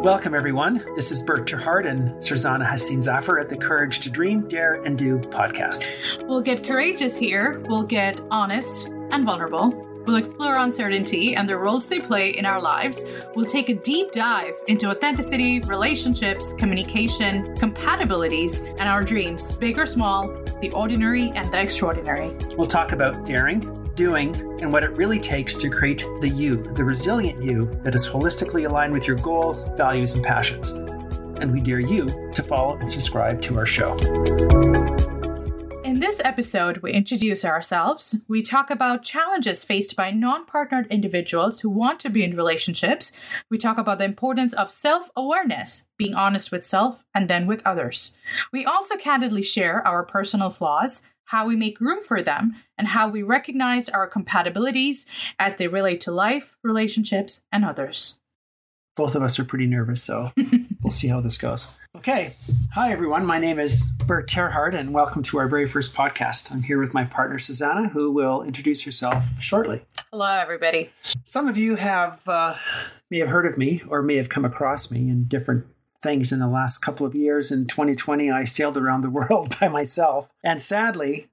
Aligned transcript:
Welcome, 0.00 0.34
everyone. 0.34 0.82
This 0.94 1.10
is 1.10 1.22
Bert 1.22 1.46
Terhart 1.46 1.86
and 1.86 2.12
Surzana 2.22 2.66
Hassin 2.66 3.02
Zafar 3.02 3.38
at 3.38 3.50
the 3.50 3.56
Courage 3.58 4.00
to 4.00 4.10
Dream, 4.10 4.48
Dare, 4.48 4.80
and 4.86 4.96
Do 4.96 5.18
podcast. 5.18 6.26
We'll 6.26 6.40
get 6.40 6.64
courageous 6.64 7.18
here, 7.18 7.60
we'll 7.68 7.82
get 7.82 8.18
honest 8.30 8.88
and 9.10 9.26
vulnerable. 9.26 9.86
We'll 10.06 10.16
explore 10.16 10.56
uncertainty 10.56 11.36
and 11.36 11.46
the 11.46 11.58
roles 11.58 11.86
they 11.86 12.00
play 12.00 12.30
in 12.30 12.46
our 12.46 12.62
lives. 12.62 13.28
We'll 13.34 13.44
take 13.44 13.68
a 13.68 13.74
deep 13.74 14.12
dive 14.12 14.54
into 14.68 14.90
authenticity, 14.90 15.60
relationships, 15.60 16.54
communication, 16.54 17.54
compatibilities, 17.56 18.70
and 18.78 18.88
our 18.88 19.02
dreams, 19.02 19.52
big 19.52 19.78
or 19.78 19.84
small, 19.84 20.28
the 20.62 20.70
ordinary 20.70 21.30
and 21.32 21.52
the 21.52 21.60
extraordinary. 21.60 22.34
We'll 22.56 22.66
talk 22.66 22.92
about 22.92 23.26
daring, 23.26 23.79
doing, 23.94 24.34
and 24.60 24.72
what 24.72 24.82
it 24.82 24.90
really 24.92 25.18
takes 25.18 25.56
to 25.56 25.70
create 25.70 26.04
the 26.20 26.28
you, 26.28 26.62
the 26.74 26.84
resilient 26.84 27.42
you 27.42 27.66
that 27.82 27.94
is 27.94 28.06
holistically 28.06 28.68
aligned 28.68 28.92
with 28.92 29.06
your 29.06 29.16
goals, 29.16 29.68
values, 29.76 30.14
and 30.14 30.24
passions. 30.24 30.72
And 30.72 31.52
we 31.52 31.60
dare 31.60 31.80
you 31.80 32.06
to 32.34 32.42
follow 32.42 32.76
and 32.76 32.88
subscribe 32.88 33.40
to 33.42 33.56
our 33.56 33.66
show. 33.66 33.96
In 35.90 35.98
this 35.98 36.20
episode, 36.24 36.78
we 36.78 36.92
introduce 36.92 37.44
ourselves. 37.44 38.20
We 38.28 38.42
talk 38.42 38.70
about 38.70 39.02
challenges 39.02 39.64
faced 39.64 39.96
by 39.96 40.12
non 40.12 40.46
partnered 40.46 40.86
individuals 40.86 41.60
who 41.60 41.68
want 41.68 41.98
to 42.00 42.08
be 42.08 42.22
in 42.22 42.36
relationships. 42.36 43.42
We 43.50 43.58
talk 43.58 43.76
about 43.76 43.98
the 43.98 44.04
importance 44.04 44.52
of 44.52 44.70
self 44.70 45.10
awareness, 45.16 45.88
being 45.96 46.14
honest 46.14 46.52
with 46.52 46.64
self 46.64 47.04
and 47.12 47.28
then 47.28 47.46
with 47.46 47.66
others. 47.66 48.16
We 48.52 48.64
also 48.64 48.96
candidly 48.96 49.42
share 49.42 49.84
our 49.84 50.04
personal 50.04 50.50
flaws, 50.50 51.09
how 51.30 51.46
we 51.46 51.54
make 51.54 51.80
room 51.80 52.02
for 52.02 52.20
them, 52.20 52.56
and 52.76 52.88
how 52.88 53.08
we 53.08 53.22
recognize 53.22 53.88
our 53.88 54.10
compatibilities 54.10 55.32
as 55.38 55.54
they 55.54 55.68
relate 55.68 56.00
to 56.00 56.10
life, 56.10 56.56
relationships, 56.64 57.46
and 57.52 57.64
others. 57.64 58.18
Both 58.96 59.14
of 59.14 59.22
us 59.22 59.38
are 59.38 59.44
pretty 59.44 59.66
nervous, 59.66 60.02
so 60.02 60.32
we'll 60.82 60.90
see 60.90 61.06
how 61.06 61.20
this 61.20 61.38
goes. 61.38 61.78
Okay. 61.96 62.34
Hi, 62.72 62.90
everyone. 62.90 63.24
My 63.24 63.38
name 63.38 63.60
is 63.60 63.92
Bert 64.06 64.28
Terhart, 64.28 64.74
and 64.74 64.92
welcome 64.92 65.22
to 65.22 65.38
our 65.38 65.46
very 65.46 65.68
first 65.68 65.94
podcast. 65.94 66.50
I'm 66.50 66.64
here 66.64 66.80
with 66.80 66.94
my 66.94 67.04
partner, 67.04 67.38
Susanna, 67.38 67.90
who 67.90 68.10
will 68.10 68.42
introduce 68.42 68.82
herself 68.82 69.40
shortly. 69.40 69.82
Hello, 70.10 70.32
everybody. 70.32 70.90
Some 71.22 71.46
of 71.46 71.56
you 71.56 71.76
have 71.76 72.26
uh, 72.28 72.56
may 73.08 73.20
have 73.20 73.28
heard 73.28 73.46
of 73.46 73.56
me 73.56 73.82
or 73.86 74.02
may 74.02 74.16
have 74.16 74.30
come 74.30 74.44
across 74.44 74.90
me 74.90 75.08
in 75.08 75.28
different 75.28 75.66
things 76.02 76.32
in 76.32 76.38
the 76.38 76.48
last 76.48 76.78
couple 76.78 77.06
of 77.06 77.14
years. 77.14 77.50
In 77.50 77.66
2020, 77.66 78.30
I 78.30 78.44
sailed 78.44 78.76
around 78.76 79.02
the 79.02 79.10
world 79.18 79.56
by 79.60 79.68
myself. 79.68 80.32
And 80.42 80.62
sadly, 80.62 81.28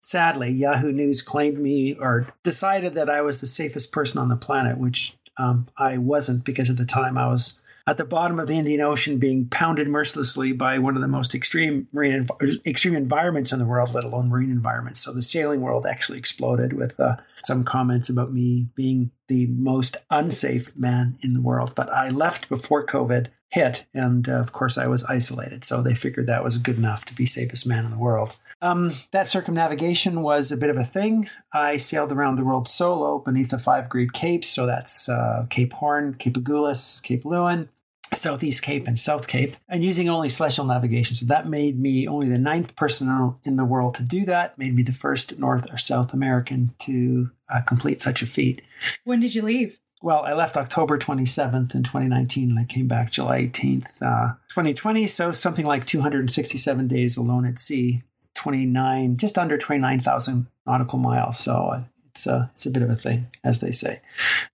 sadly, 0.00 0.50
Yahoo 0.50 0.92
News 0.92 1.22
claimed 1.22 1.58
me 1.58 1.94
or 1.94 2.28
decided 2.42 2.94
that 2.94 3.10
I 3.10 3.22
was 3.22 3.40
the 3.40 3.46
safest 3.46 3.92
person 3.92 4.20
on 4.20 4.28
the 4.28 4.36
planet, 4.36 4.78
which 4.78 5.16
um, 5.38 5.68
I 5.76 5.98
wasn't 5.98 6.44
because 6.44 6.70
at 6.70 6.76
the 6.76 6.84
time 6.84 7.16
I 7.16 7.28
was 7.28 7.60
at 7.86 7.96
the 7.96 8.04
bottom 8.04 8.38
of 8.38 8.46
the 8.46 8.56
Indian 8.56 8.80
Ocean 8.80 9.18
being 9.18 9.48
pounded 9.48 9.88
mercilessly 9.88 10.52
by 10.52 10.78
one 10.78 10.94
of 10.94 11.02
the 11.02 11.08
most 11.08 11.34
extreme 11.34 11.88
marine 11.92 12.28
extreme 12.64 12.94
environments 12.94 13.52
in 13.52 13.58
the 13.58 13.64
world, 13.64 13.92
let 13.92 14.04
alone 14.04 14.28
marine 14.28 14.50
environments. 14.50 15.00
So 15.00 15.12
the 15.12 15.22
sailing 15.22 15.60
world 15.60 15.84
actually 15.84 16.18
exploded 16.18 16.74
with 16.74 16.98
uh, 17.00 17.16
some 17.40 17.64
comments 17.64 18.08
about 18.08 18.32
me 18.32 18.68
being 18.76 19.10
the 19.26 19.46
most 19.46 19.96
unsafe 20.10 20.76
man 20.76 21.18
in 21.22 21.32
the 21.32 21.40
world. 21.40 21.72
But 21.74 21.90
I 21.90 22.10
left 22.10 22.48
before 22.48 22.86
COVID 22.86 23.28
hit. 23.52 23.86
And 23.94 24.28
uh, 24.28 24.40
of 24.40 24.52
course, 24.52 24.78
I 24.78 24.86
was 24.86 25.04
isolated. 25.04 25.62
So 25.62 25.82
they 25.82 25.94
figured 25.94 26.26
that 26.26 26.42
was 26.42 26.58
good 26.58 26.78
enough 26.78 27.04
to 27.04 27.14
be 27.14 27.26
safest 27.26 27.66
man 27.66 27.84
in 27.84 27.90
the 27.90 27.98
world. 27.98 28.36
Um, 28.62 28.92
that 29.10 29.28
circumnavigation 29.28 30.22
was 30.22 30.50
a 30.50 30.56
bit 30.56 30.70
of 30.70 30.76
a 30.76 30.84
thing. 30.84 31.28
I 31.52 31.76
sailed 31.76 32.12
around 32.12 32.36
the 32.36 32.44
world 32.44 32.66
solo 32.66 33.18
beneath 33.18 33.50
the 33.50 33.58
five 33.58 33.88
Great 33.88 34.12
Capes. 34.12 34.48
So 34.48 34.66
that's 34.66 35.08
uh, 35.08 35.46
Cape 35.50 35.74
Horn, 35.74 36.14
Cape 36.14 36.34
Agulhas, 36.34 37.02
Cape 37.02 37.24
Leeuwin, 37.24 37.68
Southeast 38.14 38.62
Cape, 38.62 38.86
and 38.86 38.98
South 38.98 39.26
Cape, 39.26 39.56
and 39.68 39.82
using 39.82 40.08
only 40.08 40.28
celestial 40.28 40.64
navigation. 40.64 41.16
So 41.16 41.26
that 41.26 41.48
made 41.48 41.78
me 41.78 42.06
only 42.06 42.28
the 42.28 42.38
ninth 42.38 42.76
person 42.76 43.34
in 43.44 43.56
the 43.56 43.64
world 43.64 43.94
to 43.96 44.04
do 44.04 44.24
that, 44.26 44.56
made 44.58 44.74
me 44.74 44.82
the 44.82 44.92
first 44.92 45.38
North 45.38 45.66
or 45.72 45.78
South 45.78 46.14
American 46.14 46.74
to 46.80 47.30
uh, 47.52 47.62
complete 47.62 48.00
such 48.00 48.22
a 48.22 48.26
feat. 48.26 48.62
When 49.04 49.20
did 49.20 49.34
you 49.34 49.42
leave? 49.42 49.78
Well, 50.02 50.22
I 50.24 50.34
left 50.34 50.56
October 50.56 50.98
27th 50.98 51.74
in 51.74 51.82
2019 51.82 52.50
and 52.50 52.58
I 52.58 52.64
came 52.64 52.88
back 52.88 53.10
July 53.10 53.42
18th, 53.42 54.02
uh, 54.02 54.34
2020. 54.48 55.06
So 55.06 55.32
something 55.32 55.64
like 55.64 55.86
267 55.86 56.88
days 56.88 57.16
alone 57.16 57.46
at 57.46 57.58
sea, 57.58 58.02
29, 58.34 59.16
just 59.16 59.38
under 59.38 59.56
29,000 59.56 60.46
nautical 60.66 60.98
miles. 60.98 61.38
So 61.38 61.84
it's 62.08 62.26
a, 62.26 62.50
it's 62.52 62.66
a 62.66 62.70
bit 62.70 62.82
of 62.82 62.90
a 62.90 62.94
thing, 62.94 63.28
as 63.42 63.60
they 63.60 63.72
say. 63.72 64.00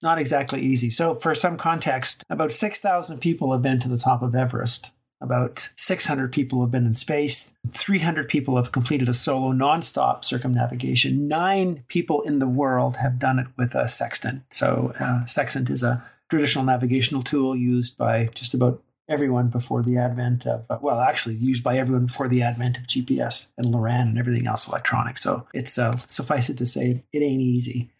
Not 0.03 0.19
exactly 0.19 0.60
easy. 0.60 0.91
So, 0.91 1.16
for 1.16 1.34
some 1.34 1.56
context, 1.56 2.22
about 2.31 2.53
6,000 2.53 3.19
people 3.19 3.53
have 3.53 3.62
been 3.62 3.81
to 3.81 3.88
the 3.88 3.98
top 3.98 4.22
of 4.22 4.37
Everest. 4.37 4.92
About 5.21 5.71
600 5.77 6.33
people 6.33 6.61
have 6.61 6.71
been 6.71 6.87
in 6.87 6.95
space. 6.95 7.55
300 7.69 8.29
people 8.29 8.56
have 8.56 8.71
completed 8.71 9.09
a 9.09 9.15
solo 9.15 9.53
nonstop 9.53 10.25
circumnavigation. 10.25 11.27
Nine 11.27 11.83
people 11.89 12.23
in 12.23 12.39
the 12.39 12.49
world 12.49 12.99
have 12.99 13.19
done 13.19 13.39
it 13.39 13.49
with 13.56 13.75
a 13.75 13.89
sextant. 13.89 14.43
So, 14.51 14.93
uh, 15.01 15.25
sextant 15.27 15.71
is 15.71 15.83
a 15.83 16.05
traditional 16.31 16.65
navigational 16.65 17.23
tool 17.23 17.56
used 17.56 17.99
by 17.99 18.27
just 18.34 18.55
about 18.55 18.81
everyone 19.09 19.49
before 19.49 19.83
the 19.83 19.97
advent 19.97 20.47
of, 20.47 20.67
uh, 20.71 20.79
well, 20.81 21.01
actually 21.01 21.35
used 21.35 21.65
by 21.65 21.79
everyone 21.79 22.06
before 22.06 22.29
the 22.29 22.43
advent 22.43 22.79
of 22.79 22.87
GPS 22.87 23.50
and 23.56 23.75
Loran 23.75 24.03
and 24.03 24.19
everything 24.19 24.47
else 24.47 24.69
electronic. 24.69 25.19
So, 25.19 25.49
it's 25.53 25.79
uh, 25.79 25.97
suffice 26.06 26.49
it 26.49 26.59
to 26.59 26.67
say, 26.67 27.03
it 27.12 27.23
ain't 27.23 27.43
easy. 27.43 27.91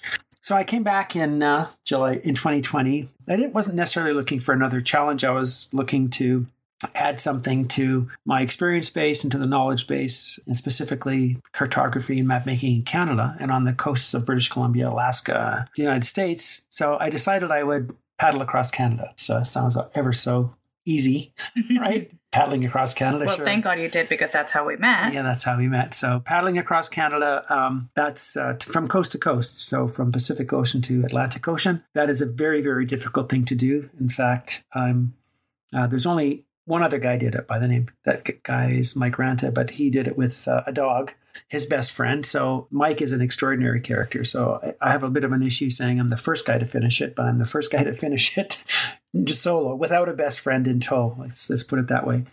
So 0.41 0.57
I 0.57 0.65
came 0.65 0.83
back 0.83 1.15
in 1.15 1.43
uh, 1.43 1.69
July 1.85 2.15
in 2.23 2.35
2020. 2.35 3.09
I 3.29 3.37
didn't, 3.37 3.53
wasn't 3.53 3.77
necessarily 3.77 4.15
looking 4.15 4.41
for 4.41 4.55
another 4.55 4.81
challenge. 4.81 5.23
I 5.23 5.31
was 5.31 5.69
looking 5.73 6.09
to 6.11 6.47
add 6.95 7.21
something 7.21 7.67
to 7.69 8.09
my 8.25 8.41
experience 8.41 8.91
base 8.91 9.25
and 9.25 9.33
to 9.33 9.39
the 9.39 9.47
knowledge 9.47 9.87
base, 9.87 10.39
and 10.47 10.57
specifically 10.57 11.39
cartography 11.53 12.19
and 12.19 12.29
map 12.29 12.47
making 12.47 12.77
in 12.77 12.83
Canada 12.83 13.37
and 13.41 13.51
on 13.51 13.65
the 13.65 13.73
coasts 13.73 14.15
of 14.15 14.27
British 14.27 14.49
Columbia, 14.49 14.89
Alaska, 14.89 15.67
the 15.77 15.83
United 15.83 16.05
States. 16.05 16.67
So 16.69 16.97
I 17.01 17.11
decided 17.11 17.51
I 17.51 17.63
would 17.63 17.95
paddle 18.19 18.43
across 18.43 18.71
Canada. 18.71 19.13
So 19.17 19.39
it 19.39 19.47
sounds 19.47 19.77
ever 19.95 20.13
so 20.13 20.55
easy, 20.85 21.33
right? 21.81 22.11
paddling 22.31 22.65
across 22.65 22.95
Canada. 22.95 23.25
Well, 23.25 23.37
sure. 23.37 23.45
thank 23.45 23.65
God 23.65 23.81
you 23.81 23.89
did 23.89 24.09
because 24.09 24.33
that's 24.33 24.53
how 24.53 24.67
we 24.67 24.77
met. 24.77 25.13
Yeah, 25.13 25.23
that's 25.23 25.45
how 25.45 25.57
we 25.57 25.69
met. 25.69 25.95
So 25.95 26.21
paddling 26.21 26.59
across 26.59 26.89
Canada, 26.89 27.45
um, 27.49 27.91
that's 27.95 28.37
uh, 28.37 28.55
t- 28.59 28.71
from 28.71 28.89
coast 28.89 29.13
to 29.13 29.19
coast. 29.19 29.67
So 29.67 29.89
from 29.89 30.13
Pacific 30.13 30.53
Ocean 30.53 30.83
to 30.83 31.05
Atlantic 31.05 31.47
Ocean. 31.49 31.85
That 31.95 32.11
is 32.11 32.21
a 32.21 32.27
very, 32.27 32.61
very 32.61 32.85
difficult 32.85 33.29
thing 33.31 33.45
to 33.47 33.55
do. 33.55 33.89
In 33.99 34.09
fact, 34.09 34.65
um, 34.75 35.15
uh, 35.75 35.87
there's 35.87 36.07
only 36.07 36.45
one 36.69 36.83
other 36.83 36.99
guy 36.99 37.17
did 37.17 37.35
it 37.35 37.47
by 37.47 37.59
the 37.59 37.67
name 37.67 37.89
that 38.05 38.43
guy 38.43 38.71
is 38.71 38.95
Mike 38.95 39.15
Ranta, 39.15 39.53
but 39.53 39.71
he 39.71 39.89
did 39.89 40.07
it 40.07 40.19
with 40.19 40.47
uh, 40.47 40.63
a 40.67 40.73
dog, 40.73 41.15
his 41.49 41.65
best 41.65 41.91
friend. 41.91 42.27
So 42.27 42.69
Mike 42.71 43.01
is 43.01 43.11
an 43.11 43.23
extraordinary 43.23 43.81
character. 43.81 44.23
So 44.23 44.75
I 44.79 44.93
have 44.93 45.03
a 45.03 45.11
bit 45.11 45.25
of 45.25 45.33
an 45.33 45.43
issue 45.43 45.71
saying 45.71 45.99
I'm 45.99 46.09
the 46.09 46.17
first 46.17 46.47
guy 46.47 46.59
to 46.59 46.67
finish 46.67 47.01
it, 47.01 47.17
but 47.17 47.25
I'm 47.25 47.39
the 47.39 47.47
first 47.47 47.73
guy 47.73 47.85
to 47.85 47.95
finish 47.95 48.37
it 48.37 48.65
just 49.25 49.43
solo 49.43 49.75
without 49.75 50.11
a 50.11 50.13
best 50.13 50.41
friend 50.41 50.69
in 50.69 50.79
tow. 50.79 51.17
Let's 51.19 51.49
let's 51.49 51.63
put 51.63 51.79
it 51.79 51.89
that 51.89 52.07
way. 52.07 52.25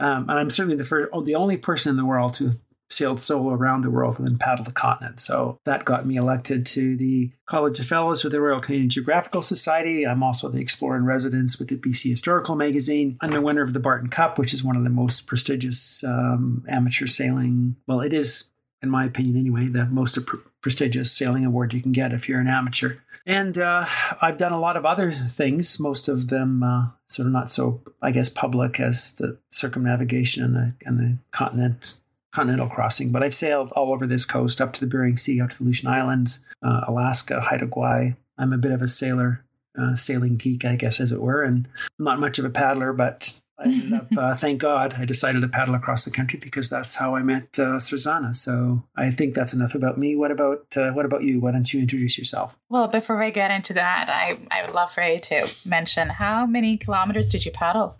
Um, 0.00 0.28
and 0.28 0.32
I'm 0.32 0.50
certainly 0.50 0.76
the 0.76 0.84
first, 0.84 1.10
oh, 1.12 1.22
the 1.22 1.36
only 1.36 1.56
person 1.56 1.90
in 1.90 1.96
the 1.96 2.04
world 2.04 2.34
to 2.34 2.52
sailed 2.90 3.20
solo 3.20 3.50
around 3.50 3.82
the 3.82 3.90
world 3.90 4.18
and 4.18 4.26
then 4.26 4.38
paddled 4.38 4.66
the 4.66 4.72
continent. 4.72 5.20
So 5.20 5.58
that 5.64 5.84
got 5.84 6.06
me 6.06 6.16
elected 6.16 6.66
to 6.66 6.96
the 6.96 7.30
College 7.46 7.78
of 7.78 7.86
Fellows 7.86 8.22
with 8.24 8.32
the 8.32 8.40
Royal 8.40 8.60
Canadian 8.60 8.90
Geographical 8.90 9.42
Society. 9.42 10.06
I'm 10.06 10.22
also 10.22 10.48
the 10.48 10.60
Explorer 10.60 10.96
in 10.96 11.04
Residence 11.04 11.58
with 11.58 11.68
the 11.68 11.76
BC 11.76 12.10
Historical 12.10 12.56
Magazine. 12.56 13.16
I'm 13.20 13.30
the 13.30 13.40
winner 13.40 13.62
of 13.62 13.72
the 13.72 13.80
Barton 13.80 14.08
Cup, 14.08 14.38
which 14.38 14.52
is 14.52 14.64
one 14.64 14.76
of 14.76 14.84
the 14.84 14.90
most 14.90 15.26
prestigious 15.26 16.02
um, 16.04 16.64
amateur 16.68 17.06
sailing. 17.06 17.76
Well, 17.86 18.00
it 18.00 18.12
is, 18.12 18.50
in 18.82 18.90
my 18.90 19.04
opinion 19.04 19.36
anyway, 19.36 19.68
the 19.68 19.86
most 19.86 20.24
pr- 20.26 20.36
prestigious 20.60 21.12
sailing 21.12 21.44
award 21.44 21.72
you 21.72 21.80
can 21.80 21.92
get 21.92 22.12
if 22.12 22.28
you're 22.28 22.40
an 22.40 22.48
amateur. 22.48 22.96
And 23.24 23.56
uh, 23.56 23.86
I've 24.20 24.38
done 24.38 24.52
a 24.52 24.60
lot 24.60 24.76
of 24.76 24.84
other 24.84 25.12
things, 25.12 25.78
most 25.78 26.08
of 26.08 26.28
them 26.28 26.62
uh, 26.62 26.88
sort 27.08 27.26
of 27.26 27.32
not 27.32 27.52
so, 27.52 27.82
I 28.02 28.10
guess, 28.10 28.28
public 28.28 28.80
as 28.80 29.14
the 29.14 29.38
circumnavigation 29.50 30.42
and 30.42 30.54
the, 30.54 30.74
and 30.84 30.98
the 30.98 31.18
continent 31.30 32.00
continental 32.32 32.68
crossing, 32.68 33.10
but 33.10 33.22
I've 33.22 33.34
sailed 33.34 33.72
all 33.72 33.92
over 33.92 34.06
this 34.06 34.24
coast, 34.24 34.60
up 34.60 34.72
to 34.74 34.80
the 34.80 34.86
Bering 34.86 35.16
Sea, 35.16 35.40
up 35.40 35.50
to 35.50 35.58
the 35.58 35.64
Aleutian 35.64 35.88
Islands, 35.88 36.44
uh, 36.62 36.82
Alaska, 36.86 37.40
Haida 37.40 37.66
Gwaii. 37.66 38.16
I'm 38.38 38.52
a 38.52 38.58
bit 38.58 38.72
of 38.72 38.82
a 38.82 38.88
sailor, 38.88 39.44
uh, 39.78 39.96
sailing 39.96 40.36
geek, 40.36 40.64
I 40.64 40.76
guess, 40.76 41.00
as 41.00 41.12
it 41.12 41.20
were, 41.20 41.42
and 41.42 41.68
not 41.98 42.20
much 42.20 42.38
of 42.38 42.44
a 42.44 42.50
paddler, 42.50 42.92
but 42.92 43.40
I 43.60 43.64
ended 43.64 43.92
up, 43.92 44.06
uh, 44.16 44.34
thank 44.34 44.60
God, 44.60 44.94
I 44.94 45.04
decided 45.04 45.42
to 45.42 45.48
paddle 45.48 45.74
across 45.74 46.04
the 46.04 46.10
country 46.10 46.38
because 46.38 46.70
that's 46.70 46.94
how 46.94 47.14
I 47.14 47.22
met 47.22 47.58
uh. 47.58 47.78
So 47.78 48.84
I 48.96 49.10
think 49.10 49.34
that's 49.34 49.52
enough 49.52 49.74
about 49.74 49.98
me. 49.98 50.16
What 50.16 50.30
about 50.30 50.76
uh, 50.76 50.92
what 50.92 51.04
about 51.04 51.24
you? 51.24 51.40
Why 51.40 51.52
don't 51.52 51.70
you 51.72 51.80
introduce 51.80 52.16
yourself? 52.16 52.58
Well, 52.70 52.88
before 52.88 53.18
we 53.18 53.30
get 53.30 53.50
into 53.50 53.74
that, 53.74 54.08
I, 54.08 54.38
I 54.50 54.64
would 54.64 54.74
love 54.74 54.92
for 54.92 55.02
you 55.02 55.18
to 55.18 55.50
mention 55.66 56.08
how 56.08 56.46
many 56.46 56.78
kilometers 56.78 57.30
did 57.30 57.44
you 57.44 57.52
paddle? 57.52 57.98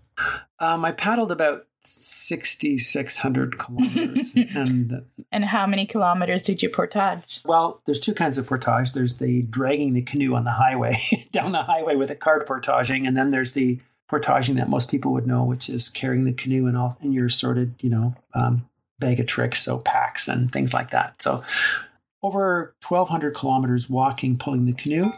Um, 0.59 0.85
I 0.85 0.93
paddled 0.93 1.33
about 1.33 1.67
6,600 1.83 3.59
kilometers. 3.59 4.35
and 4.55 5.05
and 5.33 5.45
how 5.45 5.67
many 5.67 5.87
kilometers 5.87 6.43
did 6.43 6.63
you 6.63 6.69
portage? 6.69 7.41
Well, 7.45 7.81
there's 7.87 8.01
two 8.01 8.15
kinds 8.15 8.39
of 8.39 8.47
portage. 8.47 8.93
There's 8.93 9.17
the 9.19 9.43
dragging 9.43 9.95
the 9.95 10.03
canoe 10.03 10.35
on 10.35 10.45
the 10.45 10.53
highway, 10.53 11.29
down 11.33 11.53
the 11.53 11.63
highway 11.63 11.97
with 11.97 12.11
a 12.11 12.17
cart 12.17 12.47
portaging, 12.47 13.07
and 13.07 13.17
then 13.17 13.31
there's 13.31 13.55
the 13.55 13.81
portaging 14.09 14.57
that 14.57 14.69
most 14.69 14.91
people 14.91 15.13
would 15.13 15.27
know, 15.27 15.45
which 15.45 15.69
is 15.69 15.89
carrying 15.89 16.25
the 16.25 16.33
canoe 16.33 16.67
and 16.67 16.77
all 16.77 16.99
in 17.01 17.13
your 17.13 17.29
sorted, 17.29 17.75
you 17.81 17.89
know, 17.89 18.15
um, 18.35 18.69
bag 18.99 19.21
of 19.21 19.27
tricks, 19.27 19.63
so 19.63 19.79
packs 19.79 20.29
and 20.29 20.53
things 20.53 20.75
like 20.75 20.91
that. 20.91 21.23
So 21.23 21.43
over 22.23 22.75
1,200 22.87 23.35
kilometers 23.35 23.89
walking, 23.89 24.37
pulling 24.37 24.67
the 24.67 24.73
canoe, 24.73 25.13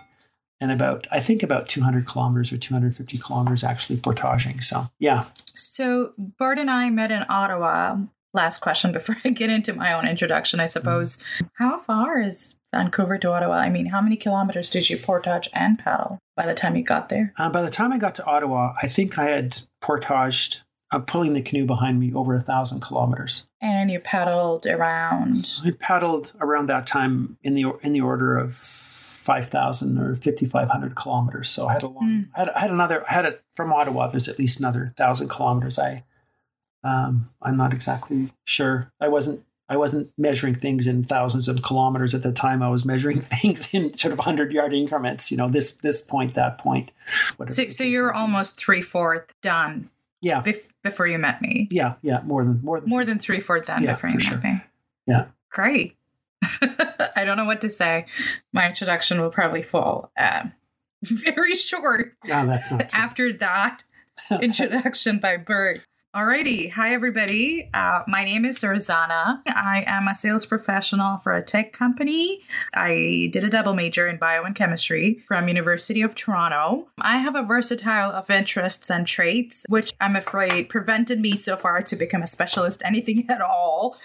and 0.62 0.70
about 0.70 1.08
I 1.10 1.18
think 1.18 1.42
about 1.42 1.68
200 1.68 2.06
kilometers 2.06 2.52
or 2.52 2.56
250 2.56 3.18
kilometers 3.18 3.64
actually 3.64 3.98
portaging. 3.98 4.60
So 4.60 4.86
yeah. 5.00 5.24
So 5.54 6.14
Bert 6.16 6.58
and 6.58 6.70
I 6.70 6.88
met 6.88 7.10
in 7.10 7.26
Ottawa. 7.28 7.96
Last 8.32 8.60
question 8.60 8.92
before 8.92 9.16
I 9.24 9.30
get 9.30 9.50
into 9.50 9.74
my 9.74 9.92
own 9.92 10.06
introduction, 10.06 10.60
I 10.60 10.66
suppose. 10.66 11.18
Mm. 11.18 11.50
How 11.54 11.78
far 11.80 12.22
is 12.22 12.60
Vancouver 12.72 13.18
to 13.18 13.32
Ottawa? 13.32 13.56
I 13.56 13.68
mean, 13.68 13.86
how 13.86 14.00
many 14.00 14.16
kilometers 14.16 14.70
did 14.70 14.88
you 14.88 14.96
portage 14.96 15.50
and 15.52 15.78
paddle 15.78 16.18
by 16.36 16.46
the 16.46 16.54
time 16.54 16.76
you 16.76 16.84
got 16.84 17.08
there? 17.08 17.34
Uh, 17.36 17.50
by 17.50 17.60
the 17.60 17.70
time 17.70 17.92
I 17.92 17.98
got 17.98 18.14
to 18.14 18.24
Ottawa, 18.24 18.72
I 18.80 18.86
think 18.86 19.18
I 19.18 19.24
had 19.24 19.58
portaged 19.80 20.62
uh, 20.92 21.00
pulling 21.00 21.32
the 21.32 21.42
canoe 21.42 21.66
behind 21.66 21.98
me 21.98 22.14
over 22.14 22.34
a 22.34 22.40
thousand 22.40 22.80
kilometers. 22.80 23.48
And 23.62 23.90
you 23.90 24.00
paddled 24.00 24.66
around. 24.66 25.60
I 25.64 25.70
paddled 25.70 26.32
around 26.40 26.68
that 26.68 26.86
time 26.86 27.38
in 27.42 27.54
the 27.54 27.72
in 27.82 27.92
the 27.92 28.00
order 28.00 28.36
of 28.36 28.52
five 28.52 29.48
thousand 29.48 29.98
or 29.98 30.16
fifty 30.16 30.46
five 30.46 30.68
hundred 30.68 30.96
kilometers. 30.96 31.48
So 31.48 31.68
I 31.68 31.74
had 31.74 31.84
a 31.84 31.88
long, 31.88 32.04
mm. 32.04 32.28
I, 32.34 32.38
had, 32.40 32.48
I 32.50 32.58
had 32.58 32.70
another, 32.70 33.04
I 33.08 33.12
had 33.12 33.24
it 33.24 33.42
from 33.52 33.72
Ottawa. 33.72 34.08
There's 34.08 34.28
at 34.28 34.38
least 34.38 34.58
another 34.58 34.92
thousand 34.96 35.28
kilometers. 35.28 35.78
I, 35.78 36.02
um, 36.82 37.30
I'm 37.40 37.56
not 37.56 37.72
exactly 37.72 38.32
sure. 38.44 38.92
I 39.00 39.06
wasn't 39.06 39.44
I 39.68 39.76
wasn't 39.76 40.10
measuring 40.18 40.54
things 40.54 40.86
in 40.86 41.04
thousands 41.04 41.48
of 41.48 41.62
kilometers 41.62 42.14
at 42.14 42.22
the 42.22 42.32
time. 42.32 42.62
I 42.62 42.68
was 42.68 42.84
measuring 42.84 43.20
things 43.22 43.72
in 43.72 43.94
sort 43.94 44.12
of 44.12 44.18
hundred 44.18 44.52
yard 44.52 44.74
increments. 44.74 45.30
You 45.30 45.36
know, 45.36 45.48
this 45.48 45.72
this 45.72 46.02
point, 46.02 46.34
that 46.34 46.58
point. 46.58 46.90
So, 47.46 47.68
so 47.68 47.84
you're 47.84 48.12
almost 48.12 48.58
three 48.58 48.82
fourth 48.82 49.24
done 49.40 49.88
yeah. 50.22 50.40
Bef- 50.42 50.70
before 50.82 51.06
you 51.06 51.18
met 51.18 51.42
me. 51.42 51.68
Yeah, 51.70 51.94
yeah, 52.02 52.22
more 52.24 52.44
than 52.44 52.60
more 52.62 52.80
than 52.80 52.88
more 52.88 53.04
than 53.04 53.18
three 53.18 53.40
fourths 53.40 53.66
done 53.66 53.82
yeah, 53.82 53.92
before 53.92 54.10
you 54.10 54.20
sure. 54.20 54.38
met 54.38 54.44
me. 54.44 54.62
Yeah. 55.06 55.26
Great. 55.50 55.96
I 57.14 57.24
don't 57.24 57.36
know 57.36 57.44
what 57.44 57.60
to 57.60 57.70
say. 57.70 58.06
My 58.52 58.68
introduction 58.68 59.20
will 59.20 59.30
probably 59.30 59.62
fall 59.62 60.10
uh, 60.16 60.44
very 61.02 61.54
short. 61.54 62.14
Yeah, 62.24 62.44
that's 62.46 62.72
not 62.72 62.88
true. 62.88 63.00
After 63.00 63.32
that 63.34 63.84
introduction 64.40 65.18
by 65.18 65.36
Bert. 65.36 65.82
Alrighty. 66.14 66.70
Hi, 66.72 66.92
everybody. 66.92 67.70
Uh, 67.72 68.02
my 68.06 68.22
name 68.22 68.44
is 68.44 68.58
Surzana. 68.58 69.40
I 69.46 69.82
am 69.86 70.08
a 70.08 70.14
sales 70.14 70.44
professional 70.44 71.16
for 71.16 71.32
a 71.32 71.40
tech 71.40 71.72
company. 71.72 72.42
I 72.74 73.30
did 73.32 73.44
a 73.44 73.48
double 73.48 73.72
major 73.72 74.06
in 74.06 74.18
bio 74.18 74.42
and 74.42 74.54
chemistry 74.54 75.22
from 75.26 75.48
University 75.48 76.02
of 76.02 76.14
Toronto. 76.14 76.88
I 77.00 77.16
have 77.16 77.34
a 77.34 77.42
versatile 77.42 78.10
of 78.10 78.28
interests 78.28 78.90
and 78.90 79.06
traits, 79.06 79.64
which 79.70 79.94
I'm 80.02 80.14
afraid 80.14 80.68
prevented 80.68 81.18
me 81.18 81.34
so 81.34 81.56
far 81.56 81.80
to 81.80 81.96
become 81.96 82.20
a 82.20 82.26
specialist 82.26 82.82
anything 82.84 83.24
at 83.30 83.40
all. 83.40 83.96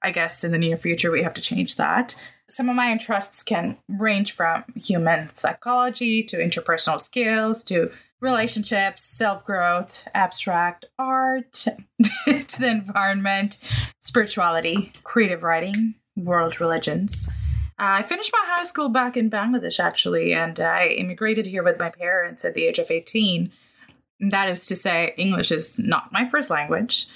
I 0.00 0.12
guess 0.12 0.44
in 0.44 0.52
the 0.52 0.58
near 0.58 0.76
future, 0.76 1.10
we 1.10 1.24
have 1.24 1.34
to 1.34 1.42
change 1.42 1.74
that. 1.74 2.14
Some 2.48 2.68
of 2.68 2.76
my 2.76 2.92
interests 2.92 3.42
can 3.42 3.76
range 3.88 4.30
from 4.30 4.62
human 4.76 5.30
psychology 5.30 6.22
to 6.22 6.36
interpersonal 6.36 7.00
skills 7.00 7.64
to 7.64 7.90
relationships, 8.20 9.04
self 9.04 9.44
growth, 9.44 10.08
abstract 10.14 10.86
art, 10.98 11.66
the 12.26 12.68
environment, 12.68 13.58
spirituality, 14.00 14.92
creative 15.04 15.42
writing, 15.42 15.94
world 16.16 16.60
religions. 16.60 17.28
Uh, 17.78 18.00
I 18.00 18.02
finished 18.02 18.32
my 18.32 18.42
high 18.46 18.64
school 18.64 18.88
back 18.88 19.16
in 19.16 19.30
Bangladesh, 19.30 19.78
actually, 19.78 20.32
and 20.32 20.58
I 20.58 20.86
immigrated 20.86 21.46
here 21.46 21.62
with 21.62 21.78
my 21.78 21.90
parents 21.90 22.44
at 22.44 22.54
the 22.54 22.66
age 22.66 22.78
of 22.78 22.90
18. 22.90 23.52
That 24.30 24.48
is 24.48 24.64
to 24.66 24.76
say, 24.76 25.12
English 25.18 25.52
is 25.52 25.78
not 25.78 26.10
my 26.10 26.26
first 26.26 26.48
language. 26.48 27.06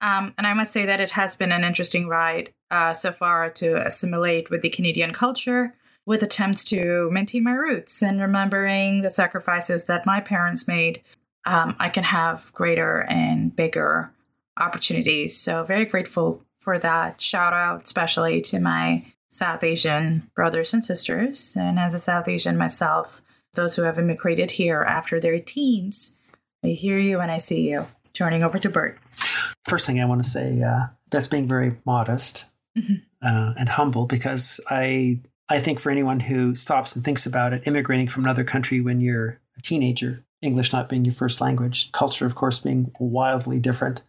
Um, 0.00 0.32
and 0.38 0.46
I 0.46 0.54
must 0.54 0.72
say 0.72 0.86
that 0.86 1.00
it 1.00 1.10
has 1.10 1.36
been 1.36 1.52
an 1.52 1.64
interesting 1.64 2.08
ride 2.08 2.54
uh, 2.70 2.94
so 2.94 3.12
far 3.12 3.50
to 3.50 3.86
assimilate 3.86 4.48
with 4.48 4.62
the 4.62 4.70
Canadian 4.70 5.12
culture 5.12 5.74
with 6.06 6.22
attempts 6.22 6.64
to 6.64 7.10
maintain 7.10 7.42
my 7.42 7.52
roots 7.52 8.02
and 8.02 8.20
remembering 8.20 9.02
the 9.02 9.10
sacrifices 9.10 9.84
that 9.84 10.06
my 10.06 10.20
parents 10.20 10.68
made, 10.68 11.02
um, 11.44 11.76
I 11.78 11.88
can 11.88 12.04
have 12.04 12.52
greater 12.54 13.00
and 13.08 13.54
bigger 13.54 14.10
opportunities. 14.56 15.36
So, 15.36 15.64
very 15.64 15.84
grateful 15.84 16.42
for 16.60 16.78
that. 16.78 17.20
Shout 17.20 17.52
out, 17.52 17.82
especially 17.82 18.40
to 18.42 18.60
my 18.60 19.04
South 19.28 19.62
Asian 19.62 20.30
brothers 20.34 20.72
and 20.72 20.84
sisters. 20.84 21.56
And 21.58 21.78
as 21.78 21.94
a 21.94 21.98
South 21.98 22.28
Asian 22.28 22.56
myself, 22.56 23.20
those 23.54 23.76
who 23.76 23.82
have 23.82 23.98
immigrated 23.98 24.52
here 24.52 24.82
after 24.82 25.20
their 25.20 25.38
teens, 25.38 26.18
I 26.64 26.68
hear 26.68 26.98
you 26.98 27.20
and 27.20 27.30
I 27.30 27.38
see 27.38 27.68
you. 27.68 27.86
Turning 28.12 28.42
over 28.42 28.58
to 28.58 28.70
Bert. 28.70 28.98
First 29.66 29.86
thing 29.86 30.00
I 30.00 30.06
want 30.06 30.24
to 30.24 30.28
say, 30.28 30.62
uh, 30.62 30.86
that's 31.10 31.28
being 31.28 31.46
very 31.46 31.76
modest 31.84 32.46
mm-hmm. 32.76 32.94
uh, 33.20 33.52
and 33.58 33.68
humble 33.68 34.06
because 34.06 34.60
I 34.70 35.20
I 35.48 35.60
think 35.60 35.78
for 35.78 35.90
anyone 35.90 36.20
who 36.20 36.54
stops 36.54 36.96
and 36.96 37.04
thinks 37.04 37.26
about 37.26 37.52
it, 37.52 37.66
immigrating 37.66 38.08
from 38.08 38.24
another 38.24 38.44
country 38.44 38.80
when 38.80 39.00
you're 39.00 39.40
a 39.56 39.62
teenager, 39.62 40.24
English 40.42 40.72
not 40.72 40.88
being 40.88 41.04
your 41.04 41.14
first 41.14 41.40
language, 41.40 41.92
culture, 41.92 42.26
of 42.26 42.34
course, 42.34 42.60
being 42.60 42.92
wildly 42.98 43.60
different 43.60 44.02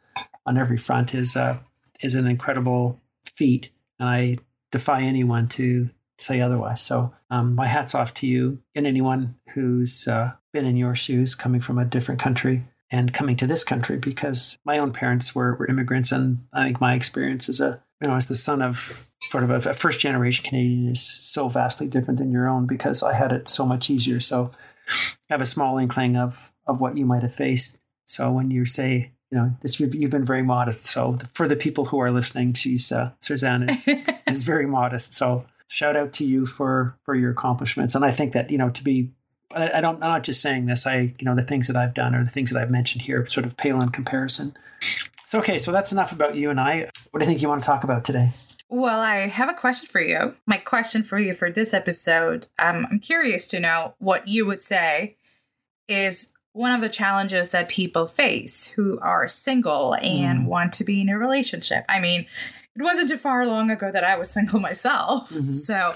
on 0.45 0.57
every 0.57 0.77
front, 0.77 1.13
is 1.13 1.35
uh, 1.35 1.59
is 2.01 2.15
an 2.15 2.27
incredible 2.27 2.99
feat, 3.25 3.69
and 3.99 4.09
I 4.09 4.37
defy 4.71 5.01
anyone 5.01 5.47
to 5.49 5.89
say 6.17 6.41
otherwise. 6.41 6.81
So, 6.81 7.13
um, 7.29 7.55
my 7.55 7.67
hats 7.67 7.93
off 7.93 8.13
to 8.15 8.27
you 8.27 8.59
and 8.73 8.87
anyone 8.87 9.35
who's 9.53 10.07
uh, 10.07 10.33
been 10.51 10.65
in 10.65 10.77
your 10.77 10.95
shoes, 10.95 11.35
coming 11.35 11.61
from 11.61 11.77
a 11.77 11.85
different 11.85 12.19
country 12.19 12.65
and 12.89 13.13
coming 13.13 13.35
to 13.35 13.47
this 13.47 13.63
country, 13.63 13.97
because 13.97 14.57
my 14.65 14.77
own 14.79 14.91
parents 14.91 15.35
were, 15.35 15.55
were 15.55 15.67
immigrants, 15.67 16.11
and 16.11 16.45
I 16.51 16.65
think 16.65 16.81
my 16.81 16.95
experience 16.95 17.47
as 17.47 17.61
a 17.61 17.83
you 18.01 18.07
know 18.07 18.15
as 18.15 18.27
the 18.27 18.35
son 18.35 18.61
of 18.61 19.06
sort 19.21 19.43
of 19.43 19.49
a, 19.49 19.69
a 19.69 19.73
first 19.73 19.99
generation 19.99 20.45
Canadian 20.45 20.91
is 20.91 21.01
so 21.01 21.49
vastly 21.49 21.87
different 21.87 22.19
than 22.19 22.31
your 22.31 22.47
own 22.47 22.65
because 22.65 23.03
I 23.03 23.13
had 23.13 23.31
it 23.31 23.49
so 23.49 23.65
much 23.65 23.89
easier. 23.89 24.19
So 24.19 24.51
I 24.89 25.33
have 25.33 25.41
a 25.41 25.45
small 25.45 25.77
inkling 25.77 26.15
of 26.17 26.51
of 26.65 26.81
what 26.81 26.97
you 26.97 27.05
might 27.05 27.23
have 27.23 27.33
faced. 27.33 27.79
So 28.05 28.31
when 28.31 28.51
you 28.51 28.65
say, 28.65 29.11
you 29.31 29.37
know, 29.37 29.55
this 29.61 29.79
you've 29.79 30.11
been 30.11 30.25
very 30.25 30.43
modest. 30.43 30.85
So 30.85 31.17
for 31.33 31.47
the 31.47 31.55
people 31.55 31.85
who 31.85 31.99
are 31.99 32.11
listening, 32.11 32.53
she's 32.53 32.91
uh, 32.91 33.11
Suzanne 33.19 33.69
is 33.69 33.87
is 34.27 34.43
very 34.43 34.65
modest. 34.65 35.13
So 35.13 35.45
shout 35.69 35.95
out 35.95 36.13
to 36.13 36.25
you 36.25 36.45
for 36.45 36.97
for 37.03 37.15
your 37.15 37.31
accomplishments. 37.31 37.95
And 37.95 38.05
I 38.05 38.11
think 38.11 38.33
that 38.33 38.49
you 38.51 38.57
know 38.57 38.69
to 38.69 38.83
be. 38.83 39.11
I, 39.53 39.77
I 39.77 39.81
don't. 39.81 39.95
I'm 39.95 40.09
not 40.09 40.23
just 40.23 40.41
saying 40.41 40.65
this. 40.65 40.85
I, 40.85 41.13
you 41.19 41.25
know, 41.25 41.33
the 41.33 41.41
things 41.41 41.67
that 41.67 41.77
I've 41.77 41.93
done 41.93 42.13
or 42.13 42.23
the 42.23 42.29
things 42.29 42.51
that 42.51 42.61
I've 42.61 42.69
mentioned 42.69 43.03
here, 43.03 43.25
sort 43.27 43.45
of 43.45 43.55
pale 43.55 43.79
in 43.79 43.89
comparison. 43.89 44.53
So, 45.25 45.39
okay, 45.39 45.57
so 45.57 45.71
that's 45.71 45.93
enough 45.93 46.11
about 46.11 46.35
you 46.35 46.49
and 46.49 46.59
I. 46.59 46.89
What 47.11 47.19
do 47.19 47.25
you 47.25 47.29
think 47.29 47.41
you 47.41 47.47
want 47.47 47.61
to 47.61 47.65
talk 47.65 47.85
about 47.85 48.03
today? 48.03 48.29
Well, 48.69 48.99
I 48.99 49.27
have 49.27 49.49
a 49.49 49.53
question 49.53 49.87
for 49.87 50.01
you. 50.01 50.35
My 50.45 50.57
question 50.57 51.03
for 51.03 51.17
you 51.17 51.33
for 51.33 51.49
this 51.49 51.73
episode, 51.73 52.47
um, 52.59 52.85
I'm 52.91 52.99
curious 52.99 53.47
to 53.49 53.59
know 53.59 53.95
what 53.99 54.27
you 54.27 54.45
would 54.45 54.61
say 54.61 55.15
is 55.87 56.33
one 56.51 56.73
of 56.73 56.81
the 56.81 56.89
challenges 56.89 57.51
that 57.51 57.69
people 57.69 58.07
face 58.07 58.67
who 58.67 58.99
are 58.99 59.27
single 59.27 59.93
and 59.93 60.41
mm. 60.41 60.45
want 60.45 60.73
to 60.73 60.83
be 60.83 61.01
in 61.01 61.09
a 61.09 61.17
relationship. 61.17 61.85
I 61.87 61.99
mean, 61.99 62.25
it 62.75 62.81
wasn't 62.81 63.09
too 63.09 63.17
far 63.17 63.45
long 63.45 63.69
ago 63.69 63.91
that 63.91 64.03
I 64.03 64.17
was 64.17 64.29
single 64.31 64.59
myself. 64.59 65.29
Mm-hmm. 65.29 65.47
So, 65.47 65.93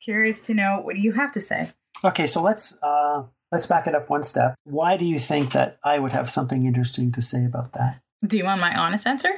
curious 0.00 0.40
to 0.42 0.54
know 0.54 0.80
what 0.82 0.94
do 0.94 1.00
you 1.00 1.12
have 1.12 1.32
to 1.32 1.40
say? 1.40 1.70
Okay, 2.04 2.26
so 2.26 2.42
let's 2.42 2.80
uh, 2.82 3.24
let's 3.50 3.66
back 3.66 3.86
it 3.86 3.94
up 3.94 4.10
one 4.10 4.22
step. 4.22 4.54
Why 4.64 4.96
do 4.96 5.06
you 5.06 5.18
think 5.18 5.52
that 5.52 5.78
I 5.82 5.98
would 5.98 6.12
have 6.12 6.28
something 6.28 6.66
interesting 6.66 7.10
to 7.12 7.22
say 7.22 7.44
about 7.44 7.72
that? 7.72 8.00
Do 8.24 8.36
you 8.36 8.44
want 8.44 8.60
my 8.60 8.76
honest 8.78 9.06
answer? 9.06 9.30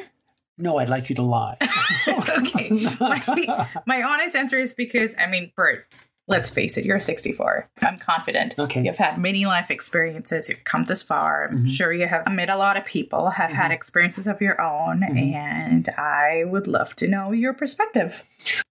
No, 0.58 0.78
I'd 0.78 0.88
like 0.88 1.08
you 1.08 1.14
to 1.16 1.22
lie. 1.22 1.58
okay. 2.08 2.88
My, 2.98 3.68
my, 3.86 4.02
honest 4.02 4.34
answer 4.34 4.58
is 4.58 4.74
because, 4.74 5.14
I 5.18 5.26
mean, 5.26 5.52
Bert, 5.54 5.86
let's 6.28 6.50
face 6.50 6.76
it, 6.76 6.84
you're 6.84 7.00
64. 7.00 7.68
I'm 7.82 7.98
confident. 7.98 8.58
Okay. 8.58 8.84
You've 8.84 8.96
had 8.96 9.18
many 9.18 9.46
life 9.46 9.70
experiences. 9.70 10.48
You've 10.48 10.64
come 10.64 10.84
this 10.84 11.02
far. 11.02 11.48
I'm 11.50 11.58
mm-hmm. 11.58 11.68
sure 11.68 11.92
you 11.92 12.06
have 12.06 12.30
met 12.32 12.48
a 12.48 12.56
lot 12.56 12.76
of 12.76 12.84
people, 12.84 13.30
have 13.30 13.50
mm-hmm. 13.50 13.60
had 13.60 13.70
experiences 13.70 14.26
of 14.26 14.40
your 14.40 14.60
own, 14.60 15.00
mm-hmm. 15.00 15.16
and 15.16 15.88
I 15.98 16.44
would 16.46 16.66
love 16.66 16.96
to 16.96 17.08
know 17.08 17.32
your 17.32 17.52
perspective. 17.52 18.24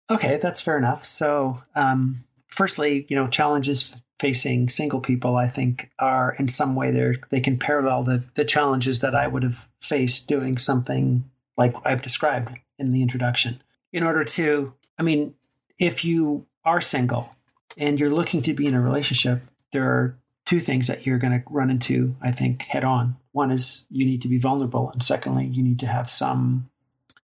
Okay, 0.09 0.37
that's 0.37 0.61
fair 0.61 0.77
enough. 0.77 1.05
So, 1.05 1.61
um, 1.75 2.23
firstly, 2.47 3.05
you 3.09 3.15
know, 3.15 3.27
challenges 3.27 3.95
facing 4.19 4.69
single 4.69 5.01
people, 5.01 5.35
I 5.35 5.47
think, 5.47 5.91
are 5.99 6.35
in 6.39 6.47
some 6.47 6.75
way 6.75 6.91
they 6.91 7.15
they 7.29 7.41
can 7.41 7.57
parallel 7.57 8.03
the 8.03 8.23
the 8.35 8.45
challenges 8.45 9.01
that 9.01 9.15
I 9.15 9.27
would 9.27 9.43
have 9.43 9.67
faced 9.81 10.27
doing 10.27 10.57
something 10.57 11.29
like 11.57 11.75
I've 11.85 12.01
described 12.01 12.57
in 12.77 12.91
the 12.91 13.01
introduction. 13.01 13.61
In 13.91 14.03
order 14.03 14.23
to, 14.23 14.73
I 14.99 15.03
mean, 15.03 15.35
if 15.79 16.03
you 16.03 16.47
are 16.63 16.81
single 16.81 17.35
and 17.77 17.99
you're 17.99 18.09
looking 18.09 18.41
to 18.43 18.53
be 18.53 18.67
in 18.67 18.73
a 18.73 18.81
relationship, 18.81 19.41
there 19.71 19.85
are 19.85 20.17
two 20.45 20.59
things 20.59 20.87
that 20.87 21.05
you're 21.05 21.17
going 21.17 21.33
to 21.33 21.43
run 21.49 21.69
into, 21.69 22.15
I 22.21 22.31
think, 22.31 22.63
head 22.63 22.83
on. 22.83 23.17
One 23.31 23.51
is 23.51 23.87
you 23.89 24.05
need 24.05 24.21
to 24.21 24.27
be 24.27 24.37
vulnerable, 24.37 24.89
and 24.91 25.03
secondly, 25.03 25.45
you 25.45 25.61
need 25.61 25.79
to 25.79 25.87
have 25.87 26.09
some, 26.09 26.69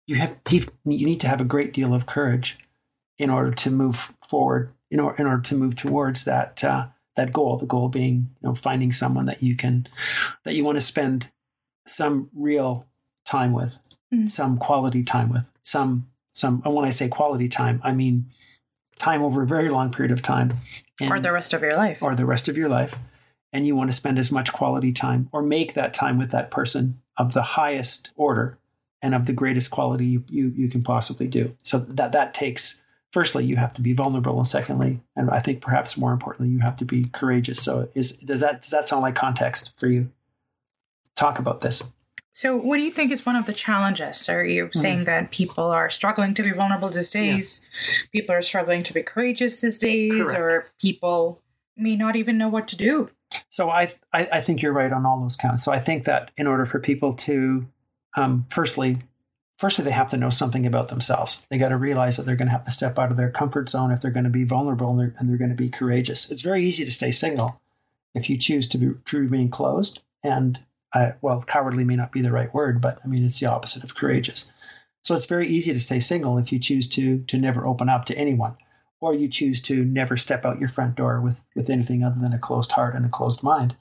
you 0.07 0.17
have 0.17 0.37
you 0.49 0.67
need 0.85 1.21
to 1.21 1.29
have 1.29 1.41
a 1.41 1.45
great 1.45 1.73
deal 1.73 1.95
of 1.95 2.07
courage 2.07 2.59
in 3.19 3.31
order 3.31 3.53
to 3.53 3.71
move 3.71 4.15
forward, 4.27 4.73
in, 4.91 4.99
or, 4.99 5.15
in 5.17 5.27
order 5.27 5.43
to 5.43 5.55
move 5.55 5.77
towards 5.77 6.25
that 6.25 6.65
uh, 6.65 6.89
that 7.15 7.33
goal. 7.33 7.59
The 7.59 7.67
goal 7.67 7.89
being, 7.89 8.31
you 8.41 8.49
know, 8.49 8.55
finding 8.55 8.91
someone 8.91 9.27
that 9.27 9.43
you 9.43 9.55
can 9.55 9.87
that 10.45 10.55
you 10.55 10.65
want 10.65 10.77
to 10.77 10.81
spend 10.81 11.31
some 11.87 12.31
real 12.35 12.87
time 13.25 13.53
with, 13.53 13.79
Mm. 14.12 14.29
some 14.29 14.59
quality 14.59 15.05
time 15.05 15.29
with, 15.31 15.52
some 15.62 16.09
some. 16.33 16.62
And 16.64 16.75
when 16.75 16.85
I 16.85 16.90
say 16.90 17.09
quality 17.09 17.49
time, 17.49 17.81
I 17.85 17.93
mean 17.93 18.26
time 18.99 19.23
over 19.23 19.43
a 19.43 19.47
very 19.47 19.69
long 19.69 19.93
period 19.93 20.11
of 20.11 20.21
time, 20.21 20.59
and, 21.00 21.11
or 21.11 21.21
the 21.21 21.33
rest 21.33 21.55
of 21.55 21.62
your 21.62 21.76
life. 21.76 21.99
or 22.02 22.14
the 22.14 22.26
rest 22.26 22.49
of 22.49 22.57
your 22.57 22.69
life, 22.69 22.99
and 23.52 23.67
you 23.67 23.76
want 23.76 23.90
to 23.90 23.97
spend 23.97 24.19
as 24.19 24.33
much 24.33 24.52
quality 24.52 24.93
time 24.93 25.29
or 25.33 25.43
make 25.43 25.75
that 25.75 25.95
time 25.95 26.19
with 26.19 26.31
that 26.31 26.50
person 26.50 27.00
of 27.17 27.35
the 27.35 27.43
highest 27.43 28.12
order 28.17 28.59
and 29.02 29.14
of 29.14 29.26
the 29.26 29.33
greatest 29.33 29.71
quality 29.71 30.07
you, 30.07 30.25
you, 30.29 30.52
you 30.57 30.69
can 30.69 30.83
possibly 30.83 31.29
do. 31.29 31.57
So 31.62 31.79
that 31.79 32.12
that 32.12 32.35
takes 32.35 32.83
firstly 33.12 33.45
you 33.45 33.57
have 33.57 33.73
to 33.73 33.83
be 33.83 33.93
vulnerable 33.93 34.38
and 34.38 34.47
secondly 34.47 35.00
and 35.17 35.31
I 35.31 35.40
think 35.40 35.61
perhaps 35.61 35.97
more 35.97 36.12
importantly 36.12 36.49
you 36.49 36.61
have 36.61 36.76
to 36.76 36.85
be 36.85 37.07
courageous. 37.12 37.62
So 37.62 37.88
is 37.95 38.19
does 38.19 38.40
that 38.40 38.62
does 38.62 38.71
that 38.71 38.88
sound 38.88 39.02
like 39.02 39.14
context 39.14 39.73
for 39.79 39.87
you? 39.87 40.11
Talk 41.17 41.38
about 41.38 41.61
this. 41.61 41.93
So, 42.33 42.57
what 42.57 42.77
do 42.77 42.83
you 42.85 42.91
think 42.91 43.11
is 43.13 43.27
one 43.27 43.37
of 43.37 43.47
the 43.47 43.53
challenges? 43.53 44.29
Are 44.29 44.45
you 44.45 44.67
Mm-hmm. 44.67 44.79
saying 44.79 45.05
that 45.05 45.31
people 45.31 45.65
are 45.65 45.91
struggling 45.91 46.33
to 46.35 46.43
be 46.43 46.51
vulnerable 46.53 46.89
these 46.89 47.11
days? 47.11 47.67
People 48.13 48.35
are 48.35 48.43
struggling 48.43 48.83
to 48.85 48.95
be 48.95 49.03
courageous 49.03 49.61
these 49.61 49.79
days, 49.79 50.13
Correct. 50.13 50.39
or 50.39 50.67
people 50.81 51.41
may 51.77 51.97
not 51.97 52.17
even 52.17 52.39
know 52.39 52.49
what 52.49 52.69
to 52.69 52.77
do? 52.77 53.11
So 53.49 53.71
I, 53.71 53.89
I 54.13 54.29
I 54.35 54.41
think 54.41 54.63
you're 54.63 54.73
right 54.73 54.93
on 54.93 55.05
all 55.07 55.21
those 55.21 55.37
counts. 55.37 55.65
So 55.65 55.73
I 55.73 55.79
think 55.79 56.05
that 56.05 56.31
in 56.37 56.47
order 56.47 56.65
for 56.65 56.79
people 56.81 57.13
to, 57.15 57.67
um, 58.17 58.47
firstly, 58.51 58.99
firstly 59.59 59.85
they 59.85 59.91
have 59.93 60.09
to 60.09 60.17
know 60.17 60.31
something 60.31 60.67
about 60.67 60.89
themselves. 60.89 61.47
They 61.51 61.59
got 61.59 61.69
to 61.71 61.77
realize 61.77 62.17
that 62.17 62.25
they're 62.27 62.37
going 62.37 62.49
to 62.49 62.53
have 62.53 62.65
to 62.65 62.71
step 62.71 62.99
out 62.99 63.11
of 63.11 63.17
their 63.17 63.31
comfort 63.31 63.69
zone 63.69 63.91
if 63.93 64.01
they're 64.01 64.11
going 64.11 64.25
to 64.25 64.31
be 64.31 64.45
vulnerable 64.45 64.91
and 64.91 64.99
they're, 65.01 65.15
and 65.19 65.29
they're 65.29 65.37
going 65.37 65.51
to 65.51 65.57
be 65.57 65.69
courageous. 65.69 66.31
It's 66.31 66.43
very 66.43 66.65
easy 66.65 66.85
to 66.85 66.91
stay 66.91 67.11
single 67.13 67.61
if 68.15 68.29
you 68.31 68.37
choose 68.37 68.67
to 68.69 68.79
be 68.79 68.91
to 69.05 69.19
remain 69.19 69.49
closed. 69.49 70.01
And 70.25 70.61
I, 70.93 71.13
well, 71.21 71.43
cowardly 71.43 71.85
may 71.85 71.97
not 71.97 72.13
be 72.13 72.21
the 72.21 72.33
right 72.33 72.53
word, 72.53 72.81
but 72.81 72.99
I 73.05 73.09
mean 73.09 73.25
it's 73.25 73.41
the 73.41 73.47
opposite 73.47 73.85
of 73.85 73.95
courageous. 73.95 74.53
So 75.03 75.15
it's 75.15 75.27
very 75.27 75.49
easy 75.49 75.73
to 75.73 75.81
stay 75.81 76.01
single 76.01 76.39
if 76.39 76.53
you 76.53 76.59
choose 76.59 76.89
to 76.91 77.23
to 77.23 77.39
never 77.39 77.67
open 77.67 77.89
up 77.89 78.05
to 78.07 78.19
anyone 78.19 78.57
or 79.01 79.15
you 79.15 79.29
choose 79.29 79.61
to 79.63 79.85
never 79.85 80.17
step 80.17 80.45
out 80.45 80.59
your 80.59 80.69
front 80.69 80.95
door 80.95 81.21
with, 81.21 81.45
with 81.57 81.71
anything 81.71 82.05
other 82.05 82.21
than 82.21 82.33
a 82.33 82.39
closed 82.39 82.73
heart 82.73 82.95
and 82.95 83.07
a 83.07 83.09
closed 83.09 83.43
mind. 83.43 83.77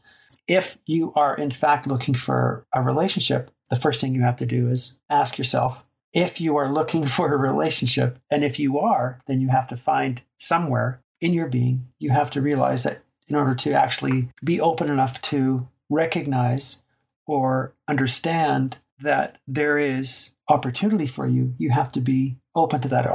If 0.47 0.77
you 0.85 1.13
are 1.15 1.35
in 1.35 1.51
fact 1.51 1.87
looking 1.87 2.15
for 2.15 2.65
a 2.73 2.81
relationship, 2.81 3.51
the 3.69 3.75
first 3.75 4.01
thing 4.01 4.15
you 4.15 4.21
have 4.21 4.37
to 4.37 4.45
do 4.45 4.67
is 4.67 4.99
ask 5.09 5.37
yourself 5.37 5.85
if 6.13 6.41
you 6.41 6.55
are 6.55 6.71
looking 6.71 7.03
for 7.05 7.33
a 7.33 7.37
relationship. 7.37 8.19
And 8.31 8.43
if 8.43 8.59
you 8.59 8.79
are, 8.79 9.19
then 9.27 9.41
you 9.41 9.49
have 9.49 9.67
to 9.67 9.77
find 9.77 10.21
somewhere 10.37 11.01
in 11.21 11.33
your 11.33 11.47
being, 11.47 11.89
you 11.99 12.11
have 12.11 12.31
to 12.31 12.41
realize 12.41 12.83
that 12.83 12.99
in 13.27 13.35
order 13.35 13.53
to 13.53 13.73
actually 13.73 14.29
be 14.43 14.59
open 14.59 14.89
enough 14.89 15.21
to 15.21 15.67
recognize 15.89 16.83
or 17.29 17.75
understand 17.87 18.77
that 18.99 19.37
there 19.47 19.77
is 19.77 20.33
opportunity 20.49 21.05
for 21.05 21.27
you, 21.27 21.53
you 21.59 21.69
have 21.69 21.91
to 21.91 22.01
be 22.01 22.37
open 22.55 22.81
to 22.81 22.87
that 22.87 23.07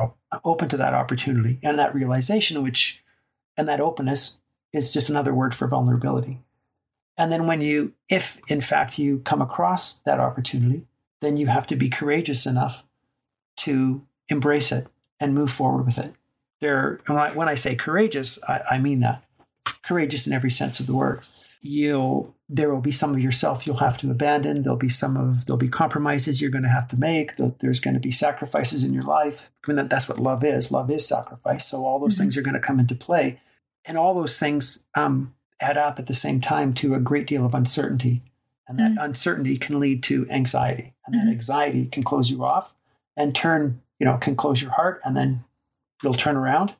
open 0.44 0.68
to 0.68 0.76
that 0.76 0.94
opportunity 0.94 1.58
and 1.64 1.76
that 1.76 1.92
realization 1.92 2.62
which 2.62 3.02
and 3.56 3.68
that 3.68 3.80
openness 3.80 4.40
is 4.72 4.92
just 4.92 5.10
another 5.10 5.34
word 5.34 5.52
for 5.52 5.66
vulnerability. 5.66 6.38
And 7.18 7.32
then 7.32 7.48
when 7.48 7.60
you 7.60 7.92
if 8.08 8.40
in 8.48 8.60
fact 8.60 9.00
you 9.00 9.18
come 9.18 9.42
across 9.42 9.94
that 10.02 10.20
opportunity, 10.20 10.86
then 11.20 11.36
you 11.36 11.48
have 11.48 11.66
to 11.66 11.74
be 11.74 11.88
courageous 11.88 12.46
enough 12.46 12.86
to 13.56 14.06
embrace 14.28 14.70
it 14.70 14.86
and 15.18 15.34
move 15.34 15.50
forward 15.50 15.86
with 15.86 15.98
it. 15.98 16.14
There 16.60 17.00
when 17.06 17.18
I, 17.18 17.32
when 17.32 17.48
I 17.48 17.56
say 17.56 17.74
courageous, 17.74 18.38
I, 18.48 18.60
I 18.70 18.78
mean 18.78 19.00
that. 19.00 19.24
Courageous 19.82 20.24
in 20.26 20.32
every 20.32 20.52
sense 20.52 20.78
of 20.78 20.86
the 20.86 20.94
word. 20.94 21.22
You'll 21.64 22.34
there 22.50 22.72
will 22.72 22.82
be 22.82 22.92
some 22.92 23.14
of 23.14 23.20
yourself 23.20 23.66
you'll 23.66 23.76
have 23.78 23.96
to 23.98 24.10
abandon. 24.10 24.62
There'll 24.62 24.76
be 24.78 24.88
some 24.90 25.16
of 25.16 25.46
there'll 25.46 25.58
be 25.58 25.68
compromises 25.68 26.40
you're 26.42 26.50
going 26.50 26.62
to 26.64 26.68
have 26.68 26.88
to 26.88 26.96
make. 26.98 27.36
There's 27.36 27.80
going 27.80 27.94
to 27.94 28.00
be 28.00 28.10
sacrifices 28.10 28.84
in 28.84 28.92
your 28.92 29.02
life. 29.04 29.50
I 29.64 29.68
mean, 29.68 29.76
that, 29.76 29.88
that's 29.90 30.08
what 30.08 30.18
love 30.20 30.44
is. 30.44 30.70
Love 30.70 30.90
is 30.90 31.08
sacrifice. 31.08 31.66
So 31.66 31.84
all 31.86 31.98
those 31.98 32.16
Mhm. 32.16 32.18
things 32.18 32.36
are 32.36 32.42
going 32.42 32.54
to 32.54 32.60
come 32.60 32.78
into 32.78 32.94
play, 32.94 33.40
and 33.86 33.96
all 33.96 34.12
those 34.14 34.38
things 34.38 34.84
um, 34.94 35.34
add 35.60 35.78
up 35.78 35.98
at 35.98 36.06
the 36.06 36.14
same 36.14 36.40
time 36.40 36.74
to 36.74 36.94
a 36.94 37.00
great 37.00 37.26
deal 37.26 37.46
of 37.46 37.54
uncertainty, 37.54 38.22
and 38.68 38.78
that 38.78 38.92
uncertainty 39.00 39.56
can 39.56 39.80
lead 39.80 40.02
to 40.04 40.28
anxiety, 40.30 40.92
and 41.06 41.14
that 41.16 41.26
Mhm. 41.26 41.32
anxiety 41.32 41.86
can 41.86 42.02
close 42.02 42.30
you 42.30 42.44
off 42.44 42.76
and 43.16 43.34
turn 43.34 43.80
you 43.98 44.04
know 44.04 44.18
can 44.18 44.36
close 44.36 44.60
your 44.60 44.72
heart, 44.72 45.00
and 45.04 45.16
then 45.16 45.44
you'll 46.02 46.12
turn 46.12 46.36
around 46.36 46.74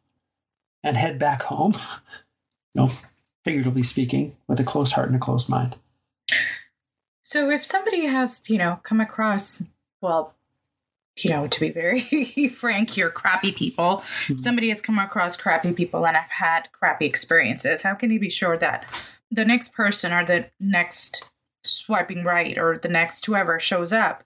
and 0.83 0.99
head 0.99 1.19
back 1.19 1.45
home. 1.45 1.73
you 2.75 2.83
know, 2.83 2.91
figuratively 3.45 3.83
speaking, 3.83 4.37
with 4.49 4.59
a 4.59 4.65
closed 4.65 4.95
heart 4.95 5.09
and 5.09 5.17
a 5.17 5.21
closed 5.21 5.49
mind. 5.49 5.77
So, 7.23 7.51
if 7.51 7.65
somebody 7.65 8.07
has, 8.07 8.49
you 8.51 8.59
know, 8.59 8.81
come 8.83 9.01
across, 9.01 9.65
well, 10.01 10.35
you 11.19 11.31
know, 11.31 11.47
to 11.47 11.61
be 11.61 11.71
very 11.71 12.01
frank 12.49 12.91
here, 12.91 13.11
crappy 13.11 13.53
people, 13.53 13.99
if 13.99 14.27
hmm. 14.29 14.37
somebody 14.37 14.69
has 14.69 14.81
come 14.81 14.99
across 14.99 15.37
crappy 15.37 15.73
people 15.73 16.07
and 16.07 16.17
I've 16.17 16.31
had 16.31 16.73
crappy 16.73 17.07
experiences, 17.07 17.83
how 17.83 17.95
can 17.95 18.11
you 18.11 18.19
be 18.19 18.31
sure 18.31 18.57
that 18.59 19.09
the 19.31 19.45
next 19.45 19.75
person 19.75 20.13
or 20.13 20.25
the 20.25 20.47
next 20.59 21.31
swiping 21.63 22.25
right 22.25 22.59
or 22.59 22.77
the 22.77 22.89
next 22.89 23.25
whoever 23.27 23.59
shows 23.59 23.93
up 23.93 24.25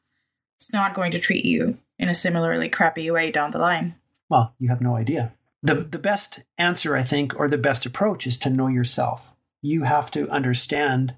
is 0.60 0.72
not 0.72 0.94
going 0.94 1.12
to 1.12 1.18
treat 1.18 1.44
you 1.44 1.78
in 1.98 2.08
a 2.08 2.14
similarly 2.14 2.68
crappy 2.68 3.10
way 3.10 3.30
down 3.30 3.50
the 3.50 3.58
line? 3.58 3.94
Well, 4.28 4.54
you 4.58 4.68
have 4.68 4.80
no 4.80 4.96
idea. 4.96 5.32
The, 5.62 5.74
the 5.74 5.98
best 5.98 6.44
answer, 6.56 6.96
I 6.96 7.02
think, 7.02 7.38
or 7.38 7.48
the 7.48 7.58
best 7.58 7.84
approach 7.84 8.26
is 8.26 8.38
to 8.38 8.50
know 8.50 8.68
yourself. 8.68 9.36
You 9.60 9.82
have 9.82 10.10
to 10.12 10.28
understand 10.30 11.16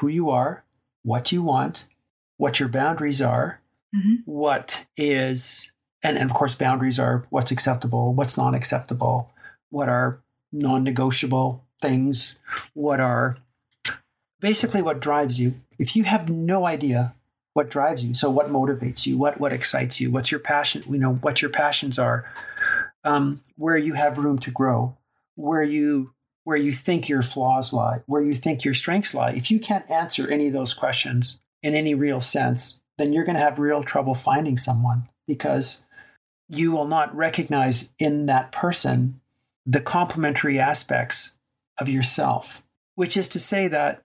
who 0.00 0.08
you 0.08 0.28
are, 0.30 0.64
what 1.02 1.30
you 1.30 1.42
want, 1.42 1.86
what 2.36 2.58
your 2.60 2.68
boundaries 2.68 3.22
are, 3.22 3.60
Mhm. 3.94 4.22
what 4.24 4.86
is, 4.96 5.72
and, 6.02 6.18
and 6.18 6.28
of 6.28 6.34
course, 6.36 6.54
boundaries 6.56 6.98
are 6.98 7.24
what's 7.30 7.52
acceptable, 7.52 8.12
what's 8.12 8.36
not 8.36 8.54
acceptable, 8.54 9.30
what 9.70 9.88
are 9.88 10.20
non 10.52 10.82
negotiable 10.82 11.64
things, 11.80 12.40
what 12.74 12.98
are 13.00 13.38
basically 14.40 14.82
what 14.82 15.00
drives 15.00 15.38
you. 15.38 15.54
If 15.78 15.94
you 15.96 16.04
have 16.04 16.28
no 16.28 16.66
idea 16.66 17.14
what 17.54 17.70
drives 17.70 18.04
you, 18.04 18.12
so 18.14 18.28
what 18.28 18.50
motivates 18.50 19.06
you, 19.06 19.16
what, 19.16 19.40
what 19.40 19.52
excites 19.52 20.00
you, 20.00 20.10
what's 20.10 20.30
your 20.30 20.40
passion, 20.40 20.82
you 20.90 20.98
know, 20.98 21.14
what 21.14 21.40
your 21.40 21.50
passions 21.50 21.98
are, 21.98 22.24
um, 23.06 23.40
where 23.56 23.76
you 23.76 23.94
have 23.94 24.18
room 24.18 24.38
to 24.40 24.50
grow, 24.50 24.96
where 25.36 25.62
you 25.62 26.12
where 26.44 26.56
you 26.56 26.72
think 26.72 27.08
your 27.08 27.22
flaws 27.22 27.72
lie, 27.72 28.02
where 28.06 28.22
you 28.22 28.32
think 28.32 28.64
your 28.64 28.74
strengths 28.74 29.12
lie. 29.12 29.30
If 29.30 29.50
you 29.50 29.58
can't 29.58 29.90
answer 29.90 30.30
any 30.30 30.46
of 30.46 30.52
those 30.52 30.74
questions 30.74 31.40
in 31.60 31.74
any 31.74 31.92
real 31.92 32.20
sense, 32.20 32.80
then 32.98 33.12
you're 33.12 33.24
going 33.24 33.34
to 33.34 33.42
have 33.42 33.58
real 33.58 33.82
trouble 33.82 34.14
finding 34.14 34.56
someone 34.56 35.08
because 35.26 35.86
you 36.48 36.70
will 36.70 36.86
not 36.86 37.14
recognize 37.16 37.92
in 37.98 38.26
that 38.26 38.52
person 38.52 39.20
the 39.64 39.80
complementary 39.80 40.58
aspects 40.58 41.38
of 41.78 41.88
yourself, 41.88 42.62
which 42.94 43.16
is 43.16 43.26
to 43.28 43.40
say 43.40 43.66
that 43.66 44.02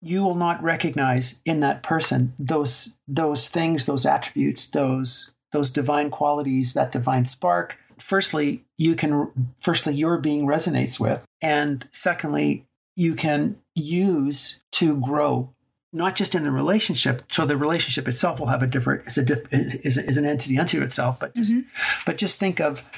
you 0.00 0.22
will 0.22 0.36
not 0.36 0.62
recognize 0.62 1.40
in 1.44 1.60
that 1.60 1.82
person 1.82 2.34
those 2.38 2.98
those 3.08 3.48
things, 3.48 3.86
those 3.86 4.06
attributes, 4.06 4.66
those 4.66 5.32
those 5.52 5.70
divine 5.70 6.10
qualities, 6.10 6.74
that 6.74 6.92
divine 6.92 7.24
spark. 7.24 7.78
Firstly, 7.98 8.64
you 8.76 8.94
can 8.94 9.52
firstly 9.58 9.94
your 9.94 10.18
being 10.18 10.46
resonates 10.46 10.98
with, 11.00 11.26
and 11.40 11.88
secondly, 11.92 12.66
you 12.96 13.14
can 13.14 13.56
use 13.74 14.62
to 14.72 14.96
grow 15.00 15.50
not 15.92 16.16
just 16.16 16.34
in 16.34 16.42
the 16.42 16.50
relationship. 16.50 17.22
So 17.30 17.46
the 17.46 17.56
relationship 17.56 18.08
itself 18.08 18.40
will 18.40 18.48
have 18.48 18.62
a 18.62 18.66
different 18.66 19.06
is 19.06 19.16
a 19.16 19.24
diff, 19.24 19.42
is, 19.52 19.96
is 19.96 20.16
an 20.16 20.26
entity 20.26 20.58
unto 20.58 20.82
itself, 20.82 21.20
but 21.20 21.34
just 21.34 21.54
but 22.04 22.16
just 22.18 22.38
think 22.40 22.60
of 22.60 22.90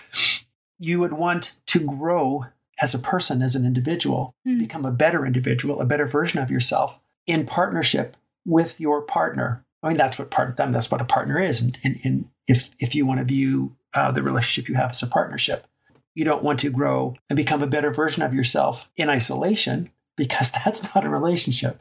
you 0.79 1.01
would 1.01 1.13
want 1.13 1.55
to 1.67 1.81
grow 1.81 2.47
as 2.83 2.95
a 2.95 2.99
person, 2.99 3.41
as 3.43 3.55
an 3.55 3.65
individual, 3.65 4.35
Mm. 4.47 4.59
become 4.59 4.85
a 4.85 4.93
better 4.93 5.25
individual, 5.27 5.81
a 5.81 5.87
better 5.87 6.07
version 6.07 6.41
of 6.41 6.51
yourself 6.51 7.03
in 7.27 7.47
partnership 7.47 8.17
with 8.45 8.81
your 8.81 9.03
partner. 9.03 9.65
I 9.83 9.89
mean, 9.89 9.97
that's 9.97 10.19
what 10.19 10.31
part. 10.31 10.59
I 10.61 10.65
mean, 10.65 10.73
that's 10.73 10.91
what 10.91 11.01
a 11.01 11.05
partner 11.05 11.39
is. 11.41 11.61
And, 11.61 11.79
and, 11.85 11.99
and 12.05 12.29
if 12.47 12.71
if 12.79 12.95
you 12.95 13.05
want 13.07 13.19
to 13.21 13.25
view 13.25 13.77
uh, 13.97 14.13
the 14.13 14.23
relationship 14.23 14.69
you 14.69 14.77
have 14.77 14.91
as 14.91 15.03
a 15.03 15.07
partnership, 15.07 15.67
you 16.15 16.25
don't 16.25 16.45
want 16.45 16.61
to 16.61 16.71
grow 16.71 17.17
and 17.29 17.37
become 17.37 17.63
a 17.63 17.67
better 17.67 17.93
version 17.93 18.23
of 18.23 18.35
yourself 18.35 18.91
in 18.97 19.09
isolation 19.09 19.91
because 20.17 20.53
that's 20.65 20.95
not 20.95 21.05
a 21.05 21.09
relationship. 21.09 21.81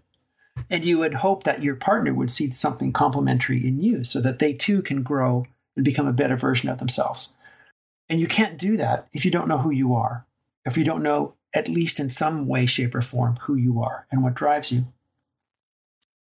And 0.69 0.85
you 0.85 0.99
would 0.99 1.15
hope 1.15 1.43
that 1.43 1.61
your 1.61 1.75
partner 1.75 2.13
would 2.13 2.31
see 2.31 2.49
something 2.51 2.93
complementary 2.93 3.65
in 3.65 3.81
you 3.81 4.03
so 4.03 4.21
that 4.21 4.39
they 4.39 4.53
too 4.53 4.81
can 4.81 5.03
grow 5.03 5.45
and 5.75 5.83
become 5.83 6.07
a 6.07 6.13
better 6.13 6.37
version 6.37 6.69
of 6.69 6.77
themselves. 6.77 7.35
And 8.07 8.19
you 8.19 8.27
can't 8.27 8.57
do 8.57 8.77
that 8.77 9.07
if 9.11 9.25
you 9.25 9.31
don't 9.31 9.49
know 9.49 9.57
who 9.57 9.71
you 9.71 9.93
are, 9.93 10.25
if 10.65 10.77
you 10.77 10.85
don't 10.85 11.03
know, 11.03 11.33
at 11.53 11.67
least 11.67 11.99
in 11.99 12.09
some 12.09 12.47
way, 12.47 12.65
shape, 12.65 12.95
or 12.95 13.01
form, 13.01 13.37
who 13.43 13.55
you 13.55 13.81
are 13.81 14.05
and 14.11 14.23
what 14.23 14.33
drives 14.33 14.71
you. 14.71 14.87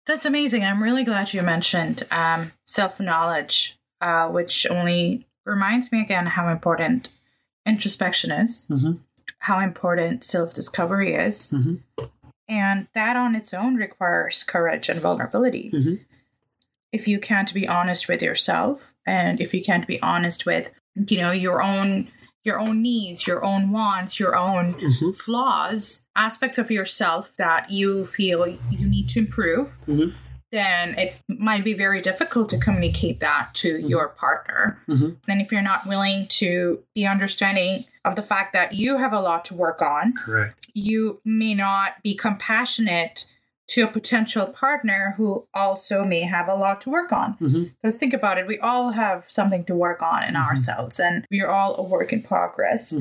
That's 0.06 0.24
amazing. 0.24 0.64
I'm 0.64 0.82
really 0.82 1.04
glad 1.04 1.32
you 1.32 1.42
mentioned 1.42 2.04
um, 2.10 2.52
self 2.64 2.98
knowledge, 3.00 3.78
uh, 4.00 4.28
which 4.28 4.66
only 4.68 5.26
reminds 5.44 5.90
me 5.92 6.00
again 6.00 6.26
how 6.26 6.48
important 6.48 7.10
introspection 7.66 8.30
is. 8.30 8.66
Mhm. 8.70 9.00
how 9.46 9.58
important 9.58 10.22
self 10.22 10.52
discovery 10.54 11.14
is. 11.14 11.50
Mm-hmm. 11.52 12.04
And 12.48 12.86
that 12.94 13.16
on 13.16 13.34
its 13.34 13.52
own 13.52 13.74
requires 13.76 14.44
courage 14.44 14.88
and 14.88 15.00
vulnerability. 15.00 15.70
Mm-hmm. 15.74 15.94
If 16.92 17.08
you 17.08 17.18
can't 17.18 17.52
be 17.52 17.66
honest 17.66 18.08
with 18.08 18.22
yourself 18.22 18.94
and 19.06 19.40
if 19.40 19.52
you 19.54 19.60
can't 19.62 19.86
be 19.86 20.00
honest 20.02 20.46
with, 20.46 20.72
you 21.08 21.18
know, 21.20 21.32
your 21.32 21.60
own 21.62 22.08
your 22.44 22.58
own 22.60 22.82
needs, 22.82 23.26
your 23.26 23.44
own 23.44 23.70
wants, 23.70 24.18
your 24.20 24.34
own 24.36 24.74
Mhm. 24.74 25.16
flaws, 25.16 26.04
aspects 26.16 26.58
of 26.58 26.70
yourself 26.72 27.36
that 27.36 27.70
you 27.70 28.04
feel 28.04 28.46
you 28.48 28.86
need 28.88 29.08
to 29.10 29.20
improve, 29.20 29.78
Mhm. 29.88 30.12
Then 30.52 30.96
it 30.98 31.14
might 31.28 31.64
be 31.64 31.72
very 31.72 32.00
difficult 32.00 32.48
to 32.50 32.58
communicate 32.58 33.20
that 33.20 33.50
to 33.54 33.80
your 33.80 34.08
partner. 34.08 34.78
Mhm. 34.88 35.16
And 35.26 35.40
if 35.40 35.50
you're 35.50 35.62
not 35.62 35.86
willing 35.86 36.26
to 36.28 36.82
be 36.94 37.06
understanding 37.06 37.86
of 38.04 38.14
the 38.16 38.22
fact 38.22 38.52
that 38.52 38.74
you 38.74 38.98
have 38.98 39.12
a 39.12 39.20
lot 39.20 39.44
to 39.46 39.54
work 39.54 39.80
on, 39.82 40.12
Correct. 40.14 40.66
you 40.74 41.20
may 41.24 41.54
not 41.54 42.02
be 42.02 42.14
compassionate 42.14 43.26
to 43.68 43.82
a 43.82 43.86
potential 43.86 44.48
partner 44.48 45.14
who 45.16 45.46
also 45.54 46.04
may 46.04 46.22
have 46.22 46.46
a 46.48 46.54
lot 46.54 46.80
to 46.82 46.90
work 46.90 47.10
on. 47.12 47.36
Mhm. 47.40 47.70
Because 47.80 47.96
think 47.96 48.12
about 48.12 48.36
it, 48.36 48.46
we 48.46 48.58
all 48.58 48.90
have 48.90 49.24
something 49.28 49.64
to 49.64 49.74
work 49.74 50.02
on 50.02 50.24
in 50.24 50.34
Mhm. 50.34 50.46
ourselves, 50.46 51.00
and 51.00 51.24
we 51.30 51.40
are 51.40 51.48
all 51.48 51.76
a 51.76 51.82
work 51.82 52.12
in 52.12 52.22
progress. 52.22 52.92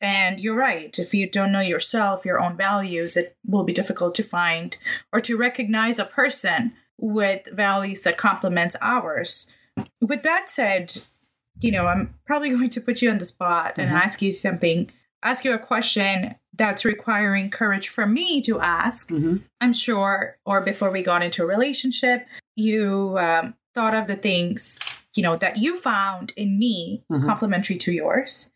And 0.00 0.40
you're 0.40 0.56
right, 0.56 0.98
if 0.98 1.14
you 1.14 1.28
don't 1.30 1.52
know 1.52 1.60
yourself, 1.60 2.24
your 2.24 2.40
own 2.42 2.56
values, 2.56 3.16
it 3.16 3.36
will 3.46 3.64
be 3.64 3.72
difficult 3.72 4.14
to 4.16 4.22
find 4.22 4.76
or 5.12 5.20
to 5.22 5.36
recognize 5.36 5.98
a 5.98 6.04
person 6.04 6.74
with 6.98 7.46
values 7.52 8.02
that 8.02 8.18
complements 8.18 8.76
ours. 8.82 9.56
With 10.00 10.22
that 10.22 10.50
said, 10.50 10.92
you 11.60 11.70
know, 11.72 11.86
I'm 11.86 12.14
probably 12.26 12.50
going 12.56 12.70
to 12.70 12.80
put 12.80 13.00
you 13.02 13.10
on 13.10 13.18
the 13.18 13.24
spot 13.24 13.74
and 13.78 13.90
Mhm. 13.90 13.94
ask 14.00 14.20
you 14.20 14.30
something, 14.30 14.90
ask 15.22 15.44
you 15.44 15.54
a 15.54 15.58
question 15.58 16.34
that's 16.56 16.84
requiring 16.84 17.50
courage 17.50 17.88
for 17.88 18.06
me 18.06 18.40
to 18.42 18.60
ask. 18.60 19.10
Mhm. 19.10 19.42
I'm 19.60 19.72
sure, 19.72 20.36
or 20.44 20.60
before 20.60 20.90
we 20.90 21.02
got 21.02 21.22
into 21.22 21.42
a 21.42 21.46
relationship, 21.46 22.26
you 22.54 23.16
um, 23.18 23.54
thought 23.74 23.94
of 23.94 24.06
the 24.06 24.16
things, 24.16 24.78
you 25.16 25.22
know, 25.22 25.36
that 25.36 25.56
you 25.56 25.80
found 25.80 26.32
in 26.36 26.58
me 26.58 27.04
Mhm. 27.10 27.24
complementary 27.24 27.76
to 27.78 27.90
yours. 27.92 28.52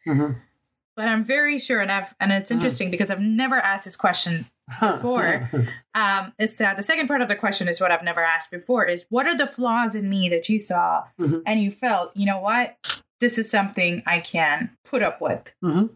But 0.99 1.07
I'm 1.07 1.23
very 1.23 1.61
sure, 1.61 1.81
and 1.81 1.93
I've 1.93 2.13
and 2.19 2.33
it's 2.33 2.51
interesting 2.51 2.91
because 2.91 3.09
I've 3.09 3.21
never 3.21 3.55
asked 3.55 3.85
this 3.85 3.95
question 3.97 4.47
before. 4.81 5.49
um, 5.95 6.33
is 6.41 6.59
that 6.59 6.77
the 6.77 6.83
second 6.83 7.07
part 7.07 7.23
of 7.23 7.29
the 7.29 7.37
question 7.37 7.69
is 7.69 7.81
what 7.81 7.93
I've 7.93 8.03
never 8.03 8.21
asked 8.21 8.51
before 8.51 8.85
is 8.85 9.07
what 9.09 9.25
are 9.29 9.37
the 9.37 9.47
flaws 9.47 9.95
in 9.95 10.11
me 10.11 10.29
that 10.29 10.49
you 10.49 10.59
saw 10.59 11.05
Mhm. 11.21 11.43
and 11.47 11.61
you 11.63 11.71
felt, 11.71 12.11
you 12.17 12.27
know 12.27 12.41
what, 12.41 12.77
this 13.21 13.39
is 13.39 13.49
something 13.49 14.03
I 14.09 14.19
can 14.19 14.71
put 14.85 15.05
up 15.05 15.21
with. 15.21 15.55
Mhm. 15.65 15.91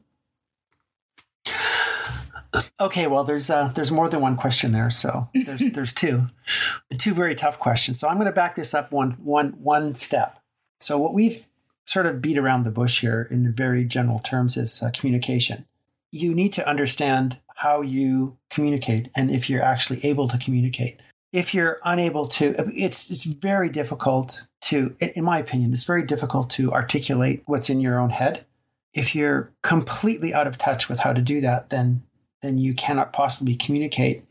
Okay, 2.80 3.08
well, 3.08 3.24
there's 3.24 3.50
uh, 3.50 3.72
there's 3.74 3.90
more 3.90 4.08
than 4.08 4.20
one 4.20 4.36
question 4.36 4.70
there, 4.70 4.88
so 4.88 5.28
there's 5.34 5.72
there's 5.72 5.92
two, 5.92 6.26
two 6.96 7.12
very 7.12 7.34
tough 7.34 7.58
questions. 7.58 7.98
So 7.98 8.08
I'm 8.08 8.18
going 8.18 8.26
to 8.26 8.32
back 8.32 8.54
this 8.54 8.72
up 8.72 8.92
one 8.92 9.12
one 9.22 9.50
one 9.62 9.96
step. 9.96 10.38
So 10.80 10.96
what 10.96 11.12
we've 11.12 11.48
sort 11.86 12.06
of 12.06 12.22
beat 12.22 12.38
around 12.38 12.64
the 12.64 12.70
bush 12.70 13.00
here 13.00 13.28
in 13.30 13.52
very 13.52 13.84
general 13.84 14.18
terms 14.18 14.56
is 14.56 14.82
uh, 14.82 14.90
communication. 14.90 15.66
You 16.10 16.34
need 16.34 16.52
to 16.54 16.68
understand 16.68 17.38
how 17.56 17.80
you 17.80 18.36
communicate 18.50 19.08
and 19.16 19.30
if 19.30 19.48
you're 19.48 19.62
actually 19.62 20.04
able 20.04 20.28
to 20.28 20.38
communicate. 20.38 21.00
If 21.32 21.54
you're 21.54 21.80
unable 21.84 22.26
to, 22.26 22.54
it's 22.74 23.10
it's 23.10 23.24
very 23.24 23.70
difficult 23.70 24.46
to, 24.62 24.94
in 25.00 25.24
my 25.24 25.38
opinion, 25.38 25.72
it's 25.72 25.84
very 25.84 26.04
difficult 26.04 26.50
to 26.50 26.72
articulate 26.72 27.42
what's 27.46 27.70
in 27.70 27.80
your 27.80 27.98
own 27.98 28.10
head 28.10 28.44
if 28.94 29.14
you're 29.14 29.52
completely 29.62 30.34
out 30.34 30.46
of 30.46 30.58
touch 30.58 30.88
with 30.88 31.00
how 31.00 31.12
to 31.12 31.22
do 31.22 31.40
that, 31.40 31.70
then 31.70 32.02
then 32.42 32.58
you 32.58 32.74
cannot 32.74 33.12
possibly 33.12 33.54
communicate. 33.54 34.24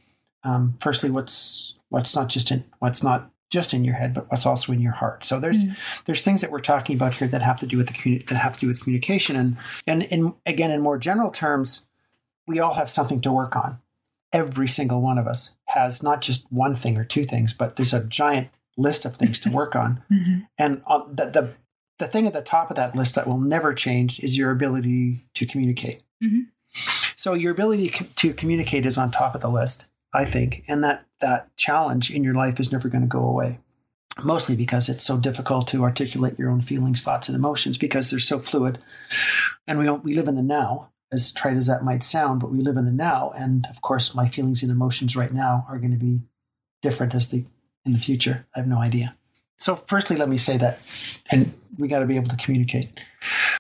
Um, 0.43 0.75
firstly, 0.79 1.09
what's 1.09 1.77
what's 1.89 2.15
not 2.15 2.29
just 2.29 2.51
in 2.51 2.65
what's 2.79 3.03
not 3.03 3.30
just 3.51 3.73
in 3.73 3.83
your 3.83 3.95
head, 3.95 4.13
but 4.13 4.29
what's 4.31 4.45
also 4.45 4.71
in 4.73 4.79
your 4.81 4.93
heart. 4.93 5.23
So 5.25 5.39
there's 5.39 5.63
Mm. 5.65 5.75
there's 6.05 6.23
things 6.23 6.41
that 6.41 6.51
we're 6.51 6.59
talking 6.61 6.95
about 6.95 7.13
here 7.15 7.27
that 7.27 7.41
have 7.41 7.59
to 7.59 7.67
do 7.67 7.77
with 7.77 7.87
the 7.87 7.93
communi- 7.93 8.25
that 8.27 8.35
have 8.37 8.53
to 8.53 8.59
do 8.61 8.67
with 8.67 8.79
communication, 8.81 9.35
and 9.35 9.57
and 9.85 10.03
in 10.03 10.33
again 10.45 10.71
in 10.71 10.81
more 10.81 10.97
general 10.97 11.29
terms, 11.29 11.87
we 12.47 12.59
all 12.59 12.73
have 12.75 12.89
something 12.89 13.21
to 13.21 13.31
work 13.31 13.55
on. 13.55 13.79
Every 14.33 14.67
single 14.67 15.01
one 15.01 15.17
of 15.17 15.27
us 15.27 15.55
has 15.67 16.01
not 16.01 16.21
just 16.21 16.51
one 16.51 16.73
thing 16.73 16.97
or 16.97 17.03
two 17.03 17.23
things, 17.25 17.53
but 17.53 17.75
there's 17.75 17.93
a 17.93 18.03
giant 18.03 18.47
list 18.77 19.03
of 19.05 19.15
things 19.15 19.39
to 19.41 19.49
work 19.59 19.75
on. 19.75 20.01
And 20.57 20.81
on 20.87 21.15
the, 21.15 21.25
the 21.25 21.53
the 21.99 22.07
thing 22.07 22.25
at 22.25 22.33
the 22.33 22.41
top 22.41 22.69
of 22.71 22.77
that 22.77 22.95
list 22.95 23.13
that 23.15 23.27
will 23.27 23.37
never 23.37 23.73
change 23.73 24.19
is 24.23 24.37
your 24.37 24.49
ability 24.51 25.19
to 25.35 25.45
communicate. 25.45 26.01
Mhm. 26.23 26.47
So 27.17 27.33
your 27.33 27.51
ability 27.51 27.89
to 28.15 28.33
communicate 28.33 28.85
is 28.87 28.97
on 28.97 29.11
top 29.11 29.35
of 29.35 29.41
the 29.41 29.49
list, 29.49 29.89
I 30.13 30.25
think, 30.25 30.63
and 30.67 30.83
that 30.83 31.05
that 31.21 31.55
challenge 31.57 32.11
in 32.11 32.23
your 32.23 32.33
life 32.33 32.59
is 32.59 32.71
never 32.71 32.89
going 32.89 33.01
to 33.01 33.07
go 33.07 33.21
away. 33.21 33.59
Mostly 34.21 34.55
because 34.55 34.89
it's 34.89 35.05
so 35.05 35.17
difficult 35.17 35.67
to 35.69 35.83
articulate 35.83 36.37
your 36.37 36.49
own 36.49 36.61
feelings, 36.61 37.03
thoughts, 37.03 37.29
and 37.29 37.35
emotions 37.35 37.77
because 37.77 38.09
they're 38.09 38.19
so 38.19 38.39
fluid, 38.39 38.77
and 39.65 39.79
we 39.79 39.85
don't 39.85 40.03
we 40.03 40.13
live 40.13 40.27
in 40.27 40.35
the 40.35 40.43
now. 40.43 40.89
As 41.13 41.31
trite 41.31 41.57
as 41.57 41.67
that 41.67 41.83
might 41.83 42.03
sound, 42.03 42.39
but 42.39 42.51
we 42.51 42.59
live 42.59 42.77
in 42.77 42.85
the 42.85 42.91
now, 42.91 43.31
and 43.35 43.65
of 43.69 43.81
course, 43.81 44.15
my 44.15 44.27
feelings 44.27 44.63
and 44.63 44.71
emotions 44.71 45.15
right 45.15 45.33
now 45.33 45.65
are 45.69 45.77
going 45.77 45.91
to 45.91 45.97
be 45.97 46.23
different 46.81 47.15
as 47.15 47.29
the 47.29 47.45
in 47.85 47.93
the 47.93 47.97
future. 47.97 48.47
I 48.55 48.59
have 48.59 48.67
no 48.67 48.79
idea. 48.79 49.15
So, 49.57 49.75
firstly, 49.75 50.17
let 50.17 50.27
me 50.27 50.37
say 50.37 50.57
that, 50.57 50.79
and 51.31 51.53
we 51.77 51.87
got 51.87 51.99
to 51.99 52.05
be 52.05 52.15
able 52.15 52.29
to 52.29 52.37
communicate. 52.37 52.91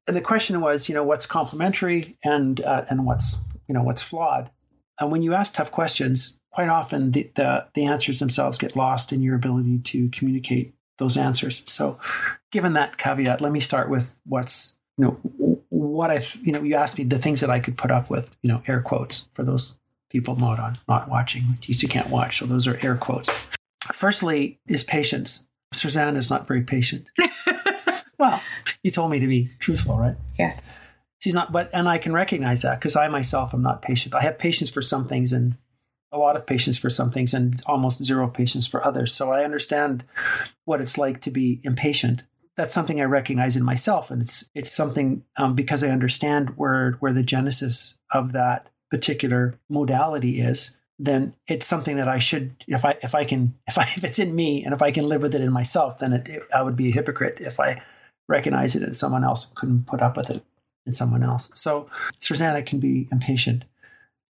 And 0.07 0.17
the 0.17 0.21
question 0.21 0.59
was, 0.59 0.89
you 0.89 0.95
know, 0.95 1.03
what's 1.03 1.25
complementary 1.25 2.17
and 2.23 2.59
uh, 2.61 2.85
and 2.89 3.05
what's 3.05 3.41
you 3.67 3.73
know 3.73 3.83
what's 3.83 4.01
flawed. 4.01 4.49
And 4.99 5.11
when 5.11 5.21
you 5.21 5.33
ask 5.33 5.53
tough 5.53 5.71
questions, 5.71 6.40
quite 6.51 6.69
often 6.69 7.11
the, 7.11 7.31
the 7.35 7.67
the 7.73 7.85
answers 7.85 8.19
themselves 8.19 8.57
get 8.57 8.75
lost 8.75 9.11
in 9.11 9.21
your 9.21 9.35
ability 9.35 9.79
to 9.79 10.09
communicate 10.09 10.73
those 10.97 11.17
answers. 11.17 11.63
So, 11.69 11.99
given 12.51 12.73
that 12.73 12.97
caveat, 12.97 13.41
let 13.41 13.51
me 13.51 13.59
start 13.59 13.89
with 13.89 14.19
what's 14.25 14.77
you 14.97 15.05
know 15.05 15.11
what 15.69 16.11
I 16.11 16.21
you 16.41 16.51
know 16.51 16.61
you 16.61 16.75
asked 16.75 16.97
me 16.97 17.03
the 17.03 17.17
things 17.17 17.41
that 17.41 17.49
I 17.49 17.59
could 17.59 17.77
put 17.77 17.91
up 17.91 18.09
with, 18.09 18.37
you 18.41 18.49
know, 18.49 18.61
air 18.67 18.81
quotes 18.81 19.29
for 19.33 19.43
those 19.43 19.79
people 20.09 20.35
not 20.35 20.59
on 20.59 20.77
not 20.87 21.09
watching. 21.09 21.43
At 21.53 21.67
least 21.67 21.83
you 21.83 21.89
can't 21.89 22.09
watch, 22.09 22.39
so 22.39 22.45
those 22.45 22.67
are 22.67 22.77
air 22.81 22.95
quotes. 22.95 23.47
Firstly, 23.91 24.59
is 24.67 24.83
patience. 24.83 25.47
Suzanne 25.73 26.17
is 26.17 26.29
not 26.29 26.47
very 26.47 26.61
patient. 26.61 27.09
well, 28.19 28.41
you 28.83 28.91
told 28.91 29.09
me 29.09 29.19
to 29.19 29.27
be 29.27 29.49
truthful, 29.59 29.97
right? 29.97 30.15
Yes. 30.37 30.77
She's 31.19 31.35
not, 31.35 31.51
but 31.51 31.69
and 31.71 31.87
I 31.87 31.97
can 31.97 32.13
recognize 32.13 32.63
that 32.63 32.79
because 32.79 32.95
I 32.95 33.07
myself 33.07 33.53
am 33.53 33.61
not 33.61 33.81
patient. 33.81 34.13
I 34.13 34.21
have 34.21 34.37
patience 34.37 34.69
for 34.69 34.81
some 34.81 35.07
things 35.07 35.31
and 35.31 35.55
a 36.11 36.17
lot 36.17 36.35
of 36.35 36.45
patience 36.45 36.77
for 36.77 36.89
some 36.89 37.11
things 37.11 37.33
and 37.33 37.61
almost 37.65 38.03
zero 38.03 38.27
patience 38.27 38.67
for 38.67 38.85
others. 38.85 39.13
So 39.13 39.31
I 39.31 39.43
understand 39.43 40.03
what 40.65 40.81
it's 40.81 40.97
like 40.97 41.21
to 41.21 41.31
be 41.31 41.61
impatient. 41.63 42.23
That's 42.57 42.73
something 42.73 42.99
I 42.99 43.05
recognize 43.05 43.55
in 43.55 43.63
myself, 43.63 44.11
and 44.11 44.21
it's 44.21 44.49
it's 44.53 44.71
something 44.71 45.23
um, 45.37 45.55
because 45.55 45.83
I 45.83 45.89
understand 45.89 46.51
where 46.57 46.93
where 46.99 47.13
the 47.13 47.23
genesis 47.23 47.97
of 48.11 48.33
that 48.33 48.69
particular 48.89 49.57
modality 49.69 50.41
is. 50.41 50.77
Then 50.99 51.33
it's 51.47 51.65
something 51.65 51.95
that 51.95 52.07
I 52.07 52.19
should, 52.19 52.63
if 52.67 52.85
I 52.85 52.97
if 53.01 53.15
I 53.15 53.23
can, 53.23 53.55
if 53.67 53.77
I 53.77 53.83
if 53.83 54.03
it's 54.03 54.19
in 54.19 54.35
me, 54.35 54.63
and 54.65 54.73
if 54.73 54.81
I 54.81 54.91
can 54.91 55.07
live 55.07 55.21
with 55.21 55.33
it 55.33 55.41
in 55.41 55.51
myself, 55.51 55.97
then 55.99 56.11
it, 56.11 56.27
it, 56.27 56.43
I 56.53 56.61
would 56.61 56.75
be 56.75 56.89
a 56.89 56.93
hypocrite 56.93 57.37
if 57.39 57.59
I 57.59 57.81
recognize 58.27 58.75
it 58.75 58.83
in 58.83 58.93
someone 58.93 59.23
else, 59.23 59.51
couldn't 59.55 59.87
put 59.87 60.01
up 60.01 60.17
with 60.17 60.29
it 60.29 60.43
in 60.85 60.93
someone 60.93 61.23
else. 61.23 61.51
So 61.53 61.89
Susanna 62.19 62.61
can 62.61 62.79
be 62.79 63.07
impatient. 63.11 63.65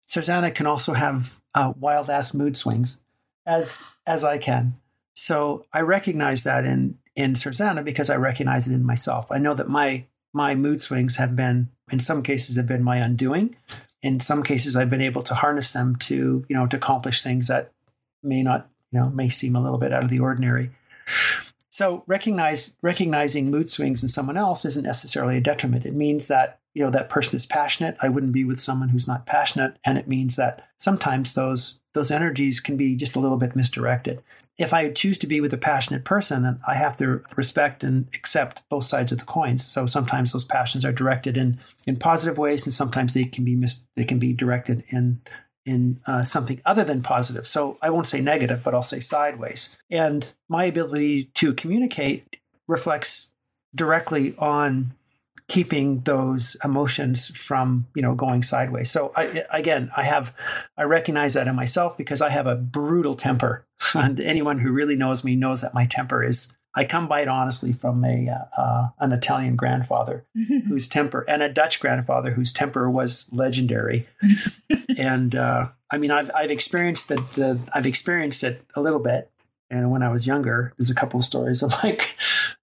Susanna 0.07 0.49
can 0.51 0.65
also 0.65 0.93
have 0.93 1.41
uh, 1.53 1.73
wild 1.77 2.09
ass 2.09 2.33
mood 2.33 2.57
swings, 2.57 3.03
as 3.45 3.85
as 4.05 4.23
I 4.23 4.37
can. 4.37 4.77
So 5.13 5.65
I 5.73 5.81
recognize 5.81 6.43
that 6.45 6.65
in 6.65 6.97
in 7.15 7.35
Susanna 7.35 7.83
because 7.83 8.09
I 8.09 8.15
recognize 8.15 8.67
it 8.67 8.73
in 8.73 8.85
myself. 8.85 9.31
I 9.31 9.37
know 9.37 9.53
that 9.53 9.67
my 9.67 10.05
my 10.33 10.55
mood 10.55 10.81
swings 10.81 11.17
have 11.17 11.35
been, 11.35 11.69
in 11.91 11.99
some 11.99 12.23
cases, 12.23 12.55
have 12.55 12.67
been 12.67 12.83
my 12.83 12.97
undoing. 12.97 13.55
In 14.01 14.19
some 14.19 14.43
cases, 14.43 14.75
I've 14.75 14.89
been 14.89 15.01
able 15.01 15.23
to 15.23 15.33
harness 15.33 15.73
them 15.73 15.95
to 15.97 16.45
you 16.47 16.55
know 16.55 16.67
to 16.67 16.77
accomplish 16.77 17.21
things 17.21 17.47
that 17.47 17.71
may 18.23 18.43
not 18.43 18.69
you 18.91 18.99
know 18.99 19.09
may 19.09 19.27
seem 19.27 19.55
a 19.55 19.61
little 19.61 19.79
bit 19.79 19.91
out 19.91 20.03
of 20.03 20.09
the 20.09 20.19
ordinary. 20.19 20.71
So 21.69 22.03
recognize 22.07 22.77
recognizing 22.81 23.51
mood 23.51 23.69
swings 23.69 24.01
in 24.01 24.09
someone 24.09 24.37
else 24.37 24.63
isn't 24.63 24.85
necessarily 24.85 25.37
a 25.37 25.41
detriment. 25.41 25.85
It 25.85 25.93
means 25.93 26.27
that 26.27 26.59
you 26.77 26.83
know 26.83 26.91
that 26.91 27.09
person 27.09 27.35
is 27.35 27.47
passionate. 27.47 27.97
I 28.03 28.09
wouldn't 28.09 28.33
be 28.33 28.43
with 28.43 28.59
someone 28.59 28.89
who's 28.89 29.07
not 29.07 29.25
passionate, 29.25 29.77
and 29.83 29.97
it 29.97 30.07
means 30.07 30.35
that 30.35 30.67
sometimes 30.77 31.33
those 31.33 31.81
those 31.95 32.11
energies 32.11 32.59
can 32.59 32.77
be 32.77 32.95
just 32.95 33.15
a 33.15 33.19
little 33.19 33.37
bit 33.37 33.55
misdirected. 33.55 34.21
If 34.59 34.75
I 34.75 34.91
choose 34.91 35.17
to 35.19 35.27
be 35.27 35.41
with 35.41 35.51
a 35.51 35.57
passionate 35.57 36.05
person, 36.05 36.43
then 36.43 36.59
I 36.67 36.75
have 36.75 36.95
to 36.97 37.23
respect 37.35 37.83
and 37.83 38.07
accept 38.13 38.61
both 38.69 38.83
sides 38.83 39.11
of 39.11 39.17
the 39.17 39.25
coins. 39.25 39.65
So 39.65 39.87
sometimes 39.87 40.33
those 40.33 40.43
passions 40.43 40.85
are 40.85 40.91
directed 40.91 41.35
in 41.35 41.59
in 41.87 41.95
positive 41.95 42.37
ways, 42.37 42.67
and 42.67 42.73
sometimes 42.73 43.15
they 43.15 43.25
can 43.25 43.43
be 43.43 43.55
mis- 43.55 43.87
they 43.95 44.05
can 44.05 44.19
be 44.19 44.31
directed 44.31 44.83
in 44.89 45.21
in 45.65 45.99
uh, 46.05 46.25
something 46.25 46.61
other 46.63 46.83
than 46.83 47.01
positive. 47.01 47.47
So 47.47 47.79
I 47.81 47.89
won't 47.89 48.07
say 48.07 48.21
negative, 48.21 48.61
but 48.63 48.75
I'll 48.75 48.83
say 48.83 48.99
sideways. 48.99 49.75
And 49.89 50.31
my 50.47 50.65
ability 50.65 51.31
to 51.33 51.55
communicate 51.55 52.37
reflects 52.67 53.31
directly 53.73 54.35
on 54.37 54.93
keeping 55.47 56.01
those 56.01 56.57
emotions 56.63 57.27
from 57.27 57.87
you 57.95 58.01
know 58.01 58.15
going 58.15 58.43
sideways. 58.43 58.91
So 58.91 59.11
I, 59.15 59.43
again 59.51 59.89
i 59.95 60.03
have 60.03 60.35
i 60.77 60.83
recognize 60.83 61.33
that 61.35 61.47
in 61.47 61.55
myself 61.55 61.97
because 61.97 62.21
i 62.21 62.29
have 62.29 62.47
a 62.47 62.55
brutal 62.55 63.15
temper. 63.15 63.65
And 63.93 64.19
anyone 64.19 64.59
who 64.59 64.71
really 64.71 64.95
knows 64.95 65.23
me 65.23 65.35
knows 65.35 65.61
that 65.61 65.73
my 65.73 65.85
temper 65.85 66.23
is 66.23 66.57
i 66.75 66.83
come 66.83 67.07
by 67.07 67.21
it 67.21 67.27
honestly 67.27 67.71
from 67.71 68.03
a 68.03 68.29
uh, 68.29 68.61
uh, 68.61 68.89
an 68.99 69.13
italian 69.13 69.55
grandfather 69.55 70.25
whose 70.67 70.87
temper 70.87 71.25
and 71.29 71.41
a 71.41 71.49
dutch 71.49 71.79
grandfather 71.79 72.31
whose 72.31 72.51
temper 72.51 72.89
was 72.89 73.29
legendary. 73.31 74.07
And 74.97 75.35
uh, 75.35 75.69
i 75.91 75.97
mean 75.97 76.11
i've 76.11 76.31
i've 76.35 76.51
experienced 76.51 77.07
the, 77.07 77.15
the 77.35 77.59
i've 77.73 77.85
experienced 77.85 78.43
it 78.43 78.65
a 78.75 78.81
little 78.81 78.99
bit. 78.99 79.31
And 79.69 79.91
when 79.91 80.01
I 80.01 80.09
was 80.09 80.25
younger, 80.25 80.73
there's 80.77 80.89
a 80.89 80.95
couple 80.95 81.19
of 81.19 81.25
stories 81.25 81.61
of 81.61 81.73
like, 81.83 82.15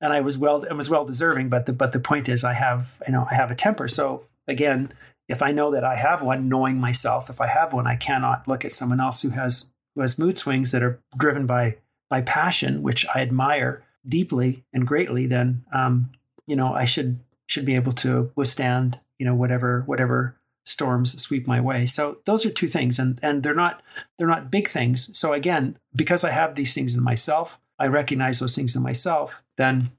and 0.05 0.13
I 0.13 0.21
was 0.21 0.37
well, 0.37 0.65
I 0.71 0.75
was 0.75 0.91
well 0.91 1.07
deserving. 1.07 1.49
But 1.49 1.65
the 1.65 1.73
but 1.73 1.93
the 1.93 1.99
point 1.99 2.29
is, 2.29 2.45
I 2.45 2.53
have 2.53 3.03
you 3.07 3.13
know 3.13 3.27
I 3.29 3.35
have 3.35 3.51
a 3.51 3.55
temper. 3.55 3.89
So 3.89 4.27
again, 4.47 4.93
if 5.29 5.43
I 5.43 5.51
know 5.51 5.73
that 5.73 5.83
I 5.83 5.97
have 5.97 6.23
one, 6.23 6.49
knowing 6.49 6.79
myself, 6.79 7.31
if 7.31 7.41
I 7.41 7.47
have 7.47 7.73
one, 7.73 7.87
I 7.87 7.97
cannot 7.97 8.47
look 8.47 8.67
at 8.67 8.75
someone 8.75 9.01
else 9.01 9.23
who 9.23 9.31
has 9.31 9.73
who 9.95 10.03
has 10.03 10.19
mood 10.19 10.37
swings 10.37 10.73
that 10.73 10.83
are 10.83 11.01
driven 11.17 11.47
by 11.47 11.79
by 12.11 12.21
passion, 12.21 12.83
which 12.83 13.07
I 13.15 13.23
admire 13.23 13.83
deeply 14.07 14.65
and 14.75 14.87
greatly. 14.87 15.27
Then 15.27 15.65
um, 15.73 16.11
you 16.47 16.55
know 16.55 16.75
I 16.75 16.85
should 16.85 17.21
should 17.49 17.65
be 17.65 17.75
able 17.75 17.93
to 17.93 18.31
withstand 18.37 19.01
you 19.19 19.25
know 19.25 19.35
whatever 19.35 19.85
whatever 19.87 20.37
storms 20.67 21.21
sweep 21.21 21.47
my 21.47 21.63
way. 21.63 21.87
So 21.87 22.19
those 22.27 22.45
are 22.45 22.51
two 22.51 22.69
things, 22.69 22.99
and 22.99 23.19
and 23.23 23.43
they're 23.43 23.55
not 23.55 23.83
they're 24.19 24.29
not 24.29 24.51
big 24.51 24.69
things. 24.69 25.17
So 25.17 25.33
again, 25.33 25.79
because 25.97 26.25
I 26.25 26.31
have 26.31 26.57
these 26.57 26.75
things 26.75 26.95
in 26.95 27.03
myself, 27.03 27.59
I 27.79 27.87
recognize 27.87 28.41
those 28.41 28.55
things 28.55 28.77
in 28.77 28.83
myself. 28.83 29.43
Then 29.57 29.93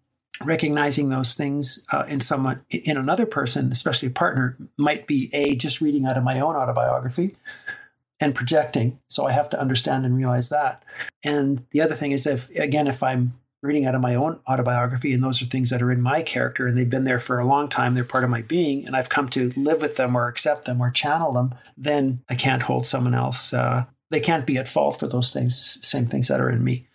recognizing 0.43 1.09
those 1.09 1.33
things 1.33 1.85
uh, 1.93 2.05
in 2.07 2.19
someone 2.21 2.61
in 2.69 2.97
another 2.97 3.25
person, 3.25 3.71
especially 3.71 4.09
a 4.09 4.11
partner, 4.11 4.57
might 4.77 5.07
be 5.07 5.29
a 5.33 5.55
just 5.55 5.81
reading 5.81 6.05
out 6.05 6.17
of 6.17 6.23
my 6.23 6.39
own 6.39 6.55
autobiography 6.55 7.35
and 8.19 8.35
projecting. 8.35 8.99
So 9.07 9.27
I 9.27 9.31
have 9.31 9.49
to 9.49 9.59
understand 9.59 10.05
and 10.05 10.15
realize 10.15 10.49
that. 10.49 10.83
And 11.23 11.65
the 11.71 11.81
other 11.81 11.95
thing 11.95 12.11
is 12.11 12.27
if 12.27 12.49
again 12.57 12.87
if 12.87 13.03
I'm 13.03 13.33
reading 13.65 13.85
out 13.85 13.95
of 13.95 14.01
my 14.01 14.15
own 14.15 14.39
autobiography, 14.47 15.13
and 15.13 15.23
those 15.23 15.41
are 15.41 15.45
things 15.45 15.69
that 15.71 15.81
are 15.81 15.91
in 15.91 16.01
my 16.01 16.21
character, 16.21 16.67
and 16.67 16.77
they've 16.77 16.89
been 16.89 17.03
there 17.03 17.19
for 17.19 17.39
a 17.39 17.45
long 17.45 17.67
time. 17.67 17.95
They're 17.95 18.03
part 18.03 18.23
of 18.23 18.29
my 18.29 18.43
being, 18.43 18.85
and 18.85 18.95
I've 18.95 19.09
come 19.09 19.27
to 19.29 19.51
live 19.55 19.81
with 19.81 19.97
them 19.97 20.15
or 20.15 20.27
accept 20.27 20.65
them 20.65 20.81
or 20.81 20.91
channel 20.91 21.33
them. 21.33 21.55
Then 21.75 22.21
I 22.29 22.35
can't 22.35 22.63
hold 22.63 22.87
someone 22.87 23.15
else. 23.15 23.53
Uh, 23.53 23.85
they 24.11 24.19
can't 24.19 24.45
be 24.45 24.57
at 24.57 24.67
fault 24.67 24.99
for 24.99 25.07
those 25.07 25.31
things, 25.33 25.57
same 25.85 26.05
things 26.05 26.27
that 26.27 26.39
are 26.39 26.49
in 26.49 26.63
me. 26.63 26.87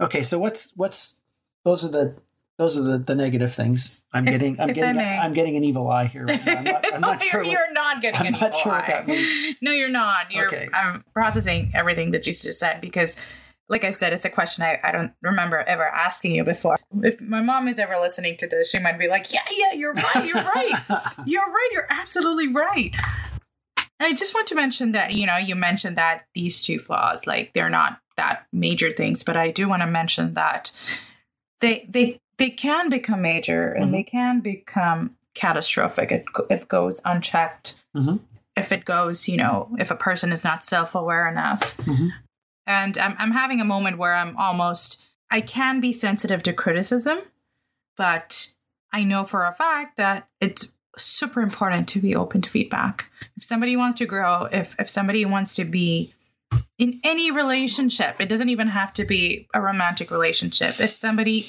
Okay, 0.00 0.22
so 0.22 0.38
what's 0.38 0.72
what's 0.76 1.22
those 1.64 1.84
are 1.84 1.88
the 1.88 2.16
those 2.58 2.76
are 2.76 2.82
the, 2.82 2.98
the 2.98 3.14
negative 3.14 3.54
things. 3.54 4.02
I'm 4.12 4.26
if, 4.26 4.32
getting 4.32 4.60
I'm 4.60 4.72
getting 4.72 4.98
I'm 4.98 5.32
getting 5.32 5.56
an 5.56 5.64
evil 5.64 5.88
eye 5.90 6.06
here. 6.06 6.26
Right 6.26 6.40
I'm 6.46 6.64
not, 6.64 6.94
I'm 6.94 7.00
not 7.02 7.16
oh, 7.16 7.26
sure. 7.26 7.42
You're, 7.42 7.52
what, 7.52 7.52
you're 7.52 7.72
not 7.72 8.02
getting. 8.02 8.34
I'm 8.34 8.40
not 8.40 8.54
sure 8.54 8.72
eye. 8.72 8.78
what 8.78 8.86
that 8.86 9.06
means. 9.06 9.32
No, 9.60 9.72
you're 9.72 9.88
not. 9.88 10.30
You're. 10.30 10.48
Okay. 10.48 10.68
I'm 10.72 11.04
processing 11.12 11.70
everything 11.74 12.10
that 12.12 12.26
you 12.26 12.32
just 12.32 12.58
said 12.58 12.80
because 12.80 13.20
like 13.68 13.84
I 13.84 13.90
said, 13.90 14.12
it's 14.12 14.24
a 14.24 14.30
question 14.30 14.64
I, 14.64 14.80
I 14.82 14.92
don't 14.92 15.12
remember 15.22 15.58
ever 15.58 15.86
asking 15.86 16.32
you 16.32 16.42
before. 16.42 16.76
If 17.02 17.20
my 17.20 17.42
mom 17.42 17.68
is 17.68 17.78
ever 17.78 17.98
listening 18.00 18.36
to 18.38 18.48
this, 18.48 18.70
she 18.70 18.78
might 18.78 18.98
be 18.98 19.08
like, 19.08 19.32
Yeah, 19.32 19.40
yeah, 19.56 19.72
you're 19.74 19.92
right, 19.92 20.24
you're 20.24 20.34
right. 20.34 20.72
you're 21.26 21.46
right, 21.46 21.68
you're 21.72 21.86
absolutely 21.90 22.48
right. 22.48 22.94
I 24.00 24.14
just 24.14 24.34
want 24.34 24.46
to 24.48 24.54
mention 24.54 24.92
that, 24.92 25.12
you 25.14 25.26
know, 25.26 25.36
you 25.36 25.54
mentioned 25.54 25.96
that 25.96 26.26
these 26.34 26.62
two 26.62 26.78
flaws, 26.78 27.26
like 27.26 27.52
they're 27.52 27.68
not 27.68 28.00
that 28.18 28.46
major 28.52 28.90
things, 28.90 29.22
but 29.22 29.36
I 29.36 29.50
do 29.50 29.68
want 29.68 29.82
to 29.82 29.86
mention 29.86 30.34
that 30.34 30.70
they 31.60 31.86
they 31.88 32.20
they 32.36 32.50
can 32.50 32.88
become 32.88 33.22
major 33.22 33.72
and 33.72 33.86
mm-hmm. 33.86 33.92
they 33.92 34.02
can 34.02 34.40
become 34.40 35.16
catastrophic 35.34 36.12
if, 36.12 36.24
if 36.50 36.62
it 36.62 36.68
goes 36.68 37.00
unchecked. 37.04 37.82
Mm-hmm. 37.96 38.16
If 38.56 38.72
it 38.72 38.84
goes, 38.84 39.28
you 39.28 39.36
know, 39.36 39.68
if 39.78 39.90
a 39.90 39.96
person 39.96 40.32
is 40.32 40.42
not 40.42 40.64
self 40.64 40.94
aware 40.94 41.28
enough. 41.28 41.76
Mm-hmm. 41.78 42.08
And 42.66 42.98
I'm, 42.98 43.14
I'm 43.18 43.30
having 43.30 43.60
a 43.60 43.64
moment 43.64 43.98
where 43.98 44.14
I'm 44.14 44.36
almost, 44.36 45.06
I 45.30 45.40
can 45.40 45.80
be 45.80 45.92
sensitive 45.92 46.42
to 46.42 46.52
criticism, 46.52 47.20
but 47.96 48.52
I 48.92 49.04
know 49.04 49.24
for 49.24 49.46
a 49.46 49.52
fact 49.52 49.96
that 49.96 50.28
it's 50.40 50.74
super 50.96 51.40
important 51.40 51.88
to 51.88 52.00
be 52.00 52.16
open 52.16 52.42
to 52.42 52.50
feedback. 52.50 53.10
If 53.36 53.44
somebody 53.44 53.76
wants 53.76 53.98
to 53.98 54.06
grow, 54.06 54.48
if, 54.52 54.74
if 54.78 54.90
somebody 54.90 55.24
wants 55.24 55.54
to 55.54 55.64
be 55.64 56.12
in 56.78 57.00
any 57.02 57.30
relationship, 57.30 58.20
it 58.20 58.28
doesn't 58.28 58.48
even 58.48 58.68
have 58.68 58.92
to 58.94 59.04
be 59.04 59.48
a 59.54 59.60
romantic 59.60 60.10
relationship. 60.10 60.80
If 60.80 60.96
somebody, 60.96 61.46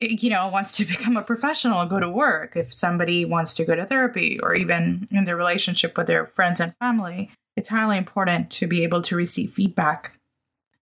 you 0.00 0.30
know, 0.30 0.48
wants 0.48 0.72
to 0.78 0.84
become 0.94 1.16
a 1.16 1.22
professional, 1.22 1.86
go 1.86 2.00
to 2.00 2.08
work, 2.08 2.56
if 2.56 2.72
somebody 2.72 3.24
wants 3.24 3.54
to 3.54 3.64
go 3.64 3.74
to 3.74 3.86
therapy, 3.86 4.40
or 4.42 4.54
even 4.54 5.06
in 5.12 5.24
their 5.24 5.36
relationship 5.36 5.96
with 5.96 6.06
their 6.06 6.26
friends 6.26 6.60
and 6.60 6.74
family, 6.78 7.30
it's 7.56 7.68
highly 7.68 7.96
important 7.96 8.50
to 8.50 8.66
be 8.66 8.82
able 8.82 9.02
to 9.02 9.16
receive 9.16 9.50
feedback 9.50 10.18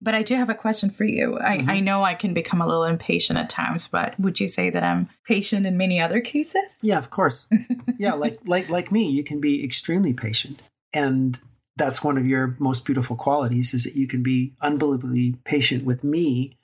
but 0.01 0.13
I 0.13 0.21
do 0.21 0.35
have 0.35 0.49
a 0.49 0.55
question 0.55 0.89
for 0.89 1.05
you. 1.05 1.39
I, 1.39 1.57
mm-hmm. 1.57 1.69
I 1.69 1.79
know 1.79 2.03
I 2.03 2.13
can 2.13 2.33
become 2.33 2.61
a 2.61 2.67
little 2.67 2.83
impatient 2.83 3.39
at 3.39 3.49
times, 3.49 3.87
but 3.87 4.19
would 4.19 4.39
you 4.39 4.47
say 4.47 4.69
that 4.69 4.83
I'm 4.83 5.09
patient 5.25 5.65
in 5.65 5.77
many 5.77 5.99
other 5.99 6.21
cases? 6.21 6.79
Yeah, 6.83 6.97
of 6.97 7.09
course. 7.09 7.47
yeah, 7.97 8.13
like 8.13 8.39
like 8.45 8.69
like 8.69 8.91
me, 8.91 9.09
you 9.09 9.23
can 9.23 9.41
be 9.41 9.63
extremely 9.63 10.13
patient. 10.13 10.61
And 10.93 11.39
that's 11.77 12.03
one 12.03 12.17
of 12.17 12.25
your 12.25 12.55
most 12.59 12.85
beautiful 12.85 13.15
qualities 13.15 13.73
is 13.73 13.83
that 13.83 13.95
you 13.95 14.07
can 14.07 14.23
be 14.23 14.53
unbelievably 14.61 15.35
patient 15.43 15.83
with 15.83 16.03
me. 16.03 16.57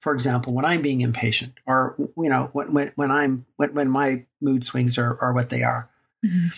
For 0.00 0.12
example, 0.12 0.54
when 0.54 0.64
I'm 0.64 0.82
being 0.82 1.00
impatient 1.00 1.54
or 1.66 1.94
you 2.16 2.28
know, 2.28 2.50
when 2.52 2.72
when, 2.72 2.92
when 2.96 3.10
I'm 3.10 3.46
when, 3.56 3.74
when 3.74 3.88
my 3.88 4.24
mood 4.40 4.64
swings 4.64 4.98
are, 4.98 5.20
are 5.20 5.32
what 5.32 5.50
they 5.50 5.62
are. 5.62 5.90
Mm-hmm. 6.24 6.48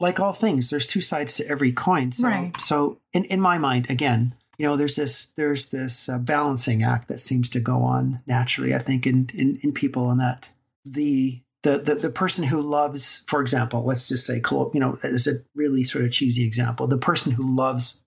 Like 0.00 0.18
all 0.18 0.32
things, 0.32 0.70
there's 0.70 0.88
two 0.88 1.00
sides 1.00 1.36
to 1.36 1.48
every 1.48 1.70
coin. 1.70 2.10
So 2.12 2.26
right. 2.26 2.60
so 2.60 2.98
in, 3.12 3.24
in 3.24 3.40
my 3.40 3.58
mind, 3.58 3.88
again, 3.88 4.34
you 4.58 4.66
know 4.66 4.76
there's 4.76 4.96
this 4.96 5.26
there's 5.26 5.70
this 5.70 6.08
uh, 6.08 6.18
balancing 6.18 6.82
act 6.82 7.08
that 7.08 7.20
seems 7.20 7.48
to 7.48 7.58
go 7.58 7.82
on 7.82 8.20
naturally 8.26 8.74
i 8.74 8.78
think 8.78 9.06
in 9.06 9.28
in, 9.34 9.58
in 9.62 9.72
people 9.72 10.08
and 10.08 10.20
that 10.20 10.50
the, 10.84 11.41
the 11.62 11.78
the 11.78 11.94
the 11.94 12.10
person 12.10 12.44
who 12.44 12.60
loves 12.60 13.22
for 13.26 13.40
example 13.40 13.84
let's 13.84 14.08
just 14.08 14.26
say 14.26 14.40
you 14.52 14.80
know 14.80 14.98
as 15.02 15.26
a 15.26 15.42
really 15.54 15.84
sort 15.84 16.04
of 16.04 16.12
cheesy 16.12 16.46
example 16.46 16.86
the 16.86 16.98
person 16.98 17.32
who 17.32 17.56
loves 17.56 18.04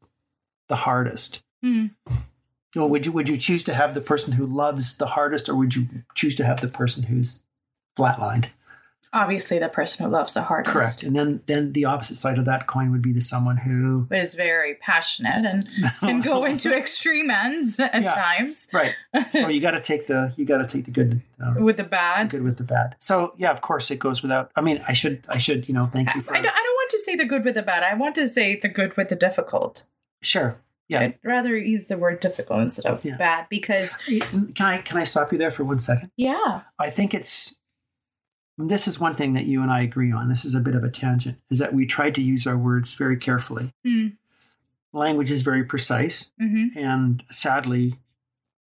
the 0.67 0.75
hardest 0.77 1.41
mm. 1.63 1.91
well, 2.75 2.89
would 2.89 3.05
you 3.05 3.11
would 3.11 3.29
you 3.29 3.37
choose 3.37 3.63
to 3.63 3.73
have 3.73 3.93
the 3.93 4.01
person 4.01 4.33
who 4.33 4.45
loves 4.45 4.97
the 4.97 5.07
hardest 5.07 5.47
or 5.49 5.55
would 5.55 5.75
you 5.75 5.87
choose 6.13 6.35
to 6.35 6.43
have 6.43 6.61
the 6.61 6.67
person 6.67 7.03
who's 7.03 7.43
flatlined 7.97 8.47
obviously 9.15 9.57
the 9.57 9.69
person 9.69 10.05
who 10.05 10.11
loves 10.11 10.33
the 10.33 10.43
hardest. 10.43 10.73
Correct. 10.73 11.03
And 11.03 11.15
then 11.15 11.41
then 11.47 11.71
the 11.71 11.85
opposite 11.85 12.17
side 12.17 12.37
of 12.37 12.45
that 12.45 12.67
coin 12.67 12.91
would 12.91 13.01
be 13.01 13.13
the 13.13 13.21
someone 13.21 13.57
who 13.57 14.07
is 14.11 14.35
very 14.35 14.75
passionate 14.75 15.45
and 15.45 15.67
can 16.01 16.21
go 16.21 16.43
into 16.43 16.71
extreme 16.75 17.31
ends 17.31 17.79
at 17.79 18.03
yeah, 18.03 18.13
times. 18.13 18.69
Right. 18.73 18.95
So 19.31 19.47
you 19.47 19.61
got 19.61 19.71
to 19.71 19.81
take 19.81 20.07
the 20.07 20.33
you 20.35 20.45
got 20.45 20.57
to 20.57 20.67
take 20.67 20.85
the 20.85 20.91
good 20.91 21.21
um, 21.39 21.63
with 21.63 21.77
the 21.77 21.83
bad. 21.83 22.29
The 22.29 22.37
good 22.37 22.43
with 22.43 22.57
the 22.57 22.63
bad. 22.65 22.95
So 22.99 23.33
yeah, 23.37 23.51
of 23.51 23.61
course 23.61 23.89
it 23.89 23.99
goes 23.99 24.21
without. 24.21 24.51
I 24.55 24.61
mean, 24.61 24.83
I 24.87 24.93
should 24.93 25.23
I 25.29 25.37
should 25.37 25.67
you 25.67 25.73
know 25.73 25.85
thank 25.85 26.13
you 26.13 26.21
for. 26.21 26.35
I, 26.35 26.39
I 26.39 26.41
don't, 26.41 26.51
I 26.51 26.61
don't 26.61 26.75
want 26.75 26.89
to 26.91 26.99
say 26.99 27.15
the 27.15 27.25
good 27.25 27.45
with 27.45 27.55
the 27.55 27.63
bad. 27.63 27.81
I 27.81 27.95
want 27.95 28.15
to 28.15 28.27
say 28.27 28.59
the 28.59 28.69
good 28.69 28.95
with 28.97 29.07
the 29.07 29.15
difficult. 29.15 29.87
Sure. 30.21 30.59
Yeah. 30.87 30.99
I'd 30.99 31.19
rather 31.23 31.57
use 31.57 31.87
the 31.87 31.97
word 31.97 32.19
difficult 32.19 32.61
instead 32.61 32.91
of 32.91 33.03
yeah. 33.03 33.17
bad 33.17 33.47
because 33.49 33.97
can 33.97 34.53
I 34.59 34.77
can 34.79 34.97
I 34.97 35.03
stop 35.03 35.31
you 35.31 35.37
there 35.37 35.49
for 35.49 35.63
one 35.63 35.79
second? 35.79 36.11
Yeah. 36.15 36.61
I 36.77 36.91
think 36.91 37.13
it's 37.13 37.57
this 38.57 38.87
is 38.87 38.99
one 38.99 39.13
thing 39.13 39.33
that 39.33 39.45
you 39.45 39.61
and 39.61 39.71
I 39.71 39.81
agree 39.81 40.11
on. 40.11 40.29
This 40.29 40.45
is 40.45 40.55
a 40.55 40.61
bit 40.61 40.75
of 40.75 40.83
a 40.83 40.89
tangent, 40.89 41.37
is 41.49 41.59
that 41.59 41.73
we 41.73 41.85
try 41.85 42.09
to 42.09 42.21
use 42.21 42.47
our 42.47 42.57
words 42.57 42.95
very 42.95 43.17
carefully. 43.17 43.71
Mm. 43.85 44.17
Language 44.93 45.31
is 45.31 45.41
very 45.41 45.63
precise. 45.63 46.31
Mm-hmm. 46.41 46.77
And 46.79 47.23
sadly, 47.29 47.99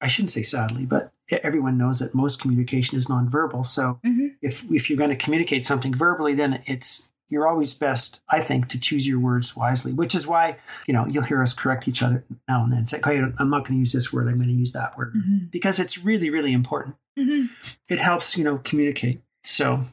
I 0.00 0.06
shouldn't 0.06 0.30
say 0.30 0.42
sadly, 0.42 0.84
but 0.84 1.12
everyone 1.42 1.78
knows 1.78 2.00
that 2.00 2.14
most 2.14 2.40
communication 2.40 2.98
is 2.98 3.06
nonverbal. 3.06 3.64
So 3.66 3.98
mm-hmm. 4.04 4.28
if, 4.42 4.70
if 4.70 4.90
you're 4.90 4.98
going 4.98 5.10
to 5.10 5.16
communicate 5.16 5.64
something 5.64 5.94
verbally, 5.94 6.34
then 6.34 6.62
it's 6.66 7.12
you're 7.30 7.46
always 7.46 7.74
best, 7.74 8.20
I 8.30 8.40
think, 8.40 8.68
to 8.68 8.80
choose 8.80 9.06
your 9.06 9.18
words 9.18 9.54
wisely, 9.54 9.92
which 9.92 10.14
is 10.14 10.26
why, 10.26 10.56
you 10.86 10.94
know, 10.94 11.06
you'll 11.06 11.24
hear 11.24 11.42
us 11.42 11.52
correct 11.52 11.86
each 11.86 12.02
other 12.02 12.24
now 12.48 12.64
and 12.64 12.72
then. 12.72 12.86
Say, 12.86 12.98
okay, 12.98 13.18
I'm 13.18 13.50
not 13.50 13.64
going 13.64 13.74
to 13.74 13.80
use 13.80 13.92
this 13.92 14.12
word, 14.12 14.28
I'm 14.28 14.36
going 14.36 14.48
to 14.48 14.54
use 14.54 14.72
that 14.72 14.96
word. 14.96 15.14
Mm-hmm. 15.14 15.46
Because 15.50 15.78
it's 15.78 16.02
really, 16.02 16.30
really 16.30 16.52
important. 16.52 16.96
Mm-hmm. 17.18 17.46
It 17.88 17.98
helps, 17.98 18.38
you 18.38 18.44
know, 18.44 18.58
communicate. 18.58 19.20
So, 19.48 19.86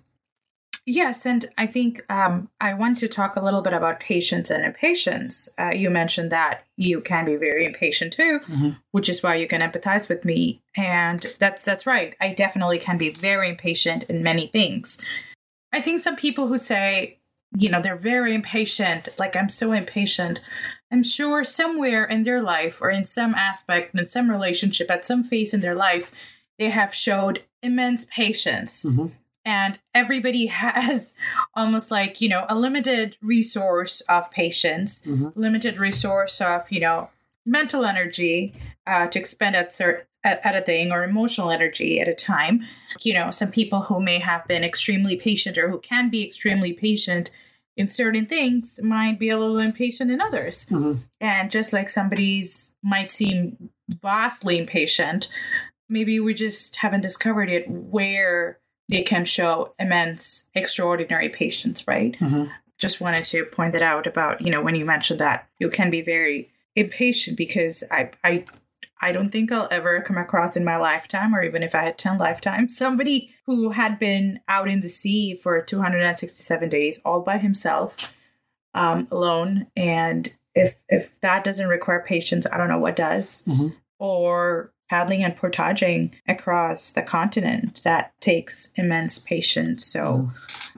yes, 0.86 1.26
and 1.26 1.46
I 1.58 1.66
think 1.66 2.04
um, 2.12 2.50
I 2.60 2.74
want 2.74 2.98
to 2.98 3.08
talk 3.08 3.38
a 3.38 3.42
little 3.42 3.62
bit 3.62 3.72
about 3.72 4.02
patience 4.02 4.52
and 4.52 4.66
impatience. 4.66 5.48
Uh, 5.58 5.72
you 5.74 5.90
mentioned 5.90 6.30
that 6.34 6.66
you 6.76 7.00
can 7.00 7.24
be 7.24 7.38
very 7.38 7.66
impatient 7.66 8.12
too, 8.12 8.42
mm-hmm. 8.42 8.72
which 8.92 9.08
is 9.08 9.24
why 9.24 9.36
you 9.36 9.48
can 9.48 9.62
empathize 9.62 10.10
with 10.10 10.26
me, 10.26 10.62
and 10.76 11.26
that's 11.40 11.64
that's 11.64 11.88
right. 11.88 12.18
I 12.20 12.34
definitely 12.34 12.80
can 12.80 12.98
be 12.98 13.10
very 13.10 13.50
impatient 13.50 14.04
in 14.04 14.22
many 14.22 14.48
things. 14.48 15.04
I 15.72 15.80
think 15.80 16.02
some 16.02 16.18
people 16.18 16.48
who 16.48 16.58
say, 16.58 17.20
you 17.58 17.70
know, 17.70 17.82
they're 17.82 17.96
very 17.96 18.36
impatient, 18.36 19.08
like 19.18 19.38
I'm 19.38 19.50
so 19.50 19.72
impatient. 19.72 20.42
I'm 20.92 21.04
sure 21.04 21.46
somewhere 21.46 22.04
in 22.04 22.24
their 22.24 22.42
life 22.42 22.82
or 22.82 22.90
in 22.90 23.06
some 23.06 23.34
aspect, 23.36 23.96
in 23.96 24.06
some 24.08 24.30
relationship, 24.30 24.92
at 24.92 25.06
some 25.06 25.24
phase 25.24 25.54
in 25.54 25.62
their 25.62 25.76
life, 25.76 26.12
they 26.60 26.72
have 26.72 26.94
showed 26.94 27.44
immense 27.64 28.06
patience. 28.14 28.84
Mm-hmm 28.84 29.08
and 29.46 29.80
everybody 29.94 30.46
has 30.64 31.14
almost 31.54 31.92
like 31.92 32.20
you 32.22 32.28
know 32.30 32.46
a 32.50 32.56
limited 32.58 33.18
resource 33.22 34.02
of 34.02 34.30
patience 34.32 35.06
Mhm. 35.06 35.32
limited 35.36 35.78
resource 35.78 36.42
of 36.42 36.70
you 36.72 36.80
know 36.80 37.10
mental 37.46 37.86
energy 37.86 38.54
uh, 38.88 39.06
to 39.08 39.20
expend 39.20 39.56
at, 39.56 39.72
cer- 39.72 40.08
at 40.24 40.44
at 40.46 40.56
a 40.56 40.62
thing 40.62 40.92
or 40.92 41.04
emotional 41.04 41.52
energy 41.52 42.00
at 42.00 42.08
a 42.08 42.14
time 42.14 42.66
you 43.02 43.14
know 43.14 43.30
some 43.32 43.52
people 43.52 43.82
who 43.84 44.02
may 44.02 44.20
have 44.20 44.46
been 44.48 44.64
extremely 44.64 45.16
patient 45.16 45.58
or 45.58 45.70
who 45.70 45.80
can 45.80 46.10
be 46.10 46.26
extremely 46.26 46.74
patient 46.74 47.30
in 47.78 47.88
certain 47.90 48.26
things 48.26 48.80
might 48.84 49.20
be 49.20 49.30
a 49.30 49.38
little 49.38 49.60
impatient 49.60 50.10
in 50.10 50.20
others 50.22 50.66
Mhm. 50.72 51.00
and 51.22 51.52
just 51.52 51.72
like 51.74 51.90
somebody's 51.90 52.76
might 52.82 53.12
seem 53.12 53.70
vastly 53.88 54.58
impatient 54.58 55.28
maybe 55.88 56.20
we 56.20 56.34
just 56.34 56.78
haven't 56.78 57.02
discovered 57.02 57.50
it 57.50 57.70
where 57.70 58.58
they 58.90 59.02
can 59.02 59.26
show 59.26 59.74
immense 59.80 60.50
extraordinary 60.56 61.30
patience 61.30 61.88
right 61.88 62.16
Mhm. 62.20 62.52
just 62.78 63.02
wanted 63.02 63.26
to 63.26 63.46
point 63.46 63.74
that 63.74 63.82
out 63.82 64.06
about 64.08 64.42
you 64.42 64.52
know 64.52 64.62
when 64.62 64.76
you 64.76 64.86
mentioned 64.86 65.20
that 65.20 65.48
you 65.60 65.70
can 65.70 65.90
be 65.90 66.02
very 66.02 66.50
impatient 66.76 67.38
because 67.38 67.84
i 67.92 68.12
i 68.24 68.44
I 69.02 69.12
don't 69.12 69.30
think 69.30 69.52
I'll 69.52 69.68
ever 69.70 70.02
come 70.02 70.18
across 70.18 70.56
in 70.56 70.64
my 70.64 70.78
lifetime, 70.78 71.36
or 71.36 71.44
even 71.44 71.64
if 71.64 71.76
I 71.76 71.84
had 71.84 71.98
10 71.98 72.18
lifetimes, 72.18 72.78
somebody 72.84 73.30
who 73.46 73.72
had 73.72 74.00
been 74.00 74.40
out 74.48 74.70
in 74.70 74.80
the 74.80 74.88
sea 74.90 75.36
for 75.36 75.62
267 75.62 76.70
days 76.70 77.02
all 77.04 77.20
by 77.20 77.38
himself, 77.38 78.14
um, 78.74 79.08
alone. 79.12 79.68
And 79.76 80.34
if 80.56 80.78
if 80.88 81.20
that 81.20 81.44
doesn't 81.44 81.68
require 81.68 82.04
patience, 82.08 82.48
I 82.52 82.58
don't 82.58 82.70
know 82.70 82.80
what 82.80 82.96
does. 82.96 83.44
Mhm. 83.46 83.76
Or 84.00 84.72
paddling 84.90 85.24
and 85.24 85.36
portaging 85.36 86.16
across 86.28 86.92
the 86.92 87.02
continent, 87.02 87.82
that 87.84 88.14
takes 88.22 88.72
immense 88.76 89.20
patience. 89.20 89.86
So 89.86 90.32
mm. 90.32 90.32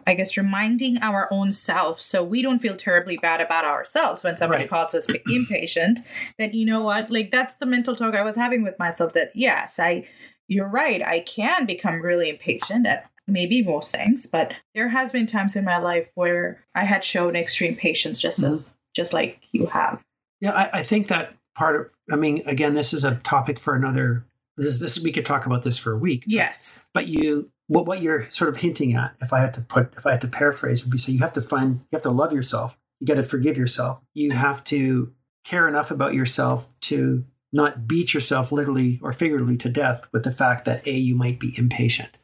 I 0.07 0.13
guess 0.13 0.37
reminding 0.37 0.99
our 0.99 1.27
own 1.31 1.51
self 1.51 1.99
so 1.99 2.23
we 2.23 2.41
don't 2.41 2.59
feel 2.59 2.77
terribly 2.77 3.17
bad 3.17 3.41
about 3.41 3.65
ourselves 3.65 4.23
when 4.23 4.37
somebody 4.37 4.63
Right. 4.63 4.69
calls 4.69 4.95
us 4.95 5.07
impatient 5.29 5.99
that 6.39 6.53
you 6.53 6.65
know 6.65 6.81
what 6.81 7.09
like 7.11 7.29
that's 7.29 7.57
the 7.57 7.65
mental 7.65 7.95
talk 7.95 8.15
I 8.15 8.23
was 8.23 8.37
having 8.37 8.63
with 8.63 8.79
myself 8.79 9.11
that 9.13 9.31
yes 9.35 9.79
I 9.79 10.07
you're 10.47 10.69
right 10.69 11.01
I 11.01 11.19
can 11.19 11.65
become 11.65 12.01
really 12.01 12.29
impatient 12.29 12.87
at 12.87 13.11
maybe 13.27 13.61
most 13.61 13.93
things 13.93 14.25
but 14.25 14.53
there 14.73 14.87
has 14.87 15.11
been 15.11 15.25
times 15.25 15.57
in 15.57 15.65
my 15.65 15.77
life 15.77 16.09
where 16.15 16.63
I 16.73 16.85
had 16.85 17.03
shown 17.03 17.35
extreme 17.35 17.75
patience 17.75 18.17
just 18.17 18.39
mm. 18.39 18.47
as 18.47 18.73
just 18.95 19.11
like 19.11 19.41
you 19.51 19.65
have 19.65 20.05
Yeah, 20.39 20.53
I, 20.53 20.79
I 20.79 20.83
think 20.83 21.09
that 21.09 21.33
part 21.57 21.75
of, 21.75 21.91
I 22.11 22.15
mean, 22.15 22.43
again, 22.45 22.75
this 22.75 22.93
is 22.93 23.03
a 23.03 23.15
topic 23.15 23.59
for 23.59 23.75
another, 23.75 24.25
this 24.55 24.67
is, 24.67 24.79
this, 24.79 25.03
we 25.03 25.11
could 25.11 25.25
talk 25.25 25.45
about 25.45 25.63
this 25.63 25.77
for 25.77 25.91
a 25.91 25.97
week. 25.97 26.23
yes 26.27 26.87
But 26.93 27.07
you, 27.07 27.51
what, 27.67 27.85
what 27.85 28.01
you're 28.01 28.29
sort 28.29 28.49
of 28.49 28.57
hinting 28.57 28.93
at, 28.93 29.15
if 29.19 29.33
I 29.33 29.39
had 29.39 29.53
to 29.55 29.61
put, 29.61 29.93
if 29.97 30.05
I 30.05 30.11
had 30.11 30.21
to 30.21 30.27
paraphrase, 30.27 30.83
would 30.83 30.91
be 30.91 30.97
say 30.97 31.11
you 31.11 31.19
have 31.19 31.33
to 31.33 31.41
find, 31.41 31.81
you 31.89 31.95
have 31.95 32.03
to 32.03 32.11
love 32.11 32.31
yourself. 32.31 32.77
You 32.99 33.07
got 33.07 33.15
to 33.15 33.23
forgive 33.23 33.57
yourself. 33.57 34.01
You 34.13 34.31
have 34.31 34.63
to 34.65 35.11
care 35.43 35.67
enough 35.67 35.91
about 35.91 36.13
yourself 36.13 36.79
to 36.81 37.25
not 37.51 37.87
beat 37.87 38.13
yourself 38.13 38.51
literally 38.51 38.99
or 39.01 39.11
figuratively 39.11 39.57
to 39.57 39.69
death 39.69 40.07
with 40.11 40.23
the 40.23 40.31
fact 40.31 40.65
that 40.65 40.85
A, 40.87 40.91
you 40.91 41.15
might 41.15 41.39
be 41.39 41.53
impatient. 41.57 42.17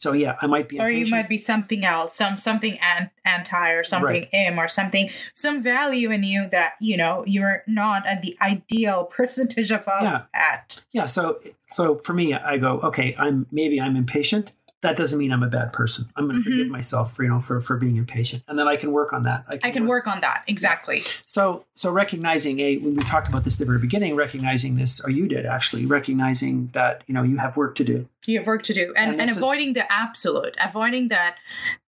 So 0.00 0.12
yeah, 0.12 0.36
I 0.40 0.46
might 0.46 0.68
be 0.68 0.78
or 0.80 0.88
impatient. 0.88 1.08
you 1.08 1.14
might 1.14 1.28
be 1.28 1.36
something 1.36 1.84
else 1.84 2.14
some 2.16 2.38
something 2.38 2.78
an- 2.80 3.10
anti 3.26 3.70
or 3.72 3.82
something 3.84 4.26
m 4.32 4.58
or 4.58 4.66
something 4.66 5.10
some 5.34 5.62
value 5.62 6.10
in 6.10 6.22
you 6.22 6.48
that 6.50 6.72
you 6.80 6.96
know 6.96 7.22
you're 7.26 7.62
not 7.66 8.06
at 8.06 8.22
the 8.22 8.34
ideal 8.40 9.04
percentage 9.16 9.70
of 9.70 9.84
Yeah. 9.86 10.22
at 10.32 10.84
Yeah, 10.90 11.04
so 11.04 11.38
so 11.66 11.96
for 11.96 12.14
me, 12.14 12.32
I 12.34 12.56
go, 12.56 12.80
okay, 12.80 13.14
I'm 13.18 13.46
maybe 13.52 13.80
I'm 13.80 13.94
impatient. 13.94 14.52
That 14.82 14.96
doesn't 14.96 15.18
mean 15.18 15.30
I'm 15.30 15.42
a 15.42 15.48
bad 15.48 15.74
person. 15.74 16.06
I'm 16.16 16.26
going 16.26 16.38
to 16.38 16.42
forgive 16.42 16.60
mm-hmm. 16.60 16.72
myself 16.72 17.14
for 17.14 17.22
you 17.22 17.28
know 17.28 17.38
for 17.38 17.60
for 17.60 17.76
being 17.76 17.96
impatient, 17.96 18.42
and 18.48 18.58
then 18.58 18.66
I 18.66 18.76
can 18.76 18.92
work 18.92 19.12
on 19.12 19.24
that. 19.24 19.44
i 19.62 19.70
can 19.70 19.86
work 19.86 20.06
on 20.06 20.20
that 20.22 20.42
exactly. 20.46 21.02
So 21.26 21.66
so 21.74 21.90
recognizing 21.90 22.60
a 22.60 22.78
when 22.78 22.94
we 22.94 23.04
talked 23.04 23.28
about 23.28 23.44
this 23.44 23.56
at 23.56 23.58
the 23.60 23.66
very 23.66 23.78
beginning, 23.78 24.16
recognizing 24.16 24.76
this, 24.76 25.04
or 25.04 25.10
you 25.10 25.28
did 25.28 25.44
actually 25.44 25.84
recognizing 25.84 26.68
that 26.68 27.02
you 27.06 27.14
know 27.14 27.22
you 27.22 27.36
have 27.36 27.56
work 27.56 27.74
to 27.76 27.84
do. 27.84 28.08
you 28.26 28.38
have 28.38 28.46
work 28.46 28.62
to 28.64 28.72
do. 28.72 28.94
And, 28.96 29.12
And 29.12 29.20
and, 29.20 29.28
this 29.28 29.30
is- 29.32 29.36
avoiding 29.36 29.74
the 29.74 29.90
absolute 29.92 30.56
avoiding 30.58 31.08
that 31.08 31.36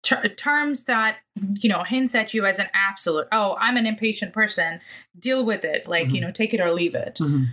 ter- 0.03 0.29
terms 0.29 0.85
that 0.85 1.17
you 1.55 1.69
know 1.69 1.83
hints 1.83 2.15
at 2.15 2.35
you 2.35 2.47
as 2.47 2.61
an 2.61 2.69
absolute. 2.73 3.27
Oh 3.33 3.57
i'm 3.59 3.77
an 3.77 3.87
impatient 3.87 4.33
person. 4.33 4.81
Deal 5.19 5.45
with 5.45 5.65
it. 5.65 5.89
Like 5.89 6.07
you 6.07 6.15
mm-hmm. 6.15 6.27
know 6.27 6.31
take 6.31 6.55
it 6.55 6.61
or 6.61 6.71
leave 6.73 6.95
it 6.95 7.17
mm-hmm. 7.17 7.45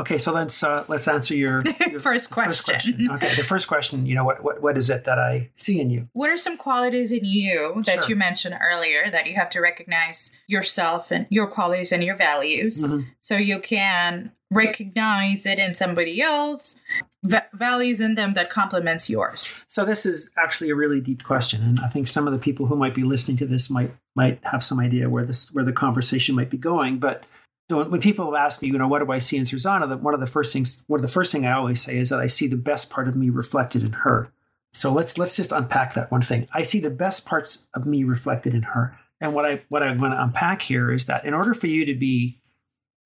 Okay, 0.00 0.16
so 0.18 0.32
let's 0.32 0.62
uh, 0.62 0.84
let's 0.88 1.06
answer 1.06 1.34
your, 1.36 1.62
your 1.90 2.00
First 2.00 2.30
question. 2.30 3.08
Okay, 3.12 3.34
the 3.34 3.44
first 3.44 3.68
question, 3.68 4.06
you 4.06 4.14
know, 4.14 4.24
what 4.24 4.42
what 4.42 4.62
what 4.62 4.76
is 4.78 4.88
it 4.90 5.04
that 5.04 5.18
I 5.18 5.50
see 5.54 5.80
in 5.80 5.90
you? 5.90 6.08
what 6.14 6.30
are 6.30 6.38
some 6.38 6.56
qualities 6.56 7.12
in 7.12 7.24
you 7.24 7.82
that 7.86 7.96
Sure. 8.00 8.08
you 8.10 8.16
mentioned 8.16 8.56
earlier 8.60 9.10
that 9.10 9.26
you 9.26 9.34
have 9.34 9.50
to 9.50 9.60
recognize 9.60 10.40
yourself 10.46 11.10
and 11.10 11.26
your 11.30 11.46
qualities 11.46 11.92
and 11.92 12.02
your 12.02 12.16
values 12.16 12.90
Mhm. 12.90 13.06
so 13.20 13.36
you 13.36 13.58
can 13.60 14.32
recognize 14.50 15.46
it 15.46 15.58
in 15.58 15.74
somebody 15.74 16.20
else 16.22 16.80
va- 17.22 17.46
values 17.52 18.00
in 18.00 18.14
them 18.14 18.34
that 18.34 18.48
complements 18.50 19.10
yours 19.10 19.64
So 19.68 19.84
this 19.84 20.06
is 20.06 20.30
actually 20.42 20.70
a 20.70 20.74
really 20.76 21.00
deep 21.00 21.22
question, 21.24 21.62
and 21.62 21.78
I 21.80 21.88
think 21.88 22.06
some 22.06 22.26
of 22.26 22.32
the 22.32 22.38
people 22.38 22.66
who 22.66 22.76
might 22.76 22.94
be 22.94 23.02
listening 23.04 23.36
to 23.38 23.46
this 23.46 23.68
might 23.70 23.92
might 24.16 24.38
have 24.44 24.62
some 24.64 24.80
idea 24.80 25.08
where 25.10 25.24
this 25.26 25.52
where 25.52 25.64
the 25.64 25.72
conversation 25.72 26.34
might 26.34 26.50
be 26.50 26.58
going. 26.58 26.98
But 26.98 27.24
so 27.70 27.82
when, 27.88 28.00
people 28.00 28.36
ask 28.36 28.60
me, 28.60 28.68
you 28.68 28.78
know, 28.78 28.88
what 28.88 29.04
do 29.04 29.10
I 29.10 29.18
see 29.18 29.36
in 29.36 29.46
Susanna? 29.46 29.86
That 29.86 30.02
one 30.02 30.14
of 30.14 30.20
the 30.20 30.26
first 30.26 30.52
things, 30.52 30.84
one 30.86 30.98
of 30.98 31.02
the 31.02 31.12
first 31.12 31.32
thing 31.32 31.46
I 31.46 31.52
always 31.52 31.80
say 31.80 31.98
is 31.98 32.10
that 32.10 32.20
I 32.20 32.26
see 32.26 32.46
the 32.46 32.56
best 32.56 32.90
part 32.90 33.08
of 33.08 33.16
me 33.16 33.30
reflected 33.30 33.82
in 33.82 33.92
her. 33.92 34.32
So 34.74 34.92
let's 34.92 35.16
let's 35.18 35.36
just 35.36 35.52
unpack 35.52 35.94
that 35.94 36.10
one 36.10 36.22
thing. 36.22 36.46
I 36.52 36.62
see 36.62 36.80
the 36.80 36.90
best 36.90 37.26
parts 37.26 37.68
of 37.74 37.86
me 37.86 38.04
reflected 38.04 38.54
in 38.54 38.62
her, 38.62 38.98
and 39.20 39.32
what 39.34 39.44
I 39.44 39.62
what 39.68 39.82
I 39.82 39.94
want 39.94 40.14
to 40.14 40.22
unpack 40.22 40.62
here 40.62 40.90
is 40.92 41.06
that 41.06 41.24
in 41.24 41.32
order 41.32 41.54
for 41.54 41.68
you 41.68 41.84
to 41.86 41.94
be 41.94 42.40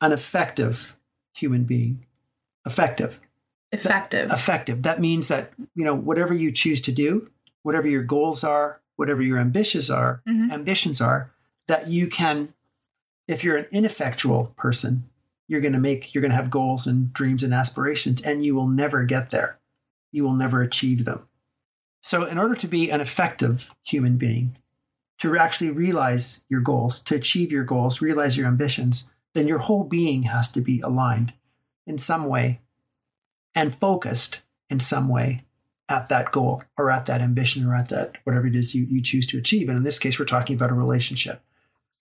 an 0.01 0.12
effective 0.12 0.97
human 1.35 1.64
being, 1.64 2.07
effective, 2.64 3.21
effective 3.71 4.33
effective. 4.33 4.83
That 4.83 5.01
means 5.01 5.29
that, 5.29 5.53
you 5.75 5.85
know, 5.85 5.94
whatever 5.94 6.33
you 6.33 6.51
choose 6.53 6.81
to 6.83 6.92
do, 6.92 7.31
whatever 7.62 7.87
your 7.87 8.03
goals 8.03 8.42
are, 8.44 8.81
whatever 8.97 9.23
your 9.23 9.38
ambitions 9.38 9.90
are, 9.90 10.23
Mhm. 10.27 10.51
ambitions 10.51 11.01
are, 11.01 11.33
that 11.66 11.88
you 11.88 12.07
can, 12.07 12.55
if 13.29 13.45
you're 13.45 13.59
an 13.59 13.67
ineffectual 13.71 14.55
person, 14.57 15.09
you're 15.47 15.61
going 15.61 15.75
to 15.75 15.79
make, 15.79 16.14
you're 16.14 16.23
going 16.23 16.33
to 16.33 16.37
have 16.37 16.51
goals 16.51 16.87
and 16.87 17.12
dreams 17.12 17.43
and 17.43 17.55
aspirations, 17.55 18.23
and 18.23 18.45
you 18.45 18.55
will 18.55 18.67
never 18.67 19.05
get 19.05 19.31
there. 19.31 19.59
You 20.11 20.25
will 20.25 20.33
never 20.33 20.62
achieve 20.62 21.05
them. 21.05 21.29
So, 22.03 22.25
in 22.25 22.38
order 22.38 22.55
to 22.55 22.67
be 22.67 22.91
an 22.91 23.01
effective 23.01 23.75
human 23.85 24.17
being, 24.17 24.57
to 25.19 25.37
actually 25.37 25.71
realize 25.71 26.45
your 26.49 26.61
goals, 26.61 27.01
to 27.01 27.14
achieve 27.14 27.53
your 27.53 27.64
goals, 27.64 28.01
realize 28.01 28.37
your 28.37 28.47
ambitions, 28.47 29.12
then 29.35 29.49
your 29.49 29.59
whole 29.59 29.85
being 29.85 30.25
has 30.25 30.51
to 30.53 30.61
be 30.61 30.81
aligned 30.81 31.35
in 31.87 31.99
some 31.99 32.27
way 32.27 32.61
and 33.55 33.75
focused 33.75 34.43
in 34.71 34.81
some 34.81 35.09
way 35.09 35.41
at 35.88 36.09
that 36.09 36.31
goal 36.31 36.62
or 36.77 36.91
at 36.91 37.07
that 37.07 37.21
ambition 37.21 37.67
or 37.67 37.75
at 37.75 37.88
that 37.88 38.17
whatever 38.25 38.47
it 38.47 38.55
is 38.55 38.75
you, 38.75 38.85
you 38.85 39.03
choose 39.03 39.27
to 39.27 39.38
achieve. 39.38 39.69
And 39.69 39.77
in 39.77 39.83
this 39.83 39.99
case, 39.99 40.19
we're 40.19 40.25
talking 40.25 40.55
about 40.55 40.71
a 40.71 40.75
relationship. 40.75 41.43